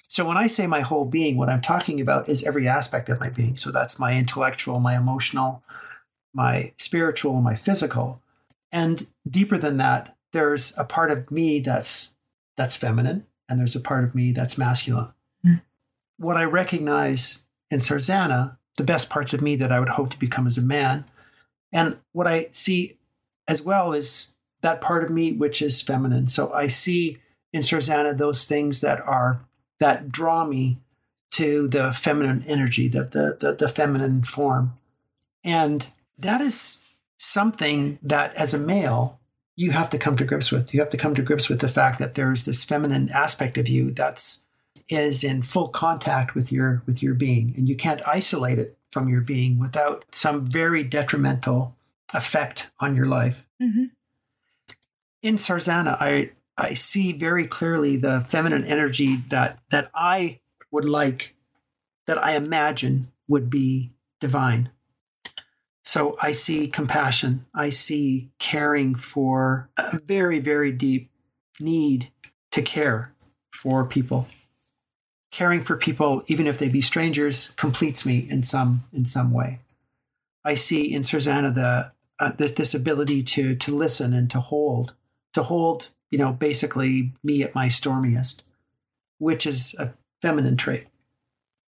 So 0.07 0.25
when 0.25 0.38
I 0.38 0.47
say 0.47 0.67
my 0.67 0.81
whole 0.81 1.05
being, 1.05 1.38
what 1.38 1.49
I'm 1.49 1.62
talking 1.62 2.01
about 2.01 2.29
is 2.29 2.45
every 2.45 2.67
aspect 2.67 3.10
of 3.10 3.19
my 3.19 3.29
being. 3.29 3.55
So 3.55 3.71
that's 3.71 3.99
my 3.99 4.15
intellectual, 4.15 4.79
my 4.79 4.95
emotional, 4.95 5.63
my 6.33 6.73
spiritual, 6.77 7.41
my 7.41 7.55
physical. 7.55 8.21
And 8.71 9.07
deeper 9.29 9.57
than 9.57 9.77
that, 9.77 10.15
there's 10.33 10.77
a 10.77 10.83
part 10.83 11.12
of 11.12 11.31
me 11.31 11.60
that's 11.60 12.15
that's 12.55 12.75
feminine 12.75 13.25
and 13.47 13.60
there's 13.60 13.75
a 13.75 13.79
part 13.81 14.03
of 14.03 14.15
me 14.15 14.31
that's 14.31 14.57
masculine. 14.57 15.13
Mm. 15.45 15.62
What 16.17 16.38
I 16.38 16.43
recognize 16.43 17.45
in 17.69 17.79
Sarzana, 17.79 18.57
the 18.77 18.83
best 18.83 19.10
parts 19.10 19.33
of 19.33 19.41
me 19.41 19.55
that 19.57 19.71
I 19.71 19.79
would 19.79 19.89
hope 19.89 20.12
to 20.12 20.19
become 20.19 20.47
as 20.47 20.57
a 20.57 20.62
man, 20.62 21.05
and 21.71 21.97
what 22.12 22.27
I 22.27 22.47
see 22.51 22.97
as 23.47 23.62
well 23.62 23.93
is 23.93 24.36
that 24.62 24.81
part 24.81 25.03
of 25.03 25.10
me 25.10 25.31
which 25.31 25.62
is 25.62 25.81
feminine. 25.81 26.27
So 26.27 26.51
I 26.53 26.67
see 26.67 27.17
in 27.53 27.62
Sarzana 27.62 28.17
those 28.17 28.45
things 28.45 28.81
that 28.81 28.99
are 29.01 29.41
that 29.80 30.12
draw 30.12 30.46
me 30.46 30.78
to 31.32 31.68
the 31.68 31.92
feminine 31.92 32.44
energy, 32.48 32.88
the 32.88 33.04
the 33.04 33.38
the, 33.40 33.54
the 33.54 33.70
feminine 33.70 34.24
form. 34.24 34.74
And 35.44 35.88
that 36.18 36.42
is 36.42 36.84
something 37.18 38.00
that 38.02 38.34
as 38.36 38.54
a 38.54 38.60
male 38.60 39.20
you 39.56 39.72
have 39.72 39.90
to 39.90 39.98
come 39.98 40.16
to 40.16 40.24
grips 40.24 40.52
with. 40.52 40.74
You 40.74 40.80
have 40.80 40.92
to 40.92 40.98
come 40.98 41.16
to 41.16 41.24
grips 41.24 41.50
with 41.50 41.62
the 41.62 41.68
fact 41.68 41.98
that 41.98 42.13
there's 42.13 42.46
this 42.46 42.63
feminine 42.63 43.10
aspect 43.10 43.58
of 43.58 43.68
you 43.68 43.92
that's 43.92 44.46
is 44.90 45.24
in 45.24 45.42
full 45.42 45.68
contact 45.68 46.36
with 46.36 46.52
your 46.52 46.84
with 46.86 47.04
your 47.04 47.13
being 47.13 47.54
and 47.58 47.68
you 47.68 47.76
can't 47.76 48.08
isolate 48.08 48.60
it 48.60 48.78
from 48.92 49.10
your 49.10 49.22
being 49.22 49.60
without 49.60 50.06
some 50.12 50.48
very 50.48 50.84
detrimental 50.84 51.76
effect 52.13 52.72
on 52.80 52.96
your 52.96 53.08
life. 53.08 53.46
hmm 53.60 53.86
In 55.22 55.36
Sarzana, 55.36 55.98
I 56.00 56.32
I 56.58 56.74
see 56.74 57.13
very 57.13 57.46
clearly 57.46 57.98
the 57.98 58.22
feminine 58.22 58.65
energy 58.65 59.17
that 59.30 59.60
that 59.70 59.89
I 59.93 60.39
would 60.72 60.86
like, 60.86 61.36
that 62.08 62.24
I 62.24 62.36
imagine 62.36 63.12
would 63.28 63.50
be 63.50 63.91
divine. 64.20 64.72
So 65.84 66.17
I 66.22 66.32
see 66.34 66.67
compassion. 66.67 67.46
I 67.54 67.70
see 67.70 68.32
caring 68.39 68.96
for 68.96 69.70
a 69.78 70.00
very, 70.00 70.39
very 70.39 70.72
deep 70.72 71.10
need 71.62 72.12
to 72.52 72.62
care 72.62 73.13
for 73.52 73.86
people. 73.86 74.28
Caring 75.32 75.62
for 75.62 75.78
people, 75.78 76.24
even 76.28 76.48
if 76.48 76.60
they 76.60 76.70
be 76.70 76.82
strangers, 76.82 77.52
completes 77.52 78.06
me 78.06 78.28
in 78.30 78.43
some 78.43 78.84
in 78.91 79.06
some 79.06 79.32
way. 79.32 79.60
I 80.43 80.56
see 80.56 80.91
in 80.91 81.04
Susanna 81.04 81.52
the 81.52 81.91
uh, 82.20 82.32
this 82.38 82.54
this 82.54 82.74
ability 82.74 83.24
to 83.24 83.56
to 83.56 83.76
listen 83.76 84.13
and 84.13 84.30
to 84.32 84.39
hold, 84.39 84.93
to 85.34 85.43
hold, 85.43 85.89
you 86.12 86.17
know, 86.17 86.34
basically 86.34 87.13
me 87.24 87.43
at 87.43 87.56
my 87.56 87.67
stormiest, 87.67 88.46
which 89.17 89.46
is 89.46 89.76
a 89.80 89.93
feminine 90.22 90.58
trait, 90.58 90.88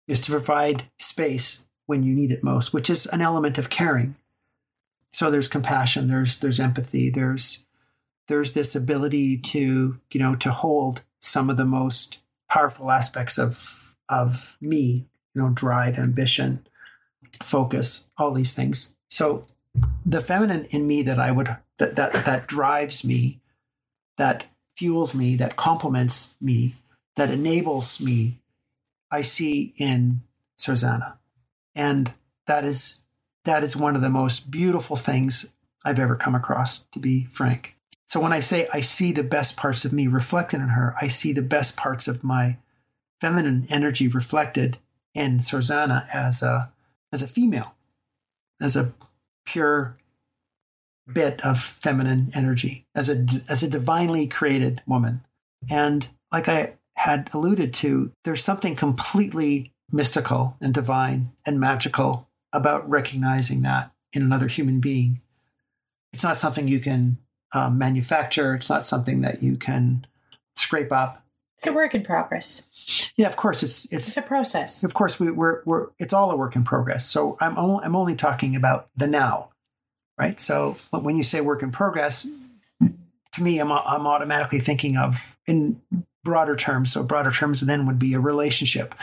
is 0.07 0.21
to 0.23 0.31
provide 0.31 0.85
space 0.99 1.67
when 1.87 2.03
you 2.03 2.15
need 2.15 2.31
it 2.31 2.45
most, 2.45 2.73
which 2.73 2.91
is 2.91 3.07
an 3.07 3.21
element 3.21 3.59
of 3.59 3.71
caring. 3.71 4.15
So 5.13 5.31
there's 5.31 5.49
compassion, 5.49 6.07
there's 6.07 6.39
there's 6.39 6.61
empathy, 6.61 7.11
there's 7.11 7.67
there's 8.29 8.53
this 8.53 8.77
ability 8.77 9.39
to 9.39 9.99
you 10.13 10.21
know 10.21 10.35
to 10.37 10.51
hold 10.51 11.03
some 11.21 11.51
of 11.51 11.57
the 11.57 11.65
most 11.65 12.23
powerful 12.49 12.91
aspects 12.91 13.39
of 13.39 13.97
of 14.09 14.59
me, 14.61 15.07
you 15.35 15.43
know, 15.43 15.51
drive, 15.51 15.99
ambition, 15.99 16.67
focus, 17.43 18.11
all 18.17 18.33
these 18.33 18.55
things. 18.55 18.95
So 19.09 19.45
the 20.05 20.21
feminine 20.21 20.65
in 20.71 20.87
me 20.87 21.03
that 21.03 21.19
I 21.19 21.31
would 21.31 21.49
that 21.79 21.97
that 21.97 22.25
that 22.25 22.47
drives 22.47 23.05
me, 23.05 23.41
that 24.19 24.47
fuels 24.77 25.15
me, 25.15 25.35
that 25.37 25.57
complements 25.57 26.37
me, 26.41 26.75
that 27.17 27.31
enables 27.31 28.01
me, 28.01 28.39
I 29.11 29.23
see 29.23 29.73
in 29.77 30.21
Susanna. 30.57 31.19
And 31.75 32.13
that 32.47 32.65
is 32.65 33.03
that 33.45 33.65
is 33.65 33.77
one 33.77 33.97
of 33.97 34.03
the 34.03 34.11
most 34.11 34.51
beautiful 34.51 34.97
things 34.97 35.55
I've 35.85 35.99
ever 35.99 36.17
come 36.17 36.35
across, 36.35 36.81
to 36.93 36.99
be 36.99 37.25
frank. 37.25 37.77
So 38.07 38.21
when 38.21 38.33
I 38.33 38.41
say 38.41 38.69
I 38.73 38.81
see 38.81 39.13
the 39.13 39.23
best 39.23 39.57
parts 39.57 39.85
of 39.85 39.93
me 39.93 40.07
reflected 40.07 40.61
in 40.61 40.69
her, 40.69 40.95
I 41.01 41.09
see 41.09 41.33
the 41.33 41.43
best 41.43 41.77
parts 41.77 42.09
of 42.09 42.25
my 42.25 42.57
feminine 43.21 43.67
energy 43.71 44.09
reflected 44.09 44.79
in 45.15 45.41
Susanna 45.41 46.09
as 46.13 46.43
a 46.43 46.73
as 47.13 47.23
a 47.23 47.29
female, 47.29 47.75
as 48.61 48.77
a 48.77 48.93
pure 49.45 49.98
bit 51.13 51.41
of 51.45 51.61
feminine 51.61 52.31
energy, 52.35 52.87
as 52.95 53.09
a 53.09 53.27
as 53.49 53.63
a 53.63 53.71
divinely 53.71 54.27
created 54.27 54.83
woman. 54.87 55.23
And 55.71 56.09
like 56.33 56.49
I 56.49 56.75
had 56.95 57.31
alluded 57.33 57.73
to, 57.75 58.13
there's 58.25 58.45
something 58.45 58.75
completely 58.75 59.73
mystical 59.91 60.57
and 60.61 60.75
divine 60.75 61.31
and 61.47 61.59
magical 61.59 62.29
about 62.53 62.89
recognizing 62.89 63.63
that 63.63 63.93
in 64.13 64.23
another 64.23 64.49
human 64.49 64.81
being. 64.81 65.21
It's 66.13 66.25
not 66.25 66.37
something 66.37 66.69
you 66.69 66.81
can 66.81 67.19
um, 67.53 67.79
manufacture, 67.79 68.55
it's 68.55 68.71
not 68.71 68.85
something 68.85 69.21
that 69.23 69.43
you 69.43 69.57
can 69.57 70.07
scrape 70.57 70.93
up. 70.93 71.25
It's 71.57 71.67
a 71.67 71.73
work 71.73 71.95
in 71.95 72.03
progress. 72.03 72.67
Yeah, 73.17 73.27
of 73.27 73.37
course, 73.37 73.63
it's 73.63 73.93
it's, 73.93 74.09
It's 74.09 74.17
a 74.17 74.23
process. 74.23 74.85
of 74.85 74.95
course 74.95 75.19
we, 75.19 75.31
we're 75.31 75.63
we're 75.65 75.89
it's 75.99 76.13
all 76.13 76.31
a 76.31 76.37
work 76.37 76.57
in 76.57 76.65
progress. 76.65 77.05
So 77.05 77.37
I'm 77.41 77.59
only, 77.59 77.85
I'm 77.85 77.97
only 77.97 78.15
talking 78.15 78.55
about 78.55 78.89
the 78.97 79.07
now, 79.07 79.51
right? 80.19 80.41
So 80.41 80.77
but 80.93 81.03
when 81.03 81.17
you 81.17 81.23
say 81.23 81.41
work 81.41 81.63
in 81.63 81.71
progress, 81.71 82.27
to 83.33 83.43
me, 83.43 83.59
I'm 83.59 83.71
I'm 83.73 84.07
automatically 84.07 84.61
thinking 84.61 84.97
of 84.97 85.37
in 85.47 85.81
broader 86.25 86.57
terms. 86.57 86.93
So 86.93 87.03
broader 87.03 87.31
terms 87.31 87.61
then 87.61 87.87
would 87.87 87.99
be 87.99 88.15
a 88.15 88.21
relationship. 88.21 88.95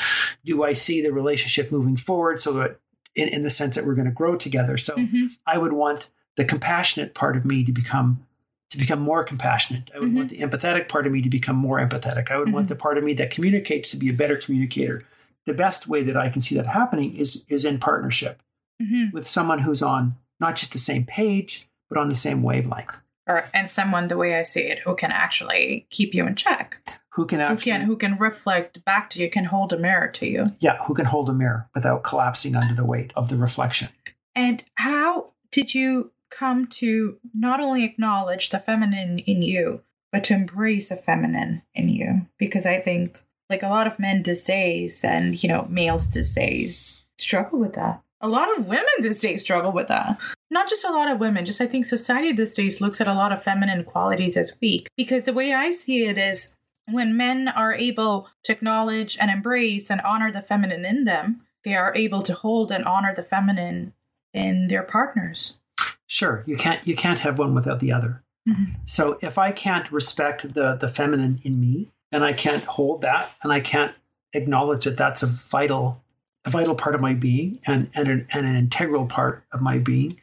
Do 0.43 0.63
I 0.63 0.73
see 0.73 1.01
the 1.01 1.11
relationship 1.13 1.71
moving 1.71 1.95
forward? 1.97 2.39
So 2.39 2.53
that 2.53 2.79
in, 3.15 3.29
in 3.29 3.43
the 3.43 3.49
sense 3.49 3.75
that 3.75 3.85
we're 3.85 3.95
going 3.95 4.07
to 4.07 4.11
grow 4.13 4.35
together. 4.35 4.77
So 4.77 4.95
Mhm. 4.95 5.29
I 5.47 5.57
would 5.57 5.73
want 5.73 6.09
the 6.35 6.43
compassionate 6.45 7.13
part 7.13 7.37
of 7.37 7.45
me 7.45 7.63
to 7.63 7.71
become 7.71 8.25
to 8.71 8.77
become 8.77 8.99
more 8.99 9.23
compassionate. 9.23 9.89
I 9.95 9.99
would 9.99 10.13
want 10.13 10.29
the 10.31 10.39
empathetic 10.39 10.89
part 10.89 11.05
of 11.05 11.13
me 11.13 11.21
to 11.21 11.29
become 11.29 11.55
more 11.55 11.79
empathetic. 11.79 12.29
I 12.31 12.37
would 12.37 12.51
want 12.51 12.67
the 12.67 12.75
part 12.75 12.97
of 12.97 13.03
me 13.03 13.13
that 13.13 13.29
communicates 13.29 13.91
to 13.91 13.97
be 13.97 14.09
a 14.09 14.13
better 14.13 14.35
communicator. 14.35 15.03
The 15.45 15.53
best 15.53 15.87
way 15.87 16.01
that 16.03 16.17
I 16.17 16.29
can 16.29 16.41
see 16.41 16.55
that 16.55 16.65
happening 16.67 17.15
is 17.15 17.45
is 17.47 17.63
in 17.63 17.77
partnership 17.77 18.41
Mhm. 18.83 19.13
with 19.13 19.27
someone 19.29 19.59
who's 19.59 19.81
on 19.81 20.15
not 20.39 20.55
just 20.55 20.73
the 20.73 20.79
same 20.79 21.05
page, 21.05 21.67
but 21.89 21.97
on 21.97 22.09
the 22.09 22.15
same 22.15 22.41
wavelength. 22.43 23.01
Or 23.27 23.49
and 23.53 23.69
someone 23.69 24.07
the 24.07 24.17
way 24.17 24.35
I 24.35 24.43
see 24.43 24.61
it 24.61 24.79
who 24.79 24.95
can 24.95 25.11
actually 25.11 25.87
keep 25.89 26.13
you 26.13 26.27
in 26.27 26.35
check. 26.35 26.77
Who 27.13 27.25
can 27.25 27.39
Who 27.39 27.45
actually 27.45 27.71
can 27.71 27.81
who 27.81 27.95
can 27.97 28.15
reflect 28.17 28.83
back 28.85 29.09
to 29.11 29.21
you, 29.21 29.29
can 29.29 29.45
hold 29.45 29.73
a 29.73 29.77
mirror 29.77 30.07
to 30.09 30.27
you. 30.27 30.45
yeah, 30.59 30.77
who 30.83 30.93
can 30.93 31.05
hold 31.05 31.29
a 31.29 31.33
mirror 31.33 31.69
without 31.73 32.03
collapsing 32.03 32.55
under 32.55 32.73
the 32.73 32.85
weight 32.85 33.13
of 33.15 33.29
the 33.29 33.37
reflection. 33.37 33.87
And 34.35 34.63
how 34.75 35.31
did 35.51 35.73
you 35.73 36.11
come 36.29 36.67
to 36.67 37.17
not 37.33 37.61
only 37.61 37.83
acknowledge 37.85 38.49
the 38.49 38.59
feminine 38.59 39.19
in 39.19 39.41
you, 39.41 39.81
but 40.11 40.23
to 40.25 40.33
embrace 40.33 40.89
the 40.89 40.95
feminine 40.97 41.61
in 41.73 41.87
you? 41.89 42.27
Because 42.37 42.65
I 42.65 42.77
think, 42.79 43.21
like 43.49 43.63
a 43.63 43.69
lot 43.69 43.87
of 43.87 43.97
men 43.97 44.21
these 44.23 44.43
days, 44.43 45.03
and 45.03 45.41
you 45.41 45.47
know, 45.49 45.65
males 45.69 46.13
these 46.13 46.35
days, 46.35 47.05
struggle 47.17 47.59
with 47.59 47.73
that. 47.73 48.01
A 48.21 48.29
lot 48.29 48.57
of 48.57 48.67
women 48.67 48.85
these 49.01 49.19
days 49.19 49.41
struggle 49.41 49.71
with 49.71 49.87
that. 49.87 50.19
Not 50.49 50.69
just 50.69 50.85
a 50.85 50.91
lot 50.91 51.11
of 51.11 51.19
women, 51.19 51.45
just 51.45 51.61
I 51.61 51.67
think 51.67 51.85
society 51.85 52.31
these 52.31 52.53
days 52.53 52.81
looks 52.81 53.01
at 53.01 53.07
a 53.07 53.13
lot 53.13 53.31
of 53.31 53.43
feminine 53.43 53.83
qualities 53.83 54.37
as 54.37 54.57
weak. 54.61 54.87
Because 54.95 55.25
the 55.25 55.33
way 55.33 55.53
I 55.53 55.71
see 55.71 56.05
it 56.05 56.17
is 56.17 56.55
when 56.87 57.17
men 57.17 57.47
are 57.47 57.73
able 57.73 58.29
to 58.43 58.53
acknowledge 58.53 59.17
and 59.19 59.29
embrace 59.29 59.89
and 59.89 60.01
honor 60.01 60.31
the 60.31 60.41
feminine 60.41 60.85
in 60.85 61.05
them, 61.05 61.41
they 61.63 61.75
are 61.75 61.93
able 61.95 62.21
to 62.21 62.33
hold 62.33 62.71
and 62.71 62.85
honor 62.85 63.13
the 63.13 63.23
feminine 63.23 63.93
in 64.33 64.67
their 64.67 64.83
partners. 64.83 65.61
Sure, 66.07 66.43
you 66.45 66.55
can't 66.55 66.85
you 66.87 66.95
can't 66.95 67.19
have 67.19 67.39
one 67.39 67.55
without 67.55 67.79
the 67.79 67.91
other. 67.91 68.23
Mhm. 68.47 68.75
So 68.85 69.17
if 69.21 69.37
I 69.37 69.51
can't 69.51 69.91
respect 69.91 70.53
the 70.53 70.75
the 70.75 70.87
feminine 70.87 71.39
in 71.43 71.59
me, 71.59 71.91
and 72.11 72.23
I 72.23 72.33
can't 72.33 72.63
hold 72.63 73.01
that, 73.01 73.31
and 73.41 73.51
I 73.51 73.59
can't 73.59 73.93
acknowledge 74.33 74.85
that 74.85 74.97
that's 74.97 75.23
a 75.23 75.27
vital 75.27 76.03
a 76.45 76.49
vital 76.49 76.75
part 76.75 76.95
of 76.95 77.01
my 77.01 77.13
being, 77.13 77.59
and 77.65 77.89
and 77.95 78.07
an, 78.07 78.27
and 78.31 78.45
an 78.45 78.55
integral 78.55 79.07
part 79.07 79.43
of 79.51 79.61
my 79.61 79.79
being, 79.79 80.19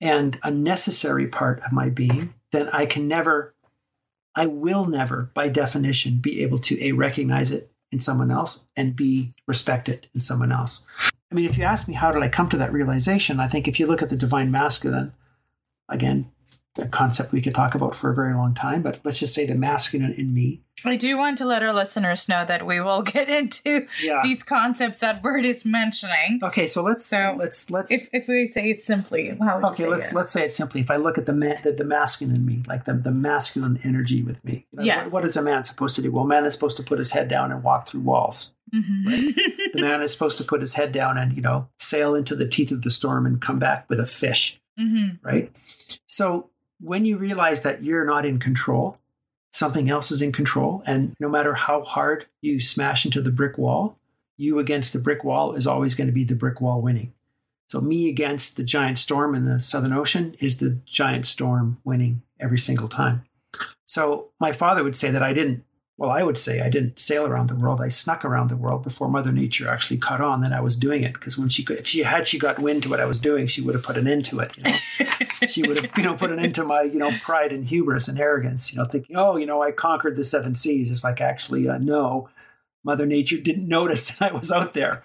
and 0.00 0.38
a 0.42 0.50
necessary 0.50 1.26
part 1.26 1.60
of 1.60 1.72
my 1.72 1.90
being, 1.90 2.34
then 2.52 2.68
I 2.72 2.86
can 2.86 3.08
never, 3.08 3.54
I 4.34 4.46
will 4.46 4.86
never, 4.86 5.30
by 5.34 5.48
definition, 5.48 6.18
be 6.18 6.42
able 6.42 6.58
to 6.60 6.82
a 6.82 6.92
recognize 6.92 7.50
it 7.50 7.70
in 7.90 8.00
someone 8.00 8.30
else 8.30 8.68
and 8.76 8.94
b 8.94 9.32
respect 9.46 9.88
it 9.88 10.06
in 10.14 10.20
someone 10.20 10.52
else. 10.52 10.86
I 11.30 11.34
mean, 11.34 11.46
if 11.46 11.58
you 11.58 11.64
ask 11.64 11.88
me 11.88 11.94
how 11.94 12.12
did 12.12 12.22
I 12.22 12.28
come 12.28 12.48
to 12.50 12.56
that 12.58 12.72
realization, 12.72 13.40
I 13.40 13.48
think 13.48 13.66
if 13.66 13.78
you 13.78 13.86
look 13.86 14.02
at 14.02 14.10
the 14.10 14.16
divine 14.16 14.50
masculine, 14.50 15.12
again, 15.88 16.30
a 16.78 16.88
concept 16.88 17.32
we 17.32 17.40
could 17.42 17.54
talk 17.54 17.74
about 17.74 17.94
for 17.94 18.10
a 18.10 18.14
very 18.14 18.34
long 18.34 18.54
time, 18.54 18.82
but 18.82 19.00
let's 19.04 19.18
just 19.20 19.34
say 19.34 19.46
the 19.46 19.54
masculine 19.54 20.12
in 20.12 20.32
me. 20.32 20.62
I 20.84 20.94
do 20.94 21.16
want 21.18 21.38
to 21.38 21.44
let 21.44 21.62
our 21.64 21.72
listeners 21.72 22.28
know 22.28 22.44
that 22.44 22.64
we 22.64 22.80
will 22.80 23.02
get 23.14 23.28
into 23.28 23.86
Yeah. 24.00 24.20
these 24.22 24.44
concepts 24.44 25.00
that 25.00 25.20
Bert 25.22 25.44
is 25.44 25.64
mentioning. 25.64 26.38
Okay, 26.42 26.66
so 26.66 26.82
let's 26.84 27.04
So, 27.04 27.34
let's 27.36 27.68
let's 27.70 27.90
If, 27.90 28.08
if 28.12 28.28
we 28.28 28.46
say 28.46 28.70
it 28.70 28.80
simply, 28.80 29.36
how 29.40 29.60
okay 29.70 29.86
let's 29.88 30.12
it? 30.12 30.14
let's 30.14 30.30
say 30.30 30.44
it 30.44 30.52
simply. 30.52 30.80
If 30.80 30.90
I 30.90 30.96
look 30.96 31.18
at 31.18 31.26
the 31.26 31.32
man, 31.32 31.56
the, 31.64 31.72
the 31.72 31.84
masculine 31.84 32.36
in 32.36 32.46
me, 32.46 32.62
like 32.68 32.84
the 32.84 32.94
the 32.94 33.10
masculine 33.10 33.80
energy 33.82 34.22
with 34.22 34.44
me, 34.44 34.66
you 34.70 34.78
know, 34.78 34.82
Yes. 34.84 35.06
what, 35.06 35.14
what 35.14 35.24
is 35.24 35.36
a 35.36 35.42
man 35.42 35.64
supposed 35.64 35.96
to 35.96 36.02
do? 36.02 36.12
Well, 36.12 36.24
a 36.24 36.28
man 36.28 36.44
is 36.46 36.54
supposed 36.54 36.76
to 36.76 36.84
put 36.84 36.98
his 36.98 37.10
head 37.10 37.26
down 37.28 37.50
and 37.50 37.62
walk 37.64 37.88
through 37.88 38.02
walls. 38.02 38.54
Mhm. 38.72 39.34
The 39.72 39.80
man 39.80 40.02
is 40.02 40.12
supposed 40.12 40.38
to 40.38 40.44
put 40.44 40.60
his 40.60 40.74
head 40.74 40.92
down 40.92 41.18
and 41.18 41.34
you 41.34 41.42
know 41.42 41.68
sail 41.80 42.14
into 42.14 42.36
the 42.36 42.46
teeth 42.46 42.70
of 42.70 42.82
the 42.82 42.90
storm 42.90 43.26
and 43.26 43.40
come 43.40 43.58
back 43.58 43.86
with 43.88 43.98
a 43.98 44.06
fish. 44.06 44.60
Mhm. 44.78 45.18
right? 45.24 45.50
So 46.06 46.50
when 46.80 47.04
you 47.04 47.16
realize 47.16 47.62
that 47.62 47.82
you're 47.82 48.04
not 48.04 48.24
in 48.24 48.38
control, 48.38 48.98
something 49.52 49.90
else 49.90 50.10
is 50.10 50.22
in 50.22 50.32
control, 50.32 50.82
and 50.86 51.14
no 51.18 51.28
matter 51.28 51.54
how 51.54 51.82
hard 51.82 52.26
you 52.40 52.60
smash 52.60 53.04
into 53.04 53.20
the 53.20 53.32
brick 53.32 53.58
wall, 53.58 53.98
you 54.36 54.58
against 54.58 54.92
the 54.92 55.00
brick 55.00 55.24
wall 55.24 55.52
is 55.52 55.66
always 55.66 55.94
going 55.94 56.06
to 56.06 56.12
be 56.12 56.24
the 56.24 56.34
brick 56.34 56.60
wall 56.60 56.80
winning. 56.80 57.12
So 57.68 57.80
me 57.80 58.08
against 58.08 58.56
the 58.56 58.64
giant 58.64 58.98
storm 58.98 59.34
in 59.34 59.44
the 59.44 59.60
Southern 59.60 59.92
Ocean 59.92 60.34
is 60.40 60.58
the 60.58 60.80
giant 60.86 61.26
storm 61.26 61.78
winning 61.84 62.22
every 62.40 62.58
single 62.58 62.88
time. 62.88 63.24
So 63.84 64.28
my 64.40 64.52
father 64.52 64.82
would 64.82 64.96
say 64.96 65.10
that 65.10 65.22
I 65.22 65.32
didn't. 65.32 65.64
Well, 65.98 66.10
I 66.10 66.22
would 66.22 66.38
say 66.38 66.60
I 66.60 66.70
didn't 66.70 67.00
sail 67.00 67.26
around 67.26 67.48
the 67.48 67.56
world. 67.56 67.80
I 67.80 67.88
snuck 67.88 68.24
around 68.24 68.48
the 68.48 68.56
world 68.56 68.84
before 68.84 69.08
Mother 69.08 69.32
Nature 69.32 69.68
actually 69.68 69.96
caught 69.96 70.20
on 70.20 70.42
that 70.42 70.52
I 70.52 70.60
was 70.60 70.76
doing 70.76 71.02
it. 71.02 71.14
Because 71.14 71.36
when 71.36 71.48
she 71.48 71.64
could, 71.64 71.78
if 71.78 71.88
she 71.88 72.04
had 72.04 72.28
she 72.28 72.38
got 72.38 72.62
wind 72.62 72.84
to 72.84 72.88
what 72.88 73.00
I 73.00 73.04
was 73.04 73.18
doing, 73.18 73.48
she 73.48 73.60
would 73.60 73.74
have 73.74 73.82
put 73.82 73.98
an 73.98 74.06
end 74.06 74.24
to 74.26 74.38
it. 74.38 74.56
You 74.56 74.62
know, 74.62 74.76
she 75.46 75.66
would 75.66 75.76
have 75.76 75.92
you 75.96 76.02
know 76.02 76.14
put 76.14 76.32
an 76.32 76.38
end 76.38 76.54
to 76.56 76.64
my 76.64 76.82
you 76.82 76.98
know 76.98 77.10
pride 77.22 77.52
and 77.52 77.66
hubris 77.66 78.08
and 78.08 78.18
arrogance. 78.18 78.72
You 78.72 78.78
know, 78.78 78.84
thinking, 78.84 79.16
oh, 79.16 79.36
you 79.36 79.46
know, 79.46 79.62
I 79.62 79.72
conquered 79.72 80.16
the 80.16 80.24
seven 80.24 80.54
seas. 80.54 80.90
It's 80.90 81.04
like 81.04 81.20
actually, 81.20 81.68
uh, 81.68 81.78
no, 81.78 82.28
Mother 82.84 83.06
Nature 83.06 83.38
didn't 83.38 83.68
notice 83.68 84.20
I 84.20 84.32
was 84.32 84.50
out 84.50 84.74
there. 84.74 85.02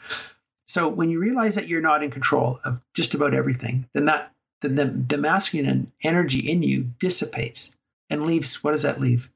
So 0.66 0.88
when 0.88 1.10
you 1.10 1.20
realize 1.20 1.56
that 1.56 1.68
you're 1.68 1.82
not 1.82 2.04
in 2.04 2.10
control 2.10 2.60
of 2.64 2.82
just 2.94 3.14
about 3.14 3.34
everything, 3.34 3.88
then 3.94 4.06
that 4.06 4.32
then 4.62 4.76
the, 4.76 4.86
the 4.86 5.18
masculine 5.18 5.92
energy 6.04 6.40
in 6.40 6.64
you 6.64 6.92
dissipates 7.00 7.78
and 8.10 8.26
leaves. 8.26 8.64
What 8.64 8.72
does 8.72 8.84
that 8.84 9.00
leave? 9.00 9.30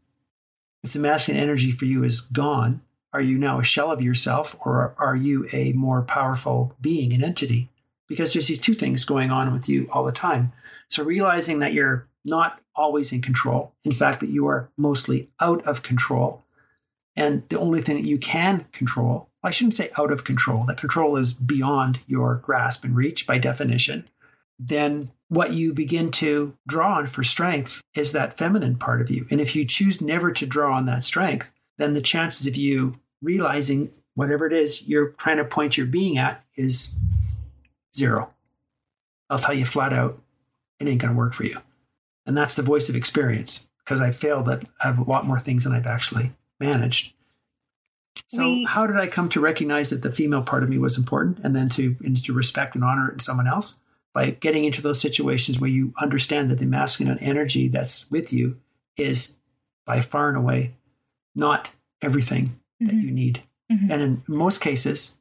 If 0.83 0.93
the 0.93 0.99
masculine 0.99 1.41
energy 1.41 1.71
for 1.71 1.85
you 1.85 2.03
is 2.03 2.21
gone, 2.21 2.81
are 3.11 3.21
you 3.21 3.37
now 3.37 3.59
a 3.59 3.63
shell 3.63 3.91
of 3.91 4.01
yourself, 4.01 4.55
or 4.65 4.93
are 4.97 5.15
you 5.15 5.47
a 5.51 5.73
more 5.73 6.01
powerful 6.01 6.75
being, 6.79 7.13
an 7.13 7.23
entity? 7.23 7.69
because 8.07 8.33
there's 8.33 8.47
these 8.47 8.61
two 8.61 8.73
things 8.73 9.05
going 9.05 9.31
on 9.31 9.51
with 9.53 9.69
you 9.69 9.87
all 9.91 10.03
the 10.03 10.11
time. 10.11 10.51
So 10.89 11.03
realizing 11.03 11.59
that 11.59 11.73
you're 11.73 12.07
not 12.25 12.61
always 12.75 13.11
in 13.11 13.21
control, 13.21 13.73
in 13.83 13.91
fact, 13.91 14.19
that 14.19 14.29
you 14.29 14.47
are 14.47 14.69
mostly 14.77 15.29
out 15.39 15.65
of 15.67 15.83
control. 15.83 16.43
And 17.15 17.47
the 17.49 17.59
only 17.59 17.81
thing 17.81 17.95
that 17.95 18.07
you 18.07 18.17
can 18.17 18.65
control, 18.71 19.29
I 19.43 19.51
shouldn't 19.51 19.75
say 19.75 19.89
out 19.97 20.11
of 20.11 20.23
control, 20.23 20.65
that 20.65 20.77
control 20.77 21.17
is 21.17 21.33
beyond 21.33 21.99
your 22.05 22.35
grasp 22.35 22.83
and 22.83 22.95
reach 22.95 23.25
by 23.25 23.37
definition, 23.37 24.07
then 24.59 25.11
what 25.29 25.53
you 25.53 25.73
begin 25.73 26.11
to 26.11 26.55
draw 26.67 26.97
on 26.97 27.07
for 27.07 27.23
strength 27.23 27.81
is 27.95 28.11
that 28.11 28.37
feminine 28.37 28.77
part 28.77 29.01
of 29.01 29.09
you. 29.09 29.27
And 29.29 29.41
if 29.41 29.55
you 29.55 29.65
choose 29.65 30.01
never 30.01 30.31
to 30.31 30.45
draw 30.45 30.75
on 30.75 30.85
that 30.85 31.03
strength, 31.03 31.51
then 31.77 31.93
the 31.93 32.01
chances 32.01 32.47
of 32.47 32.55
you 32.55 32.93
realizing 33.21 33.91
whatever 34.15 34.45
it 34.45 34.53
is 34.53 34.87
you're 34.87 35.09
trying 35.09 35.37
to 35.37 35.43
point 35.43 35.77
your 35.77 35.87
being 35.87 36.17
at 36.17 36.43
is 36.55 36.95
zero. 37.95 38.33
I'll 39.29 39.39
tell 39.39 39.53
you 39.53 39.65
flat 39.65 39.91
out, 39.91 40.19
it 40.79 40.87
ain't 40.87 41.01
going 41.01 41.13
to 41.13 41.17
work 41.17 41.33
for 41.33 41.45
you. 41.45 41.59
And 42.25 42.37
that's 42.37 42.55
the 42.55 42.61
voice 42.61 42.89
of 42.89 42.95
experience 42.95 43.69
because 43.83 44.01
I 44.01 44.11
failed 44.11 44.49
at, 44.49 44.63
at 44.83 44.97
a 44.97 45.03
lot 45.03 45.25
more 45.25 45.39
things 45.39 45.63
than 45.63 45.73
I've 45.73 45.87
actually 45.87 46.31
managed. 46.59 47.13
So, 48.29 48.41
we, 48.41 48.65
how 48.65 48.85
did 48.87 48.97
I 48.97 49.07
come 49.07 49.29
to 49.29 49.39
recognize 49.39 49.89
that 49.89 50.01
the 50.01 50.11
female 50.11 50.41
part 50.41 50.63
of 50.63 50.69
me 50.69 50.77
was 50.77 50.97
important 50.97 51.39
and 51.39 51.55
then 51.55 51.69
to, 51.69 51.95
and 52.03 52.21
to 52.25 52.33
respect 52.33 52.75
and 52.75 52.83
honor 52.83 53.09
it 53.09 53.13
in 53.13 53.19
someone 53.19 53.47
else? 53.47 53.79
By 54.13 54.31
getting 54.31 54.65
into 54.65 54.81
those 54.81 54.99
situations 54.99 55.59
where 55.59 55.69
you 55.69 55.93
understand 56.01 56.49
that 56.49 56.57
the 56.57 56.65
masculine 56.65 57.19
energy 57.19 57.67
that's 57.67 58.09
with 58.09 58.33
you 58.33 58.59
is 58.97 59.37
by 59.85 60.01
far 60.01 60.27
and 60.27 60.37
away 60.37 60.73
not 61.35 61.71
everything 62.01 62.59
mm-hmm. 62.81 62.87
that 62.87 62.95
you 62.95 63.11
need. 63.11 63.43
Mm-hmm. 63.71 63.91
And 63.91 64.01
in 64.01 64.23
most 64.27 64.59
cases, 64.59 65.19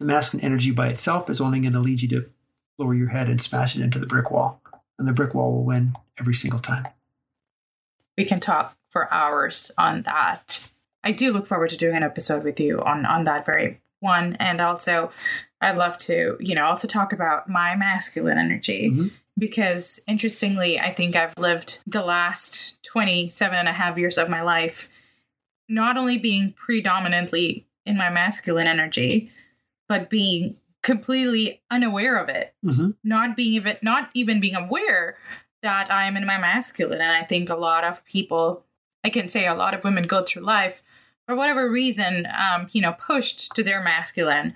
the 0.00 0.04
masculine 0.04 0.44
energy 0.44 0.72
by 0.72 0.88
itself 0.88 1.30
is 1.30 1.40
only 1.40 1.60
going 1.60 1.72
to 1.72 1.80
lead 1.80 2.02
you 2.02 2.08
to 2.08 2.30
lower 2.78 2.94
your 2.94 3.08
head 3.08 3.28
and 3.28 3.40
smash 3.40 3.76
it 3.76 3.82
into 3.82 3.98
the 3.98 4.06
brick 4.06 4.30
wall. 4.30 4.60
And 4.98 5.08
the 5.08 5.12
brick 5.12 5.34
wall 5.34 5.52
will 5.52 5.64
win 5.64 5.94
every 6.18 6.34
single 6.34 6.60
time. 6.60 6.84
We 8.16 8.24
can 8.24 8.40
talk 8.40 8.76
for 8.90 9.12
hours 9.12 9.72
on 9.76 10.02
that. 10.02 10.70
I 11.02 11.12
do 11.12 11.32
look 11.32 11.46
forward 11.46 11.70
to 11.70 11.76
doing 11.76 11.96
an 11.96 12.02
episode 12.02 12.44
with 12.44 12.60
you 12.60 12.80
on 12.80 13.04
on 13.04 13.24
that 13.24 13.44
very 13.44 13.80
one. 14.00 14.36
And 14.38 14.60
also 14.60 15.10
I'd 15.60 15.76
love 15.76 15.98
to, 15.98 16.36
you 16.38 16.54
know, 16.54 16.66
also 16.66 16.86
talk 16.86 17.12
about 17.12 17.48
my 17.48 17.74
masculine 17.74 18.38
energy. 18.38 18.90
Mm-hmm. 18.90 19.06
Because 19.36 20.00
interestingly, 20.06 20.78
I 20.78 20.92
think 20.92 21.16
I've 21.16 21.36
lived 21.36 21.82
the 21.88 22.04
last 22.04 22.80
27 22.84 23.58
and 23.58 23.66
a 23.66 23.72
half 23.72 23.98
years 23.98 24.16
of 24.16 24.30
my 24.30 24.42
life 24.42 24.90
not 25.68 25.96
only 25.96 26.18
being 26.18 26.52
predominantly 26.52 27.66
in 27.86 27.96
my 27.96 28.10
masculine 28.10 28.66
energy, 28.66 29.32
but 29.88 30.10
being 30.10 30.56
completely 30.84 31.62
unaware 31.70 32.16
of 32.16 32.28
it, 32.28 32.54
mm-hmm. 32.64 32.90
not 33.02 33.36
being 33.36 33.54
even 33.54 33.78
not 33.82 34.10
even 34.14 34.38
being 34.38 34.54
aware 34.54 35.16
that 35.62 35.90
I 35.90 36.06
am 36.06 36.16
in 36.16 36.26
my 36.26 36.38
masculine. 36.38 37.00
And 37.00 37.10
I 37.10 37.24
think 37.24 37.48
a 37.48 37.56
lot 37.56 37.82
of 37.82 38.04
people, 38.04 38.64
I 39.02 39.10
can 39.10 39.28
say 39.28 39.46
a 39.46 39.54
lot 39.54 39.74
of 39.74 39.82
women 39.82 40.04
go 40.04 40.22
through 40.22 40.42
life 40.42 40.82
for 41.26 41.34
whatever 41.34 41.70
reason, 41.70 42.28
um, 42.38 42.68
you 42.72 42.82
know, 42.82 42.92
pushed 42.92 43.54
to 43.56 43.62
their 43.64 43.82
masculine 43.82 44.54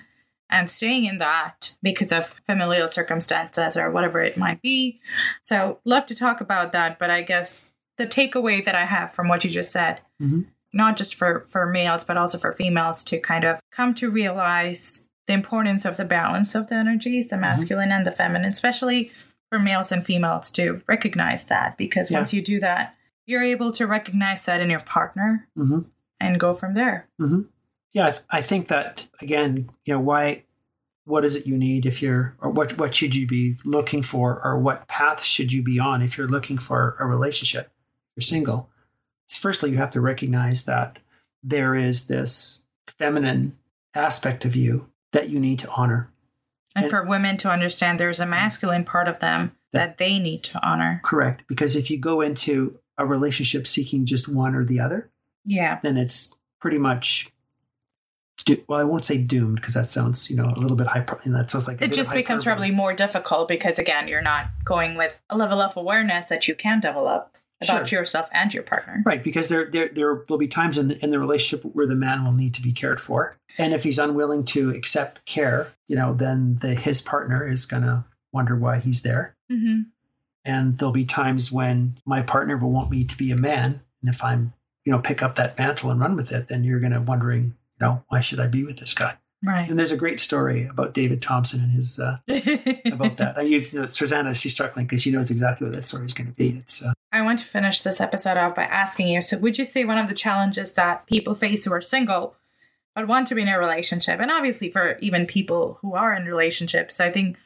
and 0.50 0.70
staying 0.70 1.06
in 1.06 1.16
that 1.18 1.76
because 1.82 2.12
of 2.12 2.26
familial 2.46 2.88
circumstances 2.88 3.76
or 3.76 3.90
whatever 3.90 4.20
it 4.20 4.36
might 4.36 4.60
be. 4.60 5.00
So, 5.42 5.80
love 5.86 6.04
to 6.06 6.14
talk 6.14 6.42
about 6.42 6.72
that. 6.72 6.98
But 6.98 7.08
I 7.10 7.22
guess 7.22 7.72
the 7.96 8.06
takeaway 8.06 8.62
that 8.64 8.74
I 8.74 8.84
have 8.84 9.12
from 9.12 9.28
what 9.28 9.44
you 9.44 9.50
just 9.50 9.72
said 9.72 10.02
mm-hmm 10.22 10.42
not 10.74 10.98
just 10.98 11.14
for 11.14 11.40
for 11.44 11.66
males 11.66 12.04
but 12.04 12.18
also 12.18 12.36
for 12.36 12.52
females 12.52 13.02
to 13.02 13.18
kind 13.18 13.44
of 13.44 13.58
come 13.72 13.94
to 13.94 14.10
realize 14.10 15.07
the 15.28 15.32
importance 15.32 15.84
of 15.84 15.96
the 15.96 16.04
balance 16.04 16.56
of 16.56 16.68
the 16.68 16.74
energies 16.74 17.28
the 17.28 17.36
mm-hmm. 17.36 17.42
masculine 17.42 17.90
mm-hmm. 17.90 17.98
and 17.98 18.06
the 18.06 18.10
feminine 18.10 18.50
especially 18.50 19.12
for 19.48 19.58
males 19.58 19.92
and 19.92 20.04
females 20.04 20.50
to 20.50 20.82
recognize 20.88 21.46
that 21.46 21.78
because 21.78 22.10
yeah. 22.10 22.18
once 22.18 22.34
you 22.34 22.42
do 22.42 22.58
that 22.58 22.96
you're 23.26 23.42
able 23.42 23.70
to 23.70 23.86
recognize 23.86 24.44
that 24.46 24.60
in 24.60 24.70
your 24.70 24.80
partner 24.80 25.46
mm-hmm. 25.56 25.80
and 26.18 26.40
go 26.40 26.52
from 26.52 26.74
there 26.74 27.08
mm-hmm. 27.20 27.42
yeah 27.92 28.08
I, 28.08 28.10
th- 28.10 28.22
I 28.30 28.42
think 28.42 28.66
that 28.68 29.06
again 29.22 29.70
you 29.84 29.94
know 29.94 30.00
why 30.00 30.44
what 31.04 31.24
is 31.24 31.36
it 31.36 31.46
you 31.46 31.56
need 31.56 31.86
if 31.86 32.02
you're 32.02 32.34
or 32.40 32.50
what 32.50 32.76
what 32.76 32.94
should 32.94 33.14
you 33.14 33.26
be 33.26 33.56
looking 33.64 34.02
for 34.02 34.44
or 34.44 34.58
what 34.58 34.88
path 34.88 35.22
should 35.22 35.52
you 35.52 35.62
be 35.62 35.78
on 35.78 36.02
if 36.02 36.18
you're 36.18 36.28
looking 36.28 36.58
for 36.58 36.96
a 36.98 37.06
relationship 37.06 37.70
you're 38.16 38.22
single 38.22 38.68
firstly, 39.36 39.70
you 39.70 39.76
have 39.76 39.90
to 39.90 40.00
recognize 40.00 40.64
that 40.64 41.00
there 41.42 41.74
is 41.74 42.06
this 42.06 42.64
feminine 42.86 43.56
aspect 43.94 44.44
of 44.44 44.56
you 44.56 44.88
that 45.12 45.28
you 45.28 45.40
need 45.40 45.58
to 45.60 45.70
honor. 45.70 46.10
And, 46.76 46.84
and 46.84 46.90
for 46.90 47.04
women 47.04 47.36
to 47.38 47.50
understand 47.50 47.98
there's 47.98 48.20
a 48.20 48.26
masculine 48.26 48.84
part 48.84 49.08
of 49.08 49.20
them 49.20 49.52
that, 49.72 49.78
that 49.78 49.98
they 49.98 50.18
need 50.18 50.42
to 50.44 50.66
honor. 50.66 51.00
Correct. 51.04 51.44
Because 51.48 51.76
if 51.76 51.90
you 51.90 51.98
go 51.98 52.20
into 52.20 52.78
a 52.96 53.06
relationship 53.06 53.66
seeking 53.66 54.06
just 54.06 54.28
one 54.28 54.54
or 54.54 54.64
the 54.64 54.80
other, 54.80 55.10
yeah, 55.44 55.80
then 55.82 55.96
it's 55.96 56.34
pretty 56.60 56.78
much 56.78 57.30
well, 58.66 58.80
I 58.80 58.84
won't 58.84 59.04
say 59.04 59.18
doomed 59.18 59.56
because 59.56 59.74
that 59.74 59.88
sounds, 59.88 60.30
you 60.30 60.36
know, 60.36 60.46
a 60.46 60.58
little 60.58 60.76
bit 60.76 60.86
hyper. 60.86 61.20
That 61.26 61.50
sounds 61.50 61.68
like 61.68 61.82
it 61.82 61.92
just 61.92 62.12
becomes 62.12 62.44
probably 62.44 62.70
more 62.70 62.94
difficult 62.94 63.48
because 63.48 63.78
again, 63.78 64.08
you're 64.08 64.22
not 64.22 64.46
going 64.64 64.94
with 64.96 65.12
a 65.28 65.36
level 65.36 65.60
of 65.60 65.76
awareness 65.76 66.28
that 66.28 66.48
you 66.48 66.54
can 66.54 66.80
develop 66.80 67.36
about 67.60 67.88
sure. 67.88 68.00
yourself 68.00 68.28
and 68.32 68.52
your 68.54 68.62
partner. 68.62 69.02
Right, 69.04 69.22
because 69.22 69.48
there 69.48 69.66
there 69.66 69.88
there 69.88 70.24
will 70.28 70.38
be 70.38 70.48
times 70.48 70.78
in 70.78 70.88
the, 70.88 71.02
in 71.02 71.10
the 71.10 71.18
relationship 71.18 71.64
where 71.74 71.86
the 71.86 71.96
man 71.96 72.24
will 72.24 72.32
need 72.32 72.54
to 72.54 72.62
be 72.62 72.72
cared 72.72 73.00
for, 73.00 73.36
and 73.58 73.72
if 73.72 73.82
he's 73.82 73.98
unwilling 73.98 74.44
to 74.46 74.70
accept 74.70 75.24
care, 75.26 75.72
you 75.86 75.96
know, 75.96 76.14
then 76.14 76.56
the 76.60 76.74
his 76.74 77.00
partner 77.00 77.46
is 77.46 77.66
gonna 77.66 78.06
wonder 78.32 78.56
why 78.56 78.78
he's 78.78 79.02
there. 79.02 79.36
Mm-hmm. 79.50 79.82
And 80.44 80.78
there'll 80.78 80.92
be 80.92 81.04
times 81.04 81.52
when 81.52 81.98
my 82.06 82.22
partner 82.22 82.56
will 82.56 82.70
want 82.70 82.90
me 82.90 83.04
to 83.04 83.16
be 83.16 83.30
a 83.30 83.36
man, 83.36 83.82
and 84.02 84.14
if 84.14 84.22
I'm 84.22 84.52
you 84.84 84.92
know 84.92 85.00
pick 85.00 85.22
up 85.22 85.36
that 85.36 85.58
mantle 85.58 85.90
and 85.90 86.00
run 86.00 86.16
with 86.16 86.32
it, 86.32 86.48
then 86.48 86.64
you're 86.64 86.80
gonna 86.80 87.00
wondering, 87.00 87.56
you 87.80 87.86
know, 87.86 88.04
why 88.08 88.20
should 88.20 88.40
I 88.40 88.46
be 88.46 88.64
with 88.64 88.78
this 88.78 88.94
guy? 88.94 89.16
Right. 89.44 89.70
And 89.70 89.78
there's 89.78 89.92
a 89.92 89.96
great 89.96 90.18
story 90.18 90.64
about 90.64 90.94
David 90.94 91.22
Thompson 91.22 91.60
and 91.60 91.70
his 91.70 92.00
uh, 92.00 92.16
about 92.92 93.18
that. 93.18 93.34
I 93.38 93.44
mean, 93.44 93.64
you 93.70 93.78
know, 93.80 93.84
Susanna, 93.84 94.34
she's 94.34 94.54
struggling 94.54 94.86
because 94.86 95.02
she 95.02 95.12
knows 95.12 95.30
exactly 95.30 95.66
what 95.66 95.76
that 95.76 95.84
story 95.84 96.04
is 96.04 96.14
going 96.14 96.26
to 96.26 96.32
be. 96.32 96.58
It's. 96.58 96.84
Uh, 96.84 96.92
I 97.12 97.22
want 97.22 97.38
to 97.38 97.44
finish 97.44 97.82
this 97.82 98.00
episode 98.00 98.36
off 98.36 98.56
by 98.56 98.64
asking 98.64 99.08
you. 99.08 99.22
So, 99.22 99.38
would 99.38 99.56
you 99.56 99.64
say 99.64 99.84
one 99.84 99.98
of 99.98 100.08
the 100.08 100.14
challenges 100.14 100.72
that 100.72 101.06
people 101.06 101.36
face 101.36 101.64
who 101.64 101.72
are 101.72 101.80
single 101.80 102.34
but 102.96 103.06
want 103.06 103.28
to 103.28 103.36
be 103.36 103.42
in 103.42 103.48
a 103.48 103.58
relationship, 103.58 104.18
and 104.18 104.30
obviously 104.30 104.72
for 104.72 104.98
even 104.98 105.24
people 105.24 105.78
who 105.82 105.94
are 105.94 106.12
in 106.14 106.24
relationships, 106.24 106.98
I 106.98 107.12
think, 107.12 107.36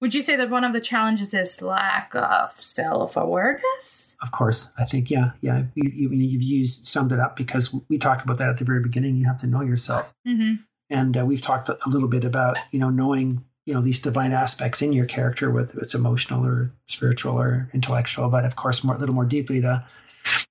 would 0.00 0.14
you 0.14 0.22
say 0.22 0.36
that 0.36 0.48
one 0.48 0.62
of 0.62 0.72
the 0.72 0.80
challenges 0.80 1.34
is 1.34 1.60
lack 1.60 2.14
of 2.14 2.52
self 2.60 3.16
awareness? 3.16 4.16
Of 4.22 4.30
course, 4.30 4.70
I 4.78 4.84
think 4.84 5.10
yeah, 5.10 5.32
yeah. 5.40 5.64
You, 5.74 5.90
you, 5.92 6.10
you've 6.10 6.42
used 6.42 6.86
summed 6.86 7.10
it 7.10 7.18
up 7.18 7.34
because 7.34 7.74
we 7.88 7.98
talked 7.98 8.22
about 8.22 8.38
that 8.38 8.48
at 8.48 8.58
the 8.58 8.64
very 8.64 8.80
beginning. 8.80 9.16
You 9.16 9.26
have 9.26 9.38
to 9.38 9.48
know 9.48 9.62
yourself. 9.62 10.14
Mm-hmm 10.24 10.62
and 10.92 11.16
uh, 11.16 11.24
we've 11.24 11.42
talked 11.42 11.68
a 11.68 11.78
little 11.86 12.08
bit 12.08 12.24
about 12.24 12.58
you 12.70 12.78
know 12.78 12.90
knowing 12.90 13.44
you 13.64 13.74
know 13.74 13.80
these 13.80 14.00
divine 14.00 14.32
aspects 14.32 14.82
in 14.82 14.92
your 14.92 15.06
character, 15.06 15.50
whether 15.50 15.78
it's 15.80 15.94
emotional 15.94 16.44
or 16.44 16.70
spiritual 16.84 17.40
or 17.40 17.68
intellectual, 17.72 18.28
but 18.28 18.44
of 18.44 18.56
course 18.56 18.84
more 18.84 18.94
a 18.94 18.98
little 18.98 19.14
more 19.14 19.24
deeply 19.24 19.58
the 19.58 19.84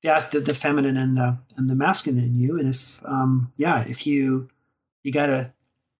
the 0.01 0.43
the, 0.45 0.53
feminine 0.53 0.97
and 0.97 1.17
the 1.17 1.37
and 1.55 1.69
the 1.69 1.75
masculine 1.75 2.23
in 2.23 2.35
you. 2.35 2.59
And 2.59 2.73
if 2.73 3.05
um, 3.05 3.51
yeah, 3.55 3.85
if 3.87 4.07
you 4.07 4.49
you 5.03 5.11
gotta 5.11 5.53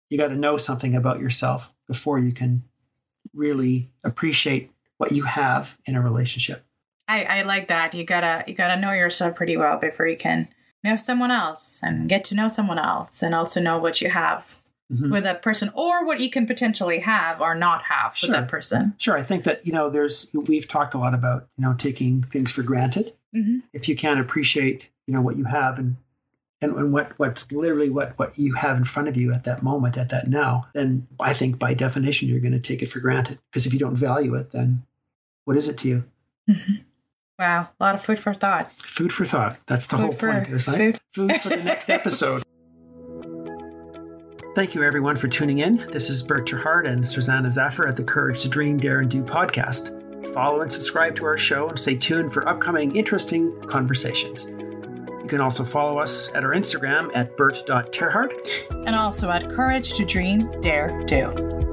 you 0.10 0.18
gotta 0.18 0.36
know 0.36 0.58
something 0.58 0.96
about 0.96 1.20
yourself 1.20 1.74
before 1.88 2.20
you 2.20 2.34
can 2.34 2.64
really 3.34 3.92
appreciate 4.04 4.72
what 4.98 5.12
you 5.12 5.24
have 5.24 5.78
in 5.86 5.96
a 5.96 6.02
relationship. 6.02 6.66
I, 7.08 7.24
I 7.24 7.42
like 7.44 7.68
that. 7.68 7.94
You 7.94 8.04
gotta 8.04 8.44
you 8.48 8.56
gotta 8.56 8.80
know 8.80 8.92
yourself 8.92 9.36
pretty 9.36 9.58
well 9.58 9.78
before 9.78 10.08
you 10.08 10.18
can 10.18 10.48
know 10.84 10.96
someone 10.96 11.32
else 11.32 11.82
and 11.84 12.10
get 12.10 12.24
to 12.26 12.36
know 12.36 12.48
someone 12.48 12.80
else 12.80 13.22
and 13.22 13.36
also 13.36 13.62
know 13.62 13.78
what 13.78 14.02
you 14.02 14.10
have 14.10 14.60
mm-hmm. 14.92 15.12
with 15.12 15.24
that 15.24 15.42
person 15.42 15.72
or 15.74 16.06
what 16.06 16.20
you 16.20 16.30
can 16.30 16.46
potentially 16.46 17.00
have 17.00 17.42
or 17.42 17.56
not 17.56 17.84
have 17.84 18.18
sure. 18.18 18.30
with 18.30 18.40
that 18.40 18.48
person. 18.48 18.94
Sure. 18.98 19.18
I 19.18 19.24
think 19.24 19.44
that, 19.44 19.66
you 19.66 19.72
know, 19.72 19.90
there's, 19.90 20.30
we've 20.48 20.68
talked 20.68 20.94
a 20.94 20.98
lot 20.98 21.14
about, 21.14 21.48
you 21.58 21.64
know, 21.64 21.74
taking 21.74 22.22
things 22.22 22.52
for 22.52 22.64
granted. 22.64 23.14
Mm-hmm. 23.36 23.60
If 23.74 23.88
you 23.88 23.96
can't 23.96 24.20
appreciate, 24.20 24.90
you 25.08 25.14
know, 25.14 25.22
what 25.22 25.38
you 25.38 25.46
have 25.46 25.80
and, 25.80 25.98
and, 26.62 26.76
and 26.76 26.94
what, 26.94 27.18
what's 27.18 27.52
literally 27.52 27.90
what, 27.90 28.18
what 28.20 28.38
you 28.38 28.54
have 28.56 28.78
in 28.78 28.84
front 28.84 29.08
of 29.08 29.18
you 29.18 29.34
at 29.34 29.46
that 29.46 29.64
moment, 29.64 29.98
at 29.98 30.10
that 30.10 30.28
now, 30.28 30.68
then 30.74 31.08
I 31.20 31.34
think 31.34 31.58
by 31.58 31.74
definition, 31.74 32.30
you're 32.30 32.40
going 32.40 32.52
to 32.52 32.60
take 32.60 32.82
it 32.82 32.90
for 32.90 33.00
granted. 33.00 33.40
Because 33.50 33.66
if 33.66 33.74
you 33.74 33.80
don't 33.80 33.98
value 33.98 34.36
it, 34.36 34.52
then 34.52 34.84
what 35.46 35.58
is 35.58 35.68
it 35.68 35.78
to 35.80 35.88
you? 35.88 36.04
Mm-hmm. 36.50 36.74
Wow, 37.42 37.70
a 37.80 37.84
lot 37.84 37.96
of 37.96 38.06
food 38.06 38.20
for 38.20 38.36
thought. 38.36 38.72
Food 38.80 39.12
for 39.12 39.26
thought. 39.26 39.58
That's 39.66 39.88
the 39.88 39.98
food 39.98 40.04
whole 40.04 40.12
for, 40.12 40.32
point, 40.32 40.62
food. 40.62 41.00
Food 41.16 41.42
for 41.42 41.50
the 41.50 41.64
next 41.64 41.90
episode. 41.90 42.44
Thank 44.54 44.76
you, 44.76 44.84
everyone, 44.84 45.16
for 45.16 45.28
tuning 45.28 45.58
in. 45.58 45.78
This 45.92 46.12
is 46.12 46.22
Bert 46.22 46.48
terHart 46.48 46.88
and 46.88 47.10
Susanna 47.10 47.48
Zaffer 47.48 47.90
at 47.90 47.98
the 47.98 48.04
Courage 48.04 48.44
to 48.44 48.50
Dream, 48.50 48.78
Dare, 48.78 49.00
and 49.00 49.10
Do 49.10 49.24
podcast. 49.24 49.98
Follow 50.36 50.62
and 50.62 50.72
subscribe 50.72 51.16
to 51.16 51.26
our 51.26 51.36
show 51.36 51.68
and 51.68 51.80
stay 51.80 51.96
tuned 51.96 52.32
for 52.32 52.48
upcoming 52.48 52.96
interesting 52.96 53.60
conversations. 53.62 54.46
You 54.46 55.26
can 55.28 55.42
also 55.42 55.64
follow 55.64 55.98
us 55.98 56.32
at 56.36 56.44
our 56.44 56.52
Instagram 56.52 57.10
at 57.16 57.36
bert.terhart. 57.38 58.34
And 58.86 58.94
also 58.94 59.32
at 59.32 59.50
Courage 59.50 59.94
to 59.94 60.06
Dream, 60.06 60.62
Dare, 60.62 61.02
Do. 61.08 61.71